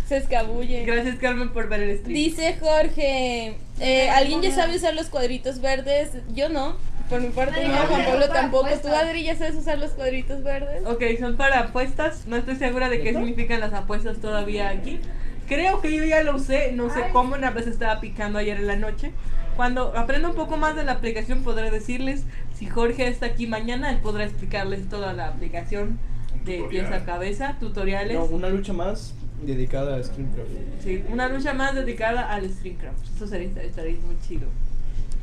Se 0.08 0.18
escabulle. 0.18 0.84
Gracias 0.86 1.18
Carmen 1.18 1.50
por 1.50 1.70
ver 1.70 1.82
el 1.82 1.98
stream. 2.00 2.14
Dice 2.14 2.58
Jorge, 2.60 3.58
eh, 3.80 4.10
¿alguien 4.10 4.42
ya 4.42 4.52
sabe 4.52 4.76
usar 4.76 4.94
los 4.94 5.08
cuadritos 5.08 5.62
verdes? 5.62 6.12
Yo 6.34 6.50
no. 6.50 6.78
Por 7.10 7.22
mi 7.22 7.30
parte, 7.30 7.60
Ay, 7.60 7.68
yo, 7.68 7.76
no, 7.76 7.82
Juan 7.88 8.06
Pablo 8.06 8.30
tampoco. 8.30 8.64
¿Tú, 8.64 8.68
apuestas. 8.76 9.04
Adri, 9.04 9.24
ya 9.24 9.36
sabes 9.36 9.56
usar 9.56 9.78
los 9.78 9.92
cuadritos 9.92 10.42
verdes? 10.44 10.84
Ok, 10.86 11.04
son 11.20 11.36
para 11.36 11.60
apuestas. 11.60 12.26
No 12.26 12.38
estoy 12.38 12.56
segura 12.56 12.90
de 12.90 13.02
qué 13.02 13.12
significan 13.12 13.60
las 13.60 13.74
apuestas 13.74 14.18
todavía 14.20 14.70
aquí. 14.70 15.00
Creo 15.48 15.82
que 15.82 15.94
yo 15.94 16.04
ya 16.06 16.24
lo 16.24 16.36
usé, 16.38 16.72
no 16.72 16.90
sé 16.92 17.04
Ay. 17.04 17.12
cómo, 17.12 17.36
una 17.36 17.52
vez 17.52 17.68
estaba 17.68 18.00
picando 18.00 18.40
ayer 18.40 18.58
en 18.58 18.68
la 18.68 18.78
noche. 18.78 19.12
Cuando 19.56 19.96
aprenda 19.96 20.30
un 20.30 20.36
poco 20.36 20.58
más 20.58 20.76
de 20.76 20.84
la 20.84 20.94
aplicación 20.94 21.44
podré 21.44 21.70
decirles, 21.70 22.24
si 22.56 22.66
Jorge 22.66 23.08
está 23.08 23.28
aquí 23.28 23.48
mañana, 23.48 23.92
él 23.92 24.00
podrá 24.00 24.24
explicarles 24.24 24.90
toda 24.90 25.14
la 25.14 25.28
aplicación 25.28 26.00
de 26.46 26.64
pies 26.70 26.92
a 26.92 27.06
cabeza, 27.06 27.58
tutoriales. 27.60 28.18
No, 28.18 28.26
una 28.26 28.50
lucha 28.50 28.74
más 28.74 29.14
dedicada 29.44 29.96
a 29.96 30.04
Streamcraft. 30.04 30.50
Sí, 30.84 31.04
una 31.10 31.30
lucha 31.30 31.54
más 31.54 31.76
dedicada 31.76 32.34
al 32.34 32.50
Streamcraft. 32.50 33.16
Eso 33.16 33.28
sería, 33.28 33.50
estaría 33.62 33.96
muy 34.06 34.18
chido. 34.28 34.48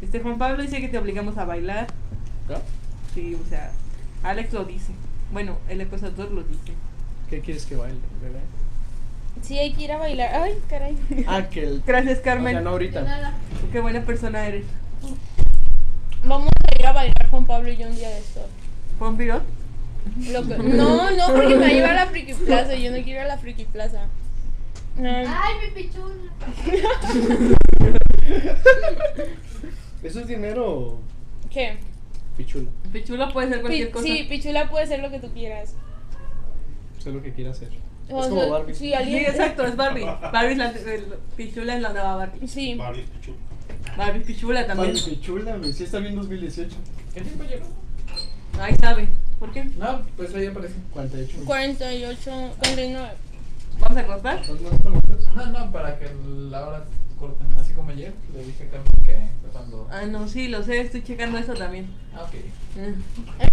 Este 0.00 0.20
Juan 0.20 0.38
Pablo 0.38 0.62
dice 0.62 0.80
que 0.80 0.88
te 0.88 0.98
obligamos 0.98 1.36
a 1.36 1.44
bailar. 1.44 1.88
¿Ya? 2.48 2.62
Sí, 3.14 3.34
o 3.34 3.48
sea, 3.48 3.72
Alex 4.22 4.52
lo 4.52 4.64
dice. 4.64 4.92
Bueno, 5.32 5.58
el 5.68 5.80
acosador 5.80 6.30
lo 6.30 6.42
dice. 6.42 6.72
¿Qué 7.28 7.40
quieres 7.40 7.66
que 7.66 7.76
baile, 7.76 7.98
bebé? 8.22 8.40
Sí, 9.42 9.58
hay 9.58 9.72
que 9.72 9.82
ir 9.84 9.92
a 9.92 9.96
bailar. 9.98 10.34
Ay, 10.34 10.54
caray. 10.68 10.96
Ah, 11.26 11.48
que 11.50 11.62
el. 11.64 11.82
Gracias, 11.86 12.18
O 12.18 12.22
Carmen. 12.22 12.52
sea, 12.52 12.60
no 12.60 12.70
De 12.70 12.72
ahorita. 12.74 13.02
nada. 13.02 13.34
Qué 13.72 13.80
buena 13.80 14.02
persona 14.02 14.46
eres. 14.46 14.64
Vamos 16.24 16.50
a 16.70 16.78
ir 16.80 16.86
a 16.86 16.92
bailar 16.92 17.28
Juan 17.30 17.46
Pablo 17.46 17.70
y 17.72 17.76
yo 17.76 17.88
un 17.88 17.96
día 17.96 18.08
de 18.10 18.18
esto. 18.18 18.46
¿Juan 18.98 19.16
Pirot? 19.16 19.42
Lo 20.32 20.42
que- 20.46 20.56
No, 20.62 21.10
no, 21.10 21.26
porque 21.34 21.54
me 21.56 21.60
va 21.60 21.66
a 21.66 21.70
llevar 21.70 21.90
a 21.96 22.04
la 22.04 22.10
Friki 22.10 22.34
Plaza. 22.34 22.74
Yo 22.74 22.90
no 22.90 22.96
quiero 23.02 23.10
ir 23.20 23.26
a 23.26 23.28
la 23.28 23.38
Friki 23.38 23.64
Plaza. 23.64 24.02
Ay, 24.98 25.26
Ay, 25.26 25.54
mi 25.74 25.82
pichula. 25.82 26.14
¿Eso 30.02 30.20
es 30.20 30.26
dinero 30.26 30.70
o 30.70 30.98
¿Qué? 31.50 31.78
pichula? 32.36 32.68
Pichula 32.92 33.32
puede 33.32 33.48
ser 33.48 33.60
cualquier 33.60 33.86
Pi- 33.88 33.92
cosa. 33.92 34.04
sí, 34.06 34.26
Pichula 34.28 34.68
puede 34.70 34.86
ser 34.86 35.00
lo 35.00 35.10
que 35.10 35.20
tú 35.20 35.30
quieras. 35.32 35.74
Sé 36.98 37.10
lo 37.12 37.22
que 37.22 37.32
quiera 37.32 37.50
hacer. 37.50 37.68
O 38.12 38.20
es 38.22 38.26
como 38.28 38.48
Barbie. 38.50 38.74
Sí, 38.74 38.78
Sí, 38.88 38.94
alguien. 38.94 39.24
exacto, 39.26 39.64
es 39.66 39.76
Barbie. 39.76 40.04
Barbie 40.04 40.52
es 40.52 40.58
la, 40.58 40.70
el- 40.70 41.14
Pichula 41.36 41.76
es 41.76 41.82
la 41.82 41.92
nueva 41.92 42.16
Barbie. 42.16 42.48
Sí. 42.48 42.74
Barbie 42.74 43.02
Pichu. 43.04 43.32
Barbie 43.96 44.20
Pichula 44.20 44.66
también. 44.66 44.94
Barbie 44.94 45.10
pichula, 45.16 45.56
güey. 45.56 45.72
Sí 45.72 45.84
está 45.84 45.98
bien 45.98 46.14
2018. 46.16 46.76
¿Qué 47.14 47.20
tiempo 47.22 47.44
llegó? 47.44 47.66
Ahí 48.60 48.74
sabe. 48.80 49.08
¿Por 49.38 49.52
qué? 49.52 49.64
No, 49.64 50.02
pues 50.16 50.34
ahí 50.34 50.46
aparece. 50.46 50.74
48. 50.92 51.44
48, 51.46 52.30
49. 52.58 53.08
¿Vamos 53.80 53.96
a 53.96 54.06
cortar? 54.06 54.42
No, 55.34 55.46
no, 55.46 55.72
para 55.72 55.98
que 55.98 56.10
la 56.50 56.66
hora 56.66 56.84
corten. 57.18 57.46
Así 57.58 57.72
como 57.72 57.90
ayer, 57.90 58.12
le 58.34 58.44
dije 58.44 58.64
a 58.64 58.70
Carmen 58.70 58.92
que 59.06 59.28
fue 59.40 59.50
cuando. 59.50 59.88
Ah, 59.90 60.02
no, 60.06 60.28
sí, 60.28 60.48
lo 60.48 60.62
sé, 60.62 60.80
estoy 60.82 61.02
checando 61.02 61.38
eso 61.38 61.54
también. 61.54 61.86
Ah, 62.14 62.22
ok. 62.24 62.34
Eh. 62.34 62.94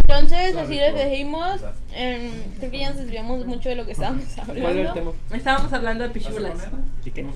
Entonces, 0.08 0.56
así 0.56 0.74
les 0.74 0.94
dijimos. 1.10 1.60
em, 1.94 2.30
creo 2.58 2.70
que 2.70 2.78
ya 2.78 2.88
nos 2.90 2.98
desviamos 2.98 3.44
mucho 3.44 3.68
de 3.68 3.74
lo 3.74 3.84
que 3.84 3.92
estábamos 3.92 4.24
¿Cuál 4.46 4.56
era 4.56 4.70
el 4.70 4.76
hablando. 4.88 5.12
tema? 5.12 5.36
Estábamos 5.36 5.72
hablando 5.72 6.04
de 6.04 6.10
pichulas. 6.10 6.58
¿Y 7.04 7.10
qué? 7.10 7.26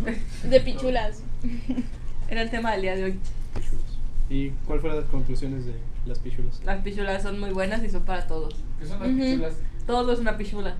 De 0.45 0.61
pichulas. 0.61 1.23
Era 2.29 2.41
el 2.43 2.51
tema 2.51 2.73
del 2.73 2.81
día 2.83 2.97
de 2.97 3.05
hoy. 3.05 3.19
Pichulas. 3.55 3.85
¿Y 4.31 4.51
cuál 4.67 4.81
fueron 4.81 5.01
las 5.01 5.09
conclusiones 5.11 5.67
de 5.67 5.75
las 6.07 6.19
pichulas? 6.19 6.61
Las 6.65 6.81
pichulas 6.83 7.23
son 7.23 7.39
muy 7.39 7.51
buenas 7.51 7.83
y 7.85 7.91
son 7.91 8.05
para 8.05 8.27
todos. 8.27 8.57
¿Qué 8.81 8.87
son 8.87 9.01
las 9.01 9.09
pichulas? 9.27 9.53
Todo 9.87 10.13
es 10.13 10.19
una 10.19 10.39
pichula. 10.39 10.75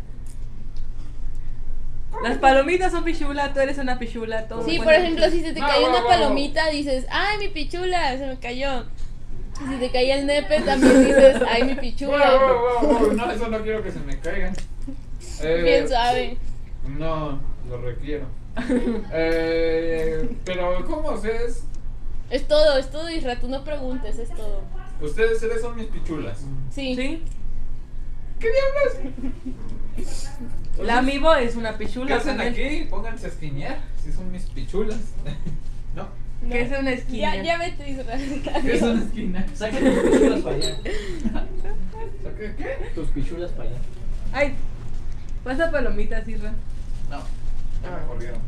Las 2.23 2.39
palomitas 2.39 2.93
son 2.93 3.05
pichula, 3.05 3.53
tú 3.53 3.61
eres 3.61 3.77
una 3.79 3.99
pichula, 3.99 4.47
todo. 4.49 4.65
Sí, 4.65 4.79
por 4.79 4.93
ejemplo, 4.95 5.29
si 5.31 5.41
se 5.41 5.53
te 5.53 5.61
No, 5.61 5.67
cae 5.67 5.81
wow, 5.81 5.91
una 5.91 6.05
palomita, 6.07 6.69
dices, 6.69 7.07
¡ay, 7.11 7.39
mi 7.39 7.49
pichula! 7.49 8.17
Se 8.17 8.27
me 8.27 8.39
cayó. 8.39 8.85
Si 9.59 9.77
te 9.79 9.91
cae 9.91 10.13
el 10.19 10.27
nepe, 10.27 10.61
también 10.63 11.05
dices, 11.05 11.37
¡ay, 11.49 11.65
mi 11.65 11.75
Wow, 11.75 11.81
pichula! 11.81 12.37
wow, 12.37 12.89
wow, 12.89 12.99
wow, 12.99 13.13
No, 13.13 13.31
eso 13.31 13.49
no 13.49 13.63
quiero 13.63 13.83
que 13.83 13.93
se 13.93 14.01
me 14.01 14.19
caigan. 14.19 14.55
Eh, 15.43 15.61
Bien 15.63 15.89
suave. 15.89 16.37
No, 16.99 17.41
lo 17.69 17.81
requiero. 17.83 18.27
eh, 19.13 20.29
pero, 20.45 20.85
¿cómo 20.87 21.11
ustedes 21.13 21.65
Es 22.31 22.47
todo, 22.49 22.77
es 22.79 22.91
todo, 22.91 23.09
Isra, 23.11 23.39
tú 23.41 23.49
no 23.49 23.63
preguntes, 23.65 24.19
es 24.19 24.31
todo. 24.31 24.63
Ustedes 25.01 25.39
tres 25.41 25.61
son 25.61 25.77
mis 25.77 25.87
pichulas. 25.87 26.39
Sí. 26.71 26.95
¿Sí? 26.97 27.23
¿Qué 28.41 28.49
diablos? 28.51 30.13
La 30.83 30.99
amiibo 30.99 31.33
es 31.35 31.55
una 31.57 31.77
¿Qué 31.77 31.85
pichula. 31.87 32.17
hacen 32.17 32.37
también. 32.37 32.53
aquí? 32.79 32.85
Pónganse 32.89 33.27
a 33.27 33.29
esquinear. 33.29 33.79
Si 34.03 34.13
son 34.13 34.31
mis 34.33 34.43
pichulas. 34.45 34.99
¿No? 35.95 36.09
No. 36.43 36.49
Que 36.51 36.63
es 36.63 36.79
una 36.79 36.91
esquina. 36.93 37.37
Ya, 37.37 37.43
ya 37.43 37.59
vete, 37.59 37.91
Isra. 37.91 38.17
¿Qué 38.63 38.73
es 38.75 38.83
una 38.83 39.01
esquina? 39.03 39.47
Saca 39.55 39.79
tus 39.79 40.11
pichulas 40.11 40.41
para 40.41 40.57
allá. 40.57 40.77
¿Qué? 42.37 42.77
Tus 42.95 43.09
pichulas 43.09 43.51
para 43.53 43.69
allá. 43.69 43.79
Ay, 44.33 44.55
pasa 45.45 45.71
palomitas, 45.71 46.27
Isra. 46.27 46.53
No. 47.11 47.19
Ya 47.83 47.91
me 47.97 48.07
corrieron. 48.07 48.41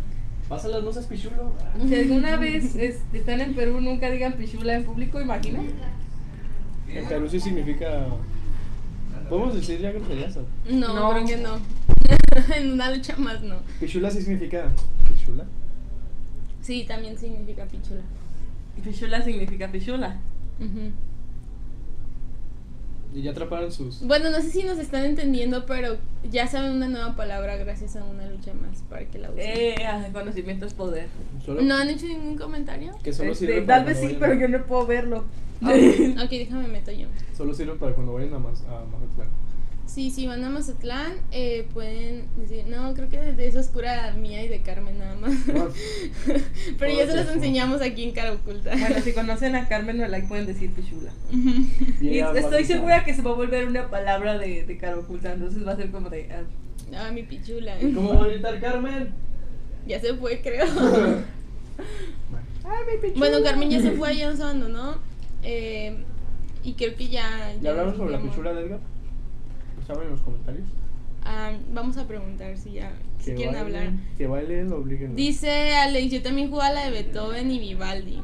Pásalas, 0.48 0.82
no 0.84 0.92
seas 0.92 1.06
pichulo. 1.06 1.52
Si 1.86 1.94
alguna 1.94 2.36
vez 2.36 2.74
es- 2.76 3.00
están 3.12 3.40
en 3.40 3.54
Perú, 3.54 3.80
nunca 3.80 4.10
digan 4.10 4.34
pichula 4.34 4.74
en 4.74 4.84
público, 4.84 5.20
imagina. 5.20 5.60
En 6.88 7.08
Perú 7.08 7.28
sí 7.28 7.40
significa. 7.40 8.06
¿Podemos 9.28 9.54
decir 9.54 9.80
ya 9.80 9.90
groserías? 9.92 10.36
No, 10.68 10.94
No. 10.94 11.10
creo 11.12 11.26
que 11.26 11.36
no. 11.38 11.58
en 12.56 12.72
una 12.72 12.90
lucha 12.90 13.16
más 13.16 13.40
no. 13.42 13.56
Pichula 13.80 14.10
sí 14.10 14.20
significa. 14.20 14.66
¿Pichula? 15.08 15.44
Sí, 16.64 16.84
también 16.88 17.18
significa 17.18 17.66
pichula. 17.66 18.00
Pichula 18.82 19.22
significa 19.22 19.70
pichula. 19.70 20.16
Ujú. 20.58 20.92
Y 23.14 23.20
ya 23.22 23.32
atraparon 23.32 23.70
sus. 23.70 24.00
Bueno, 24.00 24.30
no 24.30 24.40
sé 24.40 24.48
si 24.48 24.62
nos 24.62 24.78
están 24.78 25.04
entendiendo, 25.04 25.66
pero 25.66 25.98
ya 26.30 26.46
saben 26.48 26.72
una 26.72 26.88
nueva 26.88 27.14
palabra 27.16 27.56
gracias 27.56 27.96
a 27.96 28.04
una 28.04 28.26
lucha 28.30 28.54
más 28.54 28.82
para 28.88 29.04
que 29.04 29.18
la 29.18 29.30
usen. 29.30 29.44
Eh, 29.46 29.74
ah, 29.86 30.08
conocimiento 30.10 30.64
es 30.64 30.72
poder. 30.72 31.08
Solo, 31.44 31.60
¿No 31.60 31.74
han 31.74 31.90
hecho 31.90 32.06
ningún 32.06 32.38
comentario? 32.38 32.94
Que 33.04 33.12
solo 33.12 33.32
Este, 33.32 33.46
sirve 33.46 33.60
para 33.60 33.84
tal 33.84 33.84
vez 33.84 33.98
sí, 33.98 34.06
vayan 34.06 34.20
pero 34.20 34.34
yo 34.34 34.48
no 34.48 34.64
puedo 34.64 34.86
verlo. 34.86 35.24
ok, 35.60 36.30
déjame 36.30 36.66
meto 36.66 36.92
yo. 36.92 37.08
Solo 37.36 37.52
sirve 37.52 37.74
para 37.74 37.94
cuando 37.94 38.14
vayan 38.14 38.32
a, 38.32 38.38
Mazatlán. 38.38 39.28
Sí, 39.94 40.10
si 40.10 40.26
van 40.26 40.42
a 40.42 40.50
Mazatlán, 40.50 41.12
eh, 41.30 41.68
pueden 41.72 42.24
decir, 42.36 42.64
no, 42.66 42.92
creo 42.94 43.08
que 43.08 43.16
de 43.16 43.46
eso 43.46 43.60
es 43.60 43.68
cura 43.68 44.12
mía 44.18 44.42
y 44.42 44.48
de 44.48 44.60
Carmen 44.60 44.98
nada 44.98 45.14
más. 45.14 45.32
Pero 46.80 46.92
ya 46.92 47.06
se 47.06 47.14
los 47.14 47.28
enseñamos 47.28 47.80
aquí 47.80 48.02
en 48.02 48.10
Cara 48.10 48.32
Oculta. 48.32 48.72
Bueno, 48.76 48.96
si 49.04 49.12
conocen 49.12 49.54
a 49.54 49.68
Carmen 49.68 50.02
Olay 50.02 50.26
pueden 50.26 50.46
decir 50.46 50.72
pichula. 50.72 51.12
Y 52.00 52.18
estoy 52.18 52.64
segura 52.64 53.04
que 53.04 53.14
se 53.14 53.22
va 53.22 53.30
a 53.30 53.34
volver 53.34 53.68
una 53.68 53.88
palabra 53.88 54.36
de, 54.36 54.64
de 54.64 54.78
cara 54.78 54.98
oculta, 54.98 55.32
entonces 55.32 55.64
va 55.64 55.72
a 55.72 55.76
ser 55.76 55.92
como 55.92 56.10
de... 56.10 56.28
ah, 56.32 56.42
Ah, 56.96 57.12
mi 57.12 57.22
pichula. 57.22 57.80
¿Y 57.80 57.92
¿Cómo 57.92 58.18
va 58.18 58.24
a 58.24 58.28
gritar 58.28 58.60
Carmen? 58.60 59.10
Ya 59.86 60.00
se 60.00 60.14
fue, 60.14 60.40
creo. 60.40 60.66
¡Ay, 62.64 62.84
mi 62.90 62.98
pichula! 63.00 63.18
bueno, 63.30 63.44
Carmen 63.44 63.70
ya 63.70 63.80
se 63.80 63.92
fue, 63.92 64.16
ya 64.16 64.28
nos 64.28 64.40
abandonó. 64.40 64.98
Eh, 65.44 65.96
y 66.64 66.72
creo 66.72 66.96
que 66.96 67.06
ya. 67.06 67.54
¿Ya 67.62 67.74
nos 67.74 67.96
sobre 67.96 68.10
la 68.10 68.20
pichula 68.20 68.52
de 68.52 68.62
Edgar? 68.62 68.93
¿Lo 69.86 69.94
saben 69.94 70.06
en 70.08 70.12
los 70.12 70.20
comentarios? 70.22 70.66
Ah, 71.24 71.52
vamos 71.72 71.96
a 71.96 72.06
preguntar 72.06 72.56
si 72.56 72.72
ya 72.72 72.92
si 73.18 73.30
Que 73.30 73.34
quieren 73.36 73.54
bailen- 73.54 73.60
hablar. 73.60 73.92
Que 74.16 74.26
bailen, 74.26 74.72
obliguen. 74.72 75.16
Dice 75.16 75.74
Alex, 75.76 76.12
yo 76.12 76.22
también 76.22 76.50
jugaba 76.50 76.72
la 76.74 76.84
de 76.86 76.90
Beethoven 76.90 77.50
y 77.50 77.58
Vivaldi. 77.58 78.20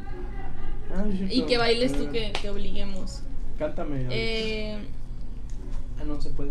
Ah, 0.95 1.05
Y 1.31 1.43
que 1.43 1.59
bailes 1.59 1.93
tú 1.93 2.11
que, 2.11 2.33
que 2.41 2.51
obliguemos. 2.51 3.23
Cántame. 3.59 3.97
Alex. 3.97 4.13
Eh, 4.15 4.79
Ah, 6.01 6.05
no 6.07 6.19
se 6.21 6.31
puede. 6.31 6.51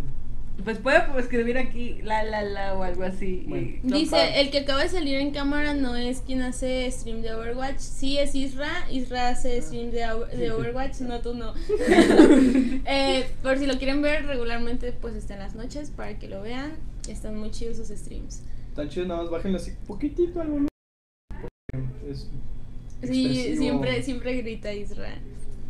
Pues 0.64 0.78
puede 0.80 0.98
escribir 1.20 1.58
aquí 1.58 2.02
la 2.04 2.24
la 2.24 2.44
la 2.44 2.74
o 2.74 2.84
algo 2.84 3.04
así. 3.04 3.46
Bueno. 3.48 3.78
dice, 3.84 4.42
el 4.42 4.52
que 4.52 4.60
acaba 4.60 4.84
de 4.84 4.90
salir 4.90 5.16
en 5.18 5.32
cámara 5.32 5.74
no 5.74 5.96
es 5.96 6.20
quien 6.22 6.42
hace 6.42 6.90
stream 6.92 7.22
de 7.22 7.34
Overwatch. 7.34 7.78
Sí 7.80 8.18
es 8.18 8.36
Isra. 8.36 8.70
Isra 8.92 9.30
hace 9.30 9.62
stream 9.62 9.92
de, 9.92 10.04
Over- 10.06 10.30
de 10.36 10.52
Overwatch, 10.52 11.00
no 11.02 11.20
tú 11.22 11.34
no. 11.34 11.54
Eh, 12.86 13.26
por 13.44 13.58
si 13.58 13.66
lo 13.68 13.78
quieren 13.78 14.02
ver 14.02 14.26
regularmente, 14.26 14.92
pues 14.92 15.16
está 15.16 15.36
en 15.36 15.40
las 15.40 15.56
noches 15.56 15.92
para 15.92 16.18
que 16.20 16.28
lo 16.28 16.42
vean. 16.42 16.74
Están 17.08 17.38
muy 17.38 17.52
chidos 17.52 17.78
sus 17.78 17.88
streams. 17.88 18.42
Tan 18.76 18.90
chido, 18.90 19.06
nada 19.06 19.22
más 19.24 19.32
bájenle 19.32 19.58
así 19.58 19.72
poquitito 19.88 20.42
al 20.42 20.48
volumen. 20.48 20.70
Porque 21.72 22.12
Es 22.12 22.28
Sí, 23.04 23.56
siempre, 23.58 24.04
siempre 24.04 24.36
grita 24.42 24.74
Isra. 24.74 25.16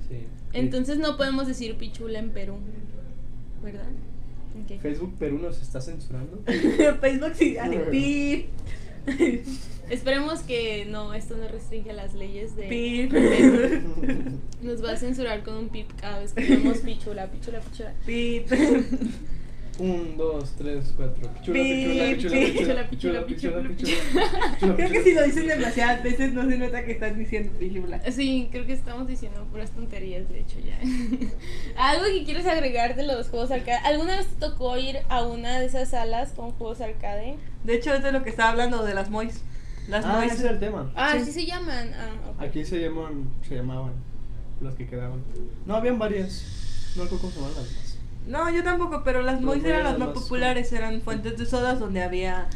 Sí. 0.07 0.25
Entonces 0.53 0.97
no 0.97 1.15
podemos 1.15 1.47
decir 1.47 1.77
pichula 1.77 2.17
en 2.19 2.31
Perú. 2.31 2.57
¿Verdad? 3.63 3.85
Ok. 4.63 4.79
Facebook 4.81 5.15
Perú 5.17 5.39
nos 5.39 5.61
está 5.61 5.81
censurando. 5.81 6.41
Facebook 7.01 7.33
sí, 7.35 7.57
pip, 7.91 8.49
Esperemos 9.89 10.41
que 10.41 10.85
no, 10.85 11.15
esto 11.15 11.35
no 11.35 11.47
restringe 11.47 11.93
las 11.93 12.13
leyes 12.13 12.55
de 12.55 12.67
pip, 12.67 13.11
Nos 14.61 14.83
va 14.83 14.91
a 14.91 14.97
censurar 14.97 15.43
con 15.43 15.55
un 15.55 15.69
pip 15.69 15.89
cada 15.99 16.19
vez 16.19 16.33
que 16.33 16.43
digamos 16.43 16.77
pichula, 16.79 17.27
pichula, 17.27 17.59
pichula. 17.59 17.93
pip. 18.05 18.47
Un, 19.79 20.17
dos, 20.17 20.51
tres, 20.57 20.93
cuatro. 20.97 21.29
Pichula, 21.35 21.53
Pi, 21.59 21.85
pichula, 21.85 22.03
pi. 22.05 22.15
pichula, 22.15 22.89
pichula, 22.89 23.25
pichula, 23.25 23.25
pichula, 23.25 23.69
pichula. 23.69 24.75
Creo 24.75 24.89
que 24.91 25.03
si 25.03 25.13
lo 25.13 25.23
dicen 25.23 25.47
demasiadas 25.47 26.03
veces 26.03 26.33
no 26.33 26.49
se 26.49 26.57
nota 26.57 26.83
que 26.83 26.91
están 26.91 27.17
diciendo 27.17 27.51
pichula. 27.57 28.01
Sí, 28.11 28.49
creo 28.51 28.65
que 28.65 28.73
estamos 28.73 29.07
diciendo 29.07 29.45
puras 29.51 29.71
tonterías, 29.71 30.27
de 30.27 30.41
hecho, 30.41 30.57
ya. 30.59 30.77
¿Algo 31.77 32.03
que 32.05 32.25
quieres 32.25 32.45
agregar 32.45 32.95
de 32.95 33.03
los 33.07 33.29
juegos 33.29 33.51
arcade? 33.51 33.77
¿Alguna 33.85 34.17
vez 34.17 34.27
te 34.27 34.35
tocó 34.35 34.77
ir 34.77 34.97
a 35.07 35.23
una 35.23 35.59
de 35.59 35.65
esas 35.67 35.89
salas 35.89 36.31
con 36.33 36.51
juegos 36.51 36.81
arcade? 36.81 37.37
De 37.63 37.75
hecho, 37.75 37.93
es 37.93 38.03
de 38.03 38.11
lo 38.11 38.21
que 38.23 38.29
estaba 38.31 38.49
hablando 38.49 38.83
de 38.83 38.93
las 38.93 39.09
mois. 39.09 39.41
Las 39.87 40.03
Ah, 40.05 40.17
mois. 40.19 40.33
ese 40.33 40.43
era 40.43 40.51
el 40.51 40.59
tema. 40.59 40.91
Ah, 40.95 41.13
Sí. 41.17 41.25
sí, 41.25 41.31
se 41.31 41.45
llaman. 41.45 41.91
Ah, 41.93 42.31
ok. 42.31 42.41
Aquí 42.41 42.65
se 42.65 42.79
llaman, 42.81 43.29
se 43.47 43.55
llamaban 43.55 43.93
las 44.61 44.75
que 44.75 44.85
quedaban. 44.87 45.23
No, 45.65 45.75
habían 45.75 45.97
varias. 45.97 46.93
No 46.97 47.03
recuerdo 47.03 47.21
cómo 47.29 47.31
se 47.33 47.39
llamaban 47.39 47.63
las. 47.63 47.88
No, 48.27 48.49
yo 48.51 48.63
tampoco, 48.63 49.01
pero 49.03 49.21
las 49.21 49.41
mois 49.41 49.63
eran 49.63 49.83
las 49.83 49.97
más 49.99 50.09
populares, 50.09 50.71
eran 50.73 51.01
fuentes 51.01 51.37
de 51.37 51.45
sodas 51.45 51.79
donde 51.79 52.03
había 52.03 52.47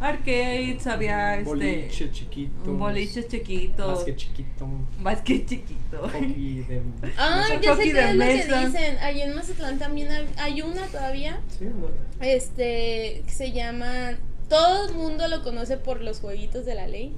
arcades, 0.00 0.86
había 0.86 1.34
este 1.36 1.44
Boliche 1.48 2.10
chiquito. 2.10 2.72
boliches 2.72 3.28
chiquitos, 3.28 3.86
Más 3.96 4.04
que 4.04 4.16
chiquito. 4.16 4.66
más 5.00 5.20
que 5.20 5.44
chiquito. 5.46 5.98
Hockey 6.08 6.64
de. 6.64 6.82
Ah, 7.18 7.44
mesa. 7.48 7.60
ya 7.60 7.76
sé 7.76 7.82
qué 7.84 7.92
de 7.94 8.00
es 8.10 8.48
lo 8.48 8.56
que 8.56 8.66
dicen. 8.66 8.98
Allí 8.98 9.20
en 9.22 9.34
Mazatlán 9.34 9.78
también 9.78 10.10
hay, 10.10 10.26
hay 10.38 10.62
una 10.62 10.86
todavía. 10.86 11.40
Sí, 11.58 11.66
no. 11.66 11.88
Este, 12.24 13.22
que 13.26 13.30
se 13.32 13.52
llama. 13.52 14.12
Todo 14.48 14.88
el 14.88 14.94
mundo 14.94 15.28
lo 15.28 15.42
conoce 15.44 15.76
por 15.76 16.00
los 16.00 16.18
jueguitos 16.20 16.64
de 16.66 16.74
la 16.74 16.88
ley. 16.88 17.14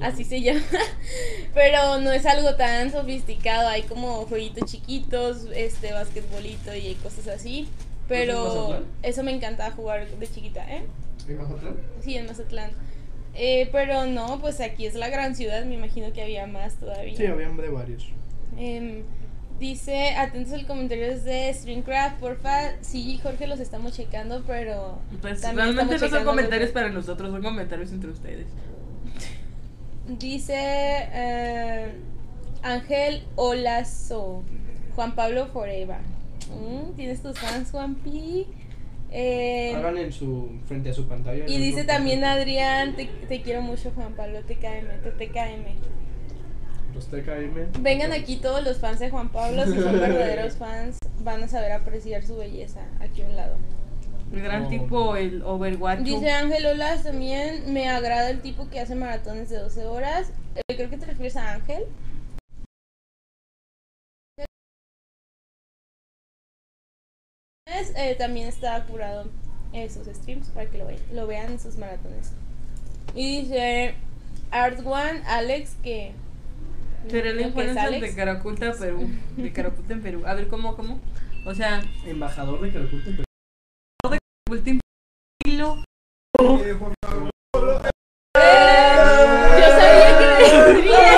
Así 0.00 0.24
se 0.24 0.40
llama. 0.40 0.60
Pero 1.54 1.98
no 2.00 2.12
es 2.12 2.24
algo 2.26 2.54
tan 2.54 2.90
sofisticado. 2.90 3.68
Hay 3.68 3.82
como 3.82 4.22
jueguitos 4.26 4.70
chiquitos, 4.70 5.46
este, 5.54 5.92
basquetbolito 5.92 6.74
y 6.74 6.94
cosas 7.02 7.28
así. 7.28 7.62
¿Es 7.62 7.68
Pero 8.08 8.84
eso 9.02 9.22
me 9.22 9.32
encantaba 9.32 9.70
jugar 9.74 10.06
de 10.08 10.26
chiquita, 10.26 10.64
¿eh? 10.70 10.82
¿En 11.28 11.38
Mazatlán? 11.38 11.76
Sí, 12.02 12.16
en 12.16 12.26
Mazatlán. 12.26 12.70
Eh, 13.34 13.68
pero 13.72 14.06
no, 14.06 14.40
pues 14.40 14.60
aquí 14.60 14.86
es 14.86 14.94
la 14.94 15.08
gran 15.08 15.34
ciudad. 15.34 15.64
Me 15.64 15.74
imagino 15.74 16.12
que 16.12 16.22
había 16.22 16.46
más 16.46 16.74
todavía. 16.74 17.16
Sí, 17.16 17.26
habían 17.26 17.56
de 17.56 17.68
varios. 17.68 18.08
Em, 18.58 19.02
dice, 19.58 20.10
atentos 20.16 20.52
al 20.52 20.66
comentario 20.66 21.18
de 21.18 21.52
Streamcraft, 21.54 22.18
porfa. 22.18 22.72
Sí, 22.82 23.18
Jorge, 23.22 23.46
los 23.46 23.60
estamos 23.60 23.92
checando, 23.94 24.42
pero. 24.46 24.98
Pues 25.22 25.40
realmente 25.42 25.98
no 25.98 26.08
son 26.08 26.24
comentarios 26.24 26.68
los- 26.70 26.74
para 26.74 26.90
nosotros, 26.90 27.30
son 27.30 27.42
comentarios 27.42 27.92
entre 27.92 28.10
ustedes. 28.10 28.46
Dice 30.18 30.54
eh, 30.56 31.92
Ángel 32.62 33.24
Olazo, 33.36 34.42
Juan 34.94 35.14
Pablo 35.14 35.46
Forever. 35.46 35.98
Mm, 36.50 36.94
¿Tienes 36.94 37.22
tus 37.22 37.38
fans, 37.38 37.70
Juanpi? 37.70 38.46
Eh, 39.10 39.74
Hagan 39.76 39.98
en 39.98 40.12
su, 40.12 40.50
frente 40.66 40.90
a 40.90 40.94
su 40.94 41.06
pantalla. 41.06 41.44
y 41.46 41.58
dice 41.58 41.84
también 41.84 42.24
Adrián, 42.24 42.96
te, 42.96 43.06
te 43.06 43.42
quiero 43.42 43.60
mucho, 43.62 43.90
Juan 43.94 44.14
Pablo, 44.14 44.40
TKM, 44.40 45.02
TKM. 45.18 45.92
Los 46.94 47.08
TKM. 47.08 47.82
Vengan 47.82 48.12
aquí 48.12 48.36
todos 48.36 48.64
los 48.64 48.78
fans 48.78 49.00
de 49.00 49.10
Juan 49.10 49.30
Pablo, 49.30 49.64
si 49.66 49.78
son 49.80 49.92
verdaderos 50.00 50.56
fans, 50.56 50.98
van 51.22 51.42
a 51.42 51.48
saber 51.48 51.72
apreciar 51.72 52.24
su 52.24 52.36
belleza 52.36 52.80
aquí 53.00 53.22
a 53.22 53.26
un 53.26 53.36
lado. 53.36 53.56
El 54.32 54.40
gran 54.42 54.64
Oh. 54.64 54.68
tipo, 54.68 55.16
el 55.16 55.42
Overwatch. 55.42 56.00
Dice 56.00 56.30
Ángel 56.30 56.64
Olas 56.66 57.02
también, 57.04 57.72
me 57.72 57.88
agrada 57.88 58.30
el 58.30 58.40
tipo 58.40 58.68
que 58.70 58.80
hace 58.80 58.94
maratones 58.94 59.50
de 59.50 59.58
12 59.58 59.84
horas. 59.86 60.30
Eh, 60.56 60.74
creo 60.76 60.88
que 60.90 60.96
te 60.98 61.06
refieres 61.06 61.36
a 61.36 61.52
Ángel. 61.52 61.84
Eh, 67.96 68.14
también 68.18 68.48
está 68.48 68.84
curado 68.86 69.28
en 69.72 69.90
sus 69.90 70.06
streams 70.06 70.48
para 70.48 70.68
que 70.70 70.78
lo, 70.78 70.86
ve- 70.86 70.98
lo 71.12 71.26
vean 71.26 71.52
en 71.52 71.60
sus 71.60 71.76
maratones. 71.76 72.32
Y 73.14 73.42
dice 73.42 73.94
Art 74.50 74.80
One, 74.84 75.22
Alex, 75.26 75.76
que... 75.82 76.12
Será 77.08 77.30
el 77.30 77.36
¿que 77.36 77.40
es 77.42 77.46
influencer 77.48 78.00
de 78.00 78.14
Caraculta, 78.14 78.72
Perú. 78.78 79.08
De 79.36 79.52
Caraculta 79.52 79.92
en 79.92 80.02
Perú. 80.02 80.22
A 80.26 80.34
ver, 80.34 80.48
¿cómo, 80.48 80.76
cómo? 80.76 81.00
O 81.46 81.54
sea, 81.54 81.82
Embajador 82.06 82.60
de 82.60 82.72
Caraculta. 82.72 83.10
en 83.10 83.16
Perú. 83.16 83.24
Pues, 84.52 84.60
Último 84.60 84.80
yo 85.48 85.80
sabía 89.78 90.10
que 90.18 90.26
vendría. 90.52 91.08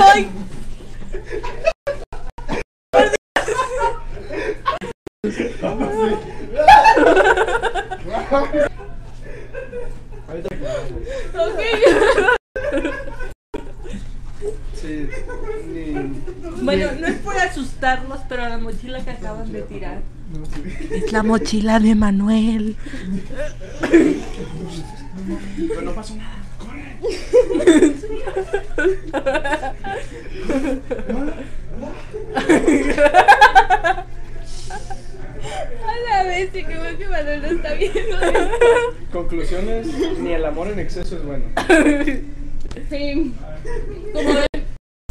Ay. 0.00 0.24
okay. 11.34 12.34
Sí. 14.74 15.08
Bueno, 16.62 16.92
no 17.00 17.06
es 17.06 17.14
por 17.20 17.36
asustarlos, 17.36 18.20
pero 18.28 18.48
la 18.48 18.58
mochila 18.58 19.02
que 19.02 19.10
acaban 19.10 19.50
de 19.52 19.62
tirar 19.62 20.02
es 20.90 21.12
la 21.12 21.22
mochila 21.22 21.80
de 21.80 21.94
Manuel. 21.94 22.76
Pero 25.68 25.80
no 25.82 25.92
pasó 25.92 26.16
nada. 26.16 26.42
¡Corre! 26.58 26.98
A 35.86 35.94
la 36.08 36.22
bestia, 36.24 36.66
que 36.66 36.76
bueno 36.76 36.98
que 36.98 37.08
Manuel 37.08 37.42
no 37.42 37.48
está 37.48 37.74
viendo 37.74 38.20
esto. 38.20 38.56
Conclusiones: 39.12 39.86
ni 40.18 40.32
el 40.32 40.44
amor 40.44 40.68
en 40.68 40.78
exceso 40.80 41.16
es 41.16 41.24
bueno. 41.24 41.44
Sí. 42.88 43.34
Como 44.12 44.30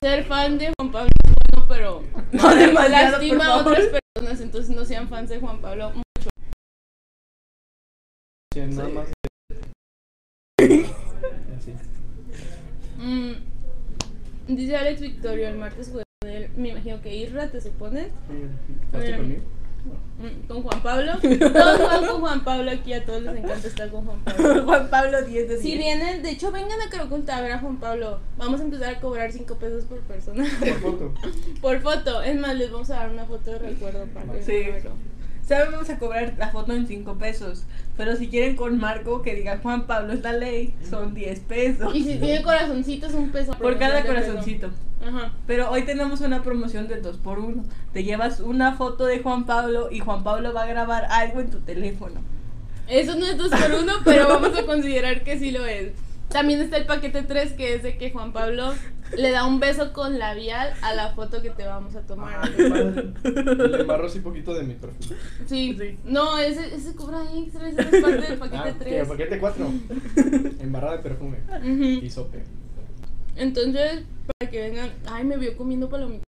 ser 0.01 0.25
fan 0.25 0.57
de 0.57 0.73
Juan 0.77 0.91
Pablo 0.91 1.09
es 1.23 1.33
bueno, 1.53 1.67
pero 1.69 2.03
No 2.33 2.55
demasiado, 2.55 3.11
lastima 3.11 3.45
por 3.45 3.47
a 3.47 3.57
otras 3.57 3.85
personas, 3.87 4.41
entonces 4.41 4.75
no 4.75 4.85
sean 4.85 5.07
fans 5.07 5.29
de 5.29 5.39
Juan 5.39 5.61
Pablo. 5.61 5.93
Sí, 8.53 8.59
nada 8.59 8.89
más. 8.89 9.07
Así. 10.59 11.73
Mm, 12.97 13.33
dice 14.47 14.75
Alex 14.75 15.01
Victorio, 15.01 15.47
el 15.47 15.57
martes 15.57 15.89
jugué 15.89 16.03
con 16.21 16.29
él, 16.29 16.49
me 16.55 16.69
imagino 16.69 17.01
que 17.01 17.15
Isra, 17.15 17.49
¿te 17.49 17.61
supone? 17.61 18.11
¿Estás 18.91 19.17
conmigo? 19.17 19.41
Mm, 19.85 20.47
Con 20.47 20.63
Juan 20.63 20.81
Pablo. 20.81 21.11
Todos 21.21 21.77
juegan 21.81 22.05
con 22.07 22.19
Juan 22.21 22.43
Pablo 22.43 22.71
aquí, 22.71 22.93
a 22.93 23.03
todos 23.05 23.21
les 23.23 23.35
encanta 23.37 23.67
estar 23.67 23.89
con 23.89 24.05
Juan 24.05 24.19
Pablo. 24.23 24.63
Juan 24.65 24.89
Pablo 24.89 25.21
10 25.23 25.47
de 25.49 25.57
10. 25.57 25.61
Si 25.61 25.77
vienen, 25.77 26.21
de 26.23 26.29
hecho 26.29 26.51
vengan 26.51 26.79
a 26.81 26.89
Caraculta 26.89 27.37
a 27.37 27.41
ver 27.41 27.51
a 27.51 27.59
Juan 27.59 27.77
Pablo. 27.77 28.19
Vamos 28.37 28.61
a 28.61 28.63
empezar 28.63 28.95
a 28.95 28.99
cobrar 29.01 29.31
5 29.31 29.55
pesos 29.55 29.83
por 29.85 29.99
persona. 30.01 30.45
Por 30.59 30.79
foto. 30.79 31.13
por 31.61 31.81
foto. 31.81 32.21
Es 32.21 32.39
más, 32.39 32.55
les 32.55 32.71
vamos 32.71 32.89
a 32.91 32.95
dar 32.95 33.09
una 33.09 33.25
foto 33.25 33.51
de 33.51 33.59
recuerdo 33.59 34.05
para 34.13 34.31
que 34.31 34.43
Sí. 34.43 34.87
¿Saben? 35.47 35.71
Vamos 35.71 35.89
a 35.89 35.97
cobrar 35.97 36.33
la 36.37 36.49
foto 36.49 36.73
en 36.73 36.87
5 36.87 37.17
pesos. 37.17 37.63
Pero 37.97 38.15
si 38.15 38.29
quieren 38.29 38.55
con 38.55 38.79
marco 38.79 39.21
que 39.21 39.35
diga 39.35 39.59
Juan 39.61 39.85
Pablo 39.85 40.13
es 40.13 40.21
la 40.21 40.33
ley, 40.33 40.73
son 40.89 41.13
10 41.13 41.39
pesos. 41.41 41.93
Y 41.95 42.03
si 42.03 42.17
tiene 42.17 42.41
corazoncitos, 42.41 43.13
un 43.13 43.29
peso. 43.29 43.53
Por 43.53 43.77
cada 43.77 44.05
corazoncito. 44.05 44.71
Ajá. 45.05 45.33
Pero 45.45 45.69
hoy 45.69 45.83
tenemos 45.83 46.21
una 46.21 46.41
promoción 46.43 46.87
del 46.87 47.03
2x1. 47.03 47.63
Te 47.91 48.03
llevas 48.03 48.39
una 48.39 48.75
foto 48.75 49.05
de 49.05 49.19
Juan 49.19 49.45
Pablo 49.45 49.89
y 49.91 49.99
Juan 49.99 50.23
Pablo 50.23 50.53
va 50.53 50.63
a 50.63 50.67
grabar 50.67 51.05
algo 51.09 51.41
en 51.41 51.49
tu 51.49 51.59
teléfono. 51.59 52.21
Eso 52.87 53.15
no 53.15 53.25
es 53.25 53.37
dos 53.37 53.49
por 53.49 53.71
uno, 53.81 53.93
pero 54.03 54.27
vamos 54.27 54.57
a 54.57 54.65
considerar 54.65 55.23
que 55.23 55.39
sí 55.39 55.51
lo 55.51 55.65
es. 55.65 55.91
También 56.33 56.61
está 56.61 56.77
el 56.77 56.85
paquete 56.85 57.21
3, 57.21 57.53
que 57.53 57.75
es 57.75 57.83
de 57.83 57.97
que 57.97 58.11
Juan 58.11 58.33
Pablo 58.33 58.73
le 59.15 59.29
da 59.31 59.45
un 59.45 59.59
beso 59.59 59.93
con 59.93 60.17
labial 60.17 60.73
a 60.81 60.93
la 60.95 61.11
foto 61.13 61.41
que 61.43 61.51
te 61.51 61.63
vamos 61.65 61.95
a 61.95 62.01
tomar. 62.01 62.33
Ah. 62.41 62.49
Le 63.23 63.81
embarro 63.81 64.07
así 64.07 64.19
poquito 64.19 64.53
de 64.55 64.63
mi 64.63 64.73
perfil. 64.73 65.15
Sí. 65.45 65.77
Sí. 65.79 65.97
No, 66.03 66.39
ese, 66.39 66.73
ese 66.75 66.95
cobra 66.95 67.19
extra, 67.35 67.69
ese 67.69 67.81
es 67.81 68.01
parte 68.03 68.21
del 68.21 68.39
paquete 68.39 68.57
Ah, 68.57 68.73
que 68.79 68.83
3. 68.85 69.07
paquete 69.07 69.39
4. 69.39 69.71
Embarrada 70.61 70.97
de 70.97 71.03
perfume. 71.03 71.37
Y 72.01 72.09
sope. 72.09 72.43
Entonces, 73.35 74.03
para 74.39 74.51
que 74.51 74.59
vengan. 74.59 74.89
Ay, 75.05 75.23
me 75.25 75.37
vio 75.37 75.55
comiendo 75.55 75.87
palomitas. 75.89 76.23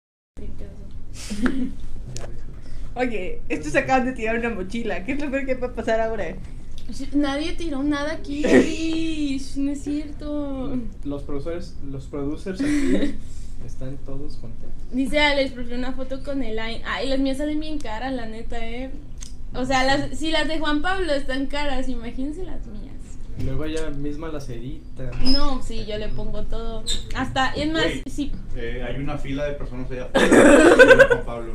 Oye, 2.95 3.41
estos 3.49 3.75
acaban 3.75 4.05
de 4.05 4.11
tirar 4.13 4.37
una 4.37 4.49
mochila. 4.49 5.03
¿Qué 5.03 5.13
es 5.13 5.21
lo 5.21 5.31
peor 5.31 5.45
que 5.45 5.55
puede 5.55 5.73
pasar 5.73 5.99
ahora? 5.99 6.35
Nadie 7.13 7.53
tiró 7.53 7.83
nada 7.83 8.13
aquí. 8.13 8.45
Ish, 8.45 9.57
No 9.57 9.71
es 9.71 9.83
cierto. 9.83 10.77
Los 11.03 11.23
producers, 11.23 11.75
los 11.89 12.05
producers 12.05 12.61
aquí 12.61 13.15
están 13.65 13.97
todos 14.05 14.37
contentos. 14.37 14.69
Dice 14.91 15.19
Alex, 15.19 15.51
prefiero 15.51 15.79
una 15.79 15.93
foto 15.93 16.23
con 16.23 16.43
Elaine. 16.43 16.81
Ay, 16.85 17.09
las 17.09 17.19
mías 17.19 17.37
salen 17.37 17.59
bien 17.59 17.79
caras, 17.79 18.13
la 18.13 18.25
neta, 18.25 18.57
eh. 18.65 18.91
O 19.55 19.65
sea, 19.65 19.83
las, 19.83 20.17
si 20.17 20.31
las 20.31 20.47
de 20.47 20.59
Juan 20.59 20.81
Pablo 20.81 21.13
están 21.13 21.45
caras, 21.45 21.87
imagínense 21.87 22.43
las 22.43 22.65
mías. 22.65 22.93
Luego 23.43 23.65
ella 23.65 23.89
misma 23.89 24.29
las 24.29 24.47
edita. 24.49 25.09
No, 25.23 25.61
sí, 25.63 25.85
yo 25.85 25.97
le 25.97 26.07
pongo 26.09 26.43
todo. 26.43 26.83
Hasta, 27.15 27.49
es 27.53 27.71
más, 27.71 27.85
sí. 28.05 28.31
Eh, 28.55 28.85
hay 28.87 29.01
una 29.01 29.17
fila 29.17 29.45
de 29.45 29.53
personas 29.53 29.89
allá 29.89 30.05
afuera. 30.13 31.07
Juan 31.07 31.25
Pablo. 31.25 31.52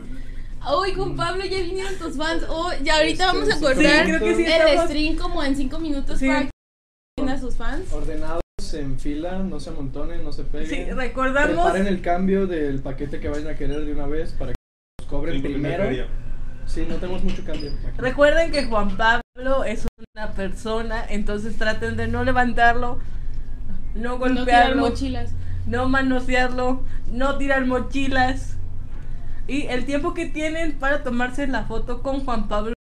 Uy, 0.76 0.92
Juan 0.94 1.16
Pablo, 1.16 1.44
ya 1.44 1.58
vinieron 1.60 1.94
tus 1.96 2.16
fans. 2.16 2.44
Oh, 2.48 2.70
ya 2.82 2.96
ahorita 2.96 3.26
vamos 3.26 3.48
a 3.48 3.56
sí, 3.56 3.60
cortar 3.62 4.04
creo 4.04 4.20
que 4.20 4.34
sí 4.36 4.44
el 4.44 4.50
estamos- 4.52 4.84
stream 4.90 5.16
como 5.16 5.42
en 5.42 5.56
5 5.56 5.78
minutos 5.78 6.18
Sí. 6.18 6.26
para 6.28 6.42
que 6.44 6.50
a 7.30 7.38
sus 7.38 7.56
fans. 7.56 7.92
Ordenados 7.92 8.40
en 8.74 8.98
fila, 8.98 9.38
no 9.38 9.60
se 9.60 9.70
amontonen, 9.70 10.22
no 10.22 10.32
se 10.32 10.44
peguen. 10.44 10.68
Sí, 10.68 10.84
recordamos. 10.92 11.64
Preparen 11.64 11.86
el 11.86 12.02
cambio 12.02 12.46
del 12.46 12.80
paquete 12.80 13.18
que 13.18 13.28
vayan 13.28 13.48
a 13.48 13.56
querer 13.56 13.84
de 13.84 13.92
una 13.92 14.06
vez 14.06 14.32
para 14.32 14.52
que 14.52 14.56
nos 15.00 15.08
cobren 15.08 15.40
primero. 15.42 16.06
Sí, 16.66 16.84
no 16.86 16.96
tenemos 16.96 17.24
mucho 17.24 17.42
cambio. 17.46 17.70
aquí. 17.86 17.96
Recuerden 17.98 18.52
que 18.52 18.64
Juan 18.66 18.94
Pablo 18.98 19.64
es 19.64 19.86
una 20.14 20.32
persona, 20.32 21.02
entonces 21.08 21.56
traten 21.56 21.96
de 21.96 22.08
no 22.08 22.24
levantarlo, 22.24 22.98
no 23.94 24.18
No 24.18 24.18
tirar 24.18 24.34
golpearlo, 24.36 24.76
no, 24.76 24.88
mochilas. 24.90 25.30
manosearlo, 25.66 26.82
no 27.10 27.38
tirar 27.38 27.64
mochilas. 27.66 28.57
Y 29.48 29.62
el 29.66 29.86
tiempo 29.86 30.12
que 30.14 30.26
tienen 30.26 30.78
para 30.78 31.02
tomarse 31.02 31.46
la 31.46 31.64
foto 31.64 32.02
con 32.02 32.24
Juan 32.24 32.48
Pablo 32.48 32.74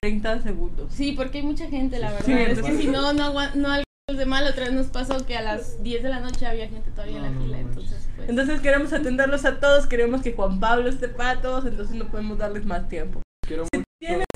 30 0.00 0.42
segundos. 0.42 0.92
Sí, 0.92 1.12
porque 1.12 1.38
hay 1.38 1.44
mucha 1.44 1.66
gente, 1.68 1.98
la 1.98 2.12
verdad. 2.12 2.26
Sí, 2.26 2.32
es 2.32 2.60
que 2.62 2.76
si 2.76 2.86
no, 2.88 3.14
no 3.14 3.32
no 3.32 3.68
alcanzas 3.68 3.84
de 4.18 4.26
mal. 4.26 4.46
Otra 4.46 4.64
vez 4.64 4.74
nos 4.74 4.88
pasó 4.88 5.24
que 5.24 5.36
a 5.36 5.42
las 5.42 5.82
10 5.82 6.02
de 6.02 6.08
la 6.10 6.20
noche 6.20 6.46
había 6.46 6.68
gente 6.68 6.90
todavía 6.90 7.20
No, 7.20 7.26
en 7.26 7.32
la 7.32 7.38
no, 7.38 7.40
fila. 7.42 7.56
no, 7.56 7.68
entonces, 7.68 8.08
pues. 8.14 8.28
Entonces 8.28 8.60
queremos 8.60 8.92
atenderlos 8.92 9.46
a 9.46 9.58
todos, 9.60 9.86
queremos 9.86 10.20
que 10.20 10.34
Juan 10.34 10.60
Pablo 10.60 10.90
esté 10.90 11.08
para 11.08 11.40
todos, 11.40 11.64
entonces 11.64 11.96
no 11.96 12.06
podemos 12.08 12.36
darles 12.36 12.66
más 12.66 12.86
tiempo. 12.88 13.22
Quiero 13.46 13.64
mucho. 13.72 13.84
Tienes 13.98 14.26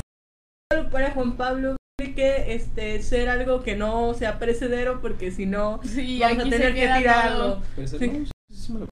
algo 0.73 0.89
para 0.91 1.11
Juan 1.11 1.37
Pablo 1.37 1.77
tiene 1.99 2.15
que 2.15 2.55
este 2.55 3.03
ser 3.03 3.29
algo 3.29 3.63
que 3.63 3.77
no 3.77 4.15
sea 4.15 4.39
precedero 4.39 5.01
porque 5.03 5.33
si 5.33 5.47
no 5.47 5.81
sí, 5.83 6.21
vamos 6.21 6.39
a 6.47 6.49
tener 6.49 6.73
se 6.73 6.75
que 6.75 6.89
tirarlo. 6.99 7.63
Sí. 7.87 8.29
no, 8.73 8.87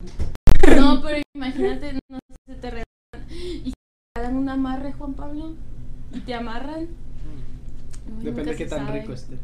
pero 1.06 1.22
imagínate, 1.34 1.92
no 2.10 2.18
sé, 2.46 2.54
te 2.54 2.70
regalan. 2.70 2.86
Y 3.64 3.72
te 4.14 4.20
dan 4.22 4.36
un 4.36 4.48
amarre, 4.48 4.92
Juan 4.92 5.14
Pablo. 5.14 5.54
Y 6.12 6.20
te 6.20 6.34
amarran. 6.34 6.88
Uy, 8.18 8.24
Depende 8.24 8.52
de 8.52 8.56
qué 8.56 8.64
se 8.64 8.70
tan 8.76 8.86
sabe. 8.86 9.00
rico 9.00 9.12
esté. 9.12 9.38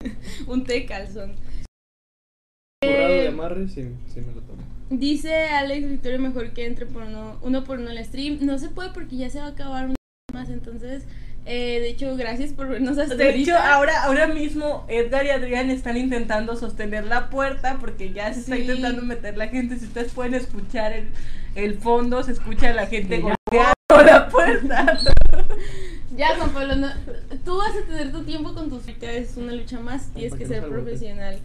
Un 0.46 0.64
té 0.64 0.86
calzón. 0.86 1.32
Currado 2.82 3.08
de 3.08 3.24
Eh, 3.24 3.28
amarre, 3.28 3.68
sí, 3.68 3.88
sí 4.12 4.20
me 4.20 4.32
lo 4.34 4.40
tomo. 4.42 4.62
Dice 4.90 5.34
Alex 5.48 5.88
Victorio 5.88 6.18
mejor 6.18 6.52
que 6.52 6.64
entre 6.66 6.86
por 6.86 7.02
uno, 7.02 7.38
uno 7.42 7.64
por 7.64 7.78
uno 7.78 7.90
al 7.90 8.02
stream. 8.04 8.38
No 8.46 8.58
se 8.58 8.70
puede 8.70 8.90
porque 8.90 9.16
ya 9.16 9.28
se 9.30 9.40
va 9.40 9.46
a 9.46 9.50
acabar 9.50 9.86
un 9.88 9.94
más. 10.32 10.48
Entonces, 10.48 11.04
eh, 11.48 11.80
de 11.80 11.88
hecho, 11.88 12.14
gracias 12.16 12.52
por 12.52 12.68
vernos 12.68 12.98
hasta 12.98 13.14
De 13.14 13.34
hecho, 13.34 13.56
ahora, 13.56 14.04
ahora 14.04 14.26
mismo 14.28 14.84
Edgar 14.88 15.24
y 15.26 15.30
Adrián 15.30 15.70
están 15.70 15.96
intentando 15.96 16.54
sostener 16.56 17.06
la 17.06 17.30
puerta 17.30 17.78
porque 17.80 18.12
ya 18.12 18.32
se 18.34 18.40
está 18.40 18.54
Sí. 18.56 18.62
intentando 18.62 19.02
meter 19.02 19.36
la 19.36 19.48
gente. 19.48 19.76
Si 19.78 19.86
ustedes 19.86 20.12
pueden 20.12 20.34
escuchar 20.34 20.92
el, 20.92 21.08
el 21.54 21.78
fondo, 21.78 22.22
se 22.22 22.32
escucha 22.32 22.70
a 22.70 22.74
la 22.74 22.86
gente 22.86 23.18
golpeando 23.20 23.74
la 24.12 24.28
puerta. 24.28 24.98
Ya, 26.16 26.34
Juan 26.36 26.50
Pablo, 26.50 26.74
no- 26.74 26.92
tú 27.44 27.58
vas 27.58 27.70
a 27.76 27.86
tener 27.86 28.10
tu 28.10 28.24
tiempo 28.24 28.52
con 28.52 28.68
tus. 28.68 28.82
Es 28.88 29.36
una 29.36 29.52
lucha 29.52 29.78
más. 29.78 30.12
Tienes 30.14 30.34
que 30.34 30.46
ser 30.46 30.66
profesional. 30.66 31.38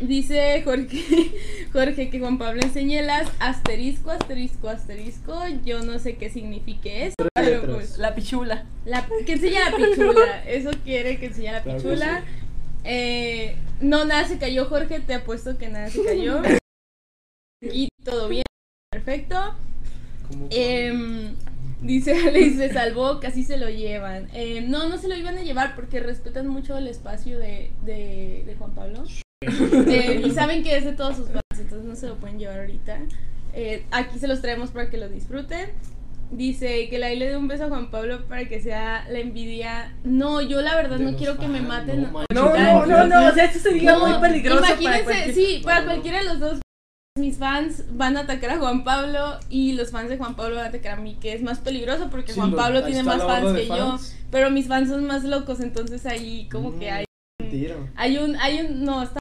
Dice 0.00 0.62
Jorge, 0.64 1.30
Jorge 1.72 2.10
que 2.10 2.18
Juan 2.18 2.38
Pablo 2.38 2.62
enseñe 2.62 3.02
las 3.02 3.30
asterisco, 3.38 4.10
asterisco, 4.10 4.68
asterisco. 4.68 5.40
Yo 5.64 5.82
no 5.82 5.98
sé 5.98 6.16
qué 6.16 6.28
signifique 6.30 7.06
eso, 7.06 7.14
pero 7.34 7.74
pues. 7.74 7.98
La 7.98 8.14
pichula. 8.14 8.64
La, 8.84 9.06
que 9.26 9.32
enseñe 9.34 9.58
la 9.60 9.76
pichula. 9.76 10.44
Eso 10.46 10.70
quiere 10.84 11.18
que 11.18 11.26
enseñe 11.26 11.52
la 11.52 11.62
pichula. 11.62 12.24
Eh, 12.84 13.56
no, 13.80 14.04
nada 14.04 14.26
se 14.26 14.38
cayó, 14.38 14.64
Jorge. 14.66 15.00
Te 15.00 15.14
apuesto 15.14 15.56
que 15.58 15.68
nada 15.68 15.88
se 15.90 16.02
cayó. 16.04 16.42
Y 17.64 17.86
todo 18.02 18.28
bien. 18.28 18.42
Perfecto. 18.90 19.36
¿Cómo- 20.28 20.48
Em, 20.50 21.36
dice 21.80 22.12
Alex, 22.12 22.56
se 22.56 22.72
salvó, 22.72 23.20
casi 23.20 23.44
se 23.44 23.56
lo 23.56 23.70
llevan. 23.70 24.28
Em, 24.34 24.68
no, 24.68 24.88
no 24.88 24.98
se 24.98 25.06
lo 25.06 25.14
iban 25.16 25.38
a 25.38 25.42
llevar 25.42 25.76
porque 25.76 26.00
respetan 26.00 26.48
mucho 26.48 26.76
el 26.76 26.88
espacio 26.88 27.38
de, 27.38 27.70
de, 27.84 28.42
de 28.46 28.54
Juan 28.58 28.74
Pablo. 28.74 29.04
Eh, 29.46 30.22
y 30.26 30.30
saben 30.30 30.62
que 30.62 30.76
es 30.76 30.84
de 30.84 30.92
todos 30.92 31.16
sus 31.16 31.28
fans, 31.28 31.42
entonces 31.58 31.86
no 31.86 31.96
se 31.96 32.08
lo 32.08 32.16
pueden 32.16 32.38
llevar 32.38 32.60
ahorita. 32.60 32.98
Eh, 33.54 33.84
aquí 33.90 34.18
se 34.18 34.28
los 34.28 34.40
traemos 34.42 34.70
para 34.70 34.88
que 34.90 34.96
lo 34.96 35.08
disfruten. 35.08 35.70
Dice 36.30 36.88
que 36.88 36.98
la 36.98 37.10
le 37.10 37.28
dé 37.28 37.36
un 37.36 37.46
beso 37.46 37.64
a 37.64 37.68
Juan 37.68 37.90
Pablo 37.90 38.26
para 38.26 38.46
que 38.48 38.58
sea 38.62 39.06
la 39.10 39.18
envidia. 39.18 39.94
No, 40.02 40.40
yo 40.40 40.62
la 40.62 40.74
verdad 40.76 40.96
De 40.96 41.04
no 41.04 41.10
los 41.10 41.18
quiero 41.20 41.36
que 41.36 41.46
me 41.46 41.60
maten. 41.60 42.04
no. 42.04 42.24
No, 42.32 42.56
no, 42.56 42.86
no, 42.86 43.06
no, 43.06 43.28
o 43.28 43.32
sea, 43.34 43.44
esto 43.44 43.58
sería 43.58 43.92
No, 43.92 44.06
muy 44.08 44.18
peligroso 44.18 44.60
para 44.62 44.72
Imagínense, 44.80 45.04
cualquier- 45.04 45.34
sí, 45.34 45.60
para 45.62 45.84
cualquiera 45.84 46.18
de 46.20 46.24
los 46.24 46.40
dos. 46.40 46.60
mis 47.18 47.36
fans 47.36 47.84
van 47.94 48.16
a 48.16 48.20
atacar 48.20 48.52
a 48.52 48.56
Juan 48.58 48.82
Pablo 48.84 49.38
y 49.50 49.74
los 49.74 49.90
fans 49.90 50.08
de 50.08 50.16
Juan 50.16 50.34
Pablo 50.34 50.56
van 50.56 50.64
a 50.64 50.68
atacar 50.70 50.98
a 50.98 51.02
mí, 51.02 51.18
que 51.20 51.34
es 51.34 51.42
más 51.42 51.58
peligroso 51.58 52.08
porque 52.08 52.32
Sí, 52.32 52.38
Juan 52.40 52.52
lo- 52.52 52.56
Pablo 52.56 52.82
tiene 52.84 53.02
más 53.02 53.22
fans 53.22 53.52
que 53.54 53.66
fans. 53.66 53.78
yo, 53.78 53.98
pero 54.30 54.50
mis 54.50 54.66
fans 54.68 54.88
son 54.88 55.04
más 55.04 55.24
locos, 55.24 55.60
entonces 55.60 56.06
ahí 56.06 56.48
como 56.50 56.78
que 56.78 56.90
Mm, 56.90 56.94
hay 56.94 57.04
un 57.42 57.92
hay 57.96 58.16
un 58.16 58.36
hay 58.36 58.60
un 58.62 58.84
no, 58.86 59.02
está 59.02 59.18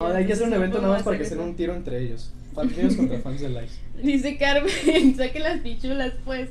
No, 0.00 0.06
hay 0.08 0.26
que 0.26 0.32
hacer 0.32 0.46
un 0.48 0.54
evento 0.54 0.80
nada 0.80 0.94
más 0.94 1.02
para 1.04 1.16
que 1.18 1.24
sea 1.24 1.38
un 1.38 1.54
tiro 1.54 1.74
entre 1.74 2.00
ellos. 2.00 2.32
Fans 2.54 2.76
míos 2.76 2.96
contra 2.96 3.18
fans 3.22 3.40
de 3.40 3.48
Lice. 3.48 3.78
Dice 4.02 4.36
Carmen, 4.36 5.14
saquen 5.16 5.42
las 5.44 5.60
pichulas, 5.60 6.12
pues. 6.24 6.48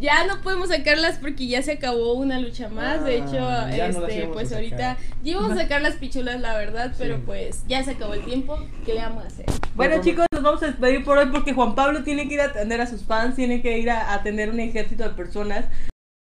Ya 0.00 0.26
no 0.26 0.40
podemos 0.40 0.70
sacarlas 0.70 1.18
porque 1.18 1.46
ya 1.46 1.60
se 1.62 1.72
acabó 1.72 2.14
una 2.14 2.40
lucha 2.40 2.70
más. 2.70 3.04
de 3.04 3.12
Ah, 3.12 3.14
hecho, 3.16 3.92
no 3.92 4.00
las 4.00 4.10
este, 4.10 4.26
pues 4.28 4.52
a 4.52 4.54
ahorita 4.56 4.78
ya 5.22 5.30
íbamos 5.30 5.52
a 5.52 5.56
sacar 5.56 5.82
las 5.82 5.96
pichulas, 5.96 6.40
la 6.40 6.56
verdad, 6.56 6.94
pero 6.96 7.18
pues 7.20 7.62
ya 7.68 7.84
se 7.84 7.90
acabó 7.90 8.14
el 8.14 8.24
tiempo. 8.24 8.58
¿Qué 8.86 8.94
le 8.94 9.00
vamos 9.00 9.24
a 9.24 9.26
hacer? 9.26 9.44
Bueno 9.74 9.90
Bueno, 9.96 10.02
chicos, 10.02 10.26
nos 10.32 10.42
vamos 10.42 10.62
a 10.62 10.66
despedir 10.68 11.04
por 11.04 11.18
hoy 11.18 11.26
porque 11.30 11.52
Juan 11.52 11.74
Pablo 11.74 12.02
tiene 12.04 12.26
que 12.26 12.34
ir 12.34 12.40
a 12.40 12.46
atender 12.46 12.80
a 12.80 12.86
sus 12.86 13.02
fans, 13.02 13.36
tiene 13.36 13.60
que 13.60 13.78
ir 13.78 13.90
a 13.90 14.14
atender 14.14 14.48
un 14.48 14.60
ejército 14.60 15.04
de 15.04 15.10
personas. 15.10 15.66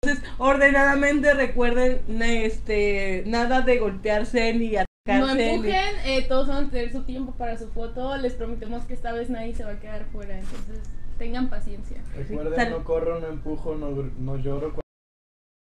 Entonces, 0.05 0.25
ordenadamente 0.39 1.35
recuerden, 1.35 2.01
este, 2.23 3.25
nada 3.27 3.63
de 3.63 3.79
golpearse 3.79 4.55
ni 4.55 4.77
No 5.07 5.29
empujen, 5.31 5.95
eh, 6.05 6.23
todos 6.29 6.49
van 6.49 6.67
a 6.67 6.71
tener 6.71 6.91
su 6.93 7.03
tiempo 7.05 7.33
para 7.33 7.57
su 7.59 7.69
foto. 7.69 8.17
Les 8.17 8.35
prometemos 8.35 8.85
que 8.85 8.95
esta 8.95 9.13
vez 9.13 9.31
nadie 9.31 9.55
se 9.55 9.65
va 9.65 9.73
a 9.73 9.81
quedar 9.81 10.05
fuera, 10.07 10.39
entonces 10.39 10.81
tengan 11.19 11.49
paciencia. 11.49 11.99
Recuerden, 12.15 12.55
Sal- 12.57 12.71
no 12.71 12.85
corro, 12.85 13.21
no 13.21 13.29
empujo, 13.29 13.75
no, 13.77 14.37
lloro. 14.39 14.73
cuando- 14.75 14.81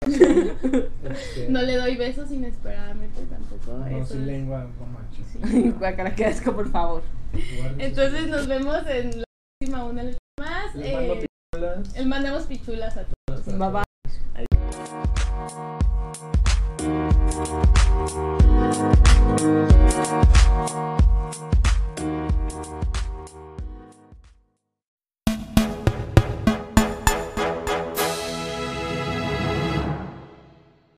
Este, 1.11 1.49
No 1.49 1.63
le 1.63 1.77
doy 1.77 1.97
besos 1.97 2.31
inesperadamente 2.31 3.23
tampoco. 3.23 3.79
no, 3.79 3.87
eso 3.87 4.13
sin 4.13 4.21
es- 4.23 4.27
lengua, 4.27 4.67
no 4.79 4.87
manches. 4.87 5.27
sí. 5.33 5.71
Guácala, 5.79 6.15
qué 6.15 6.27
asco, 6.27 6.53
por 6.53 6.71
favor. 6.71 7.03
Entonces 7.79 8.29
nos 8.29 8.47
vemos 8.47 8.77
en 8.89 9.19
la 9.21 9.25
próxima 9.59 9.85
una 9.85 10.03
lucha 10.05 10.19
más. 10.39 10.75
Les 10.75 10.93
mando 10.95 11.15
Eh, 11.15 11.27
pistolas. 11.53 11.95
el 11.97 12.07
mandamos 12.07 12.43
pichulas 12.45 12.97
a 12.97 13.05
todos. 13.05 13.47
Bye 13.47 13.71
bye. 13.71 13.85
Adiós. 18.35 19.20
Thank 19.39 20.75
you. 20.75 21.20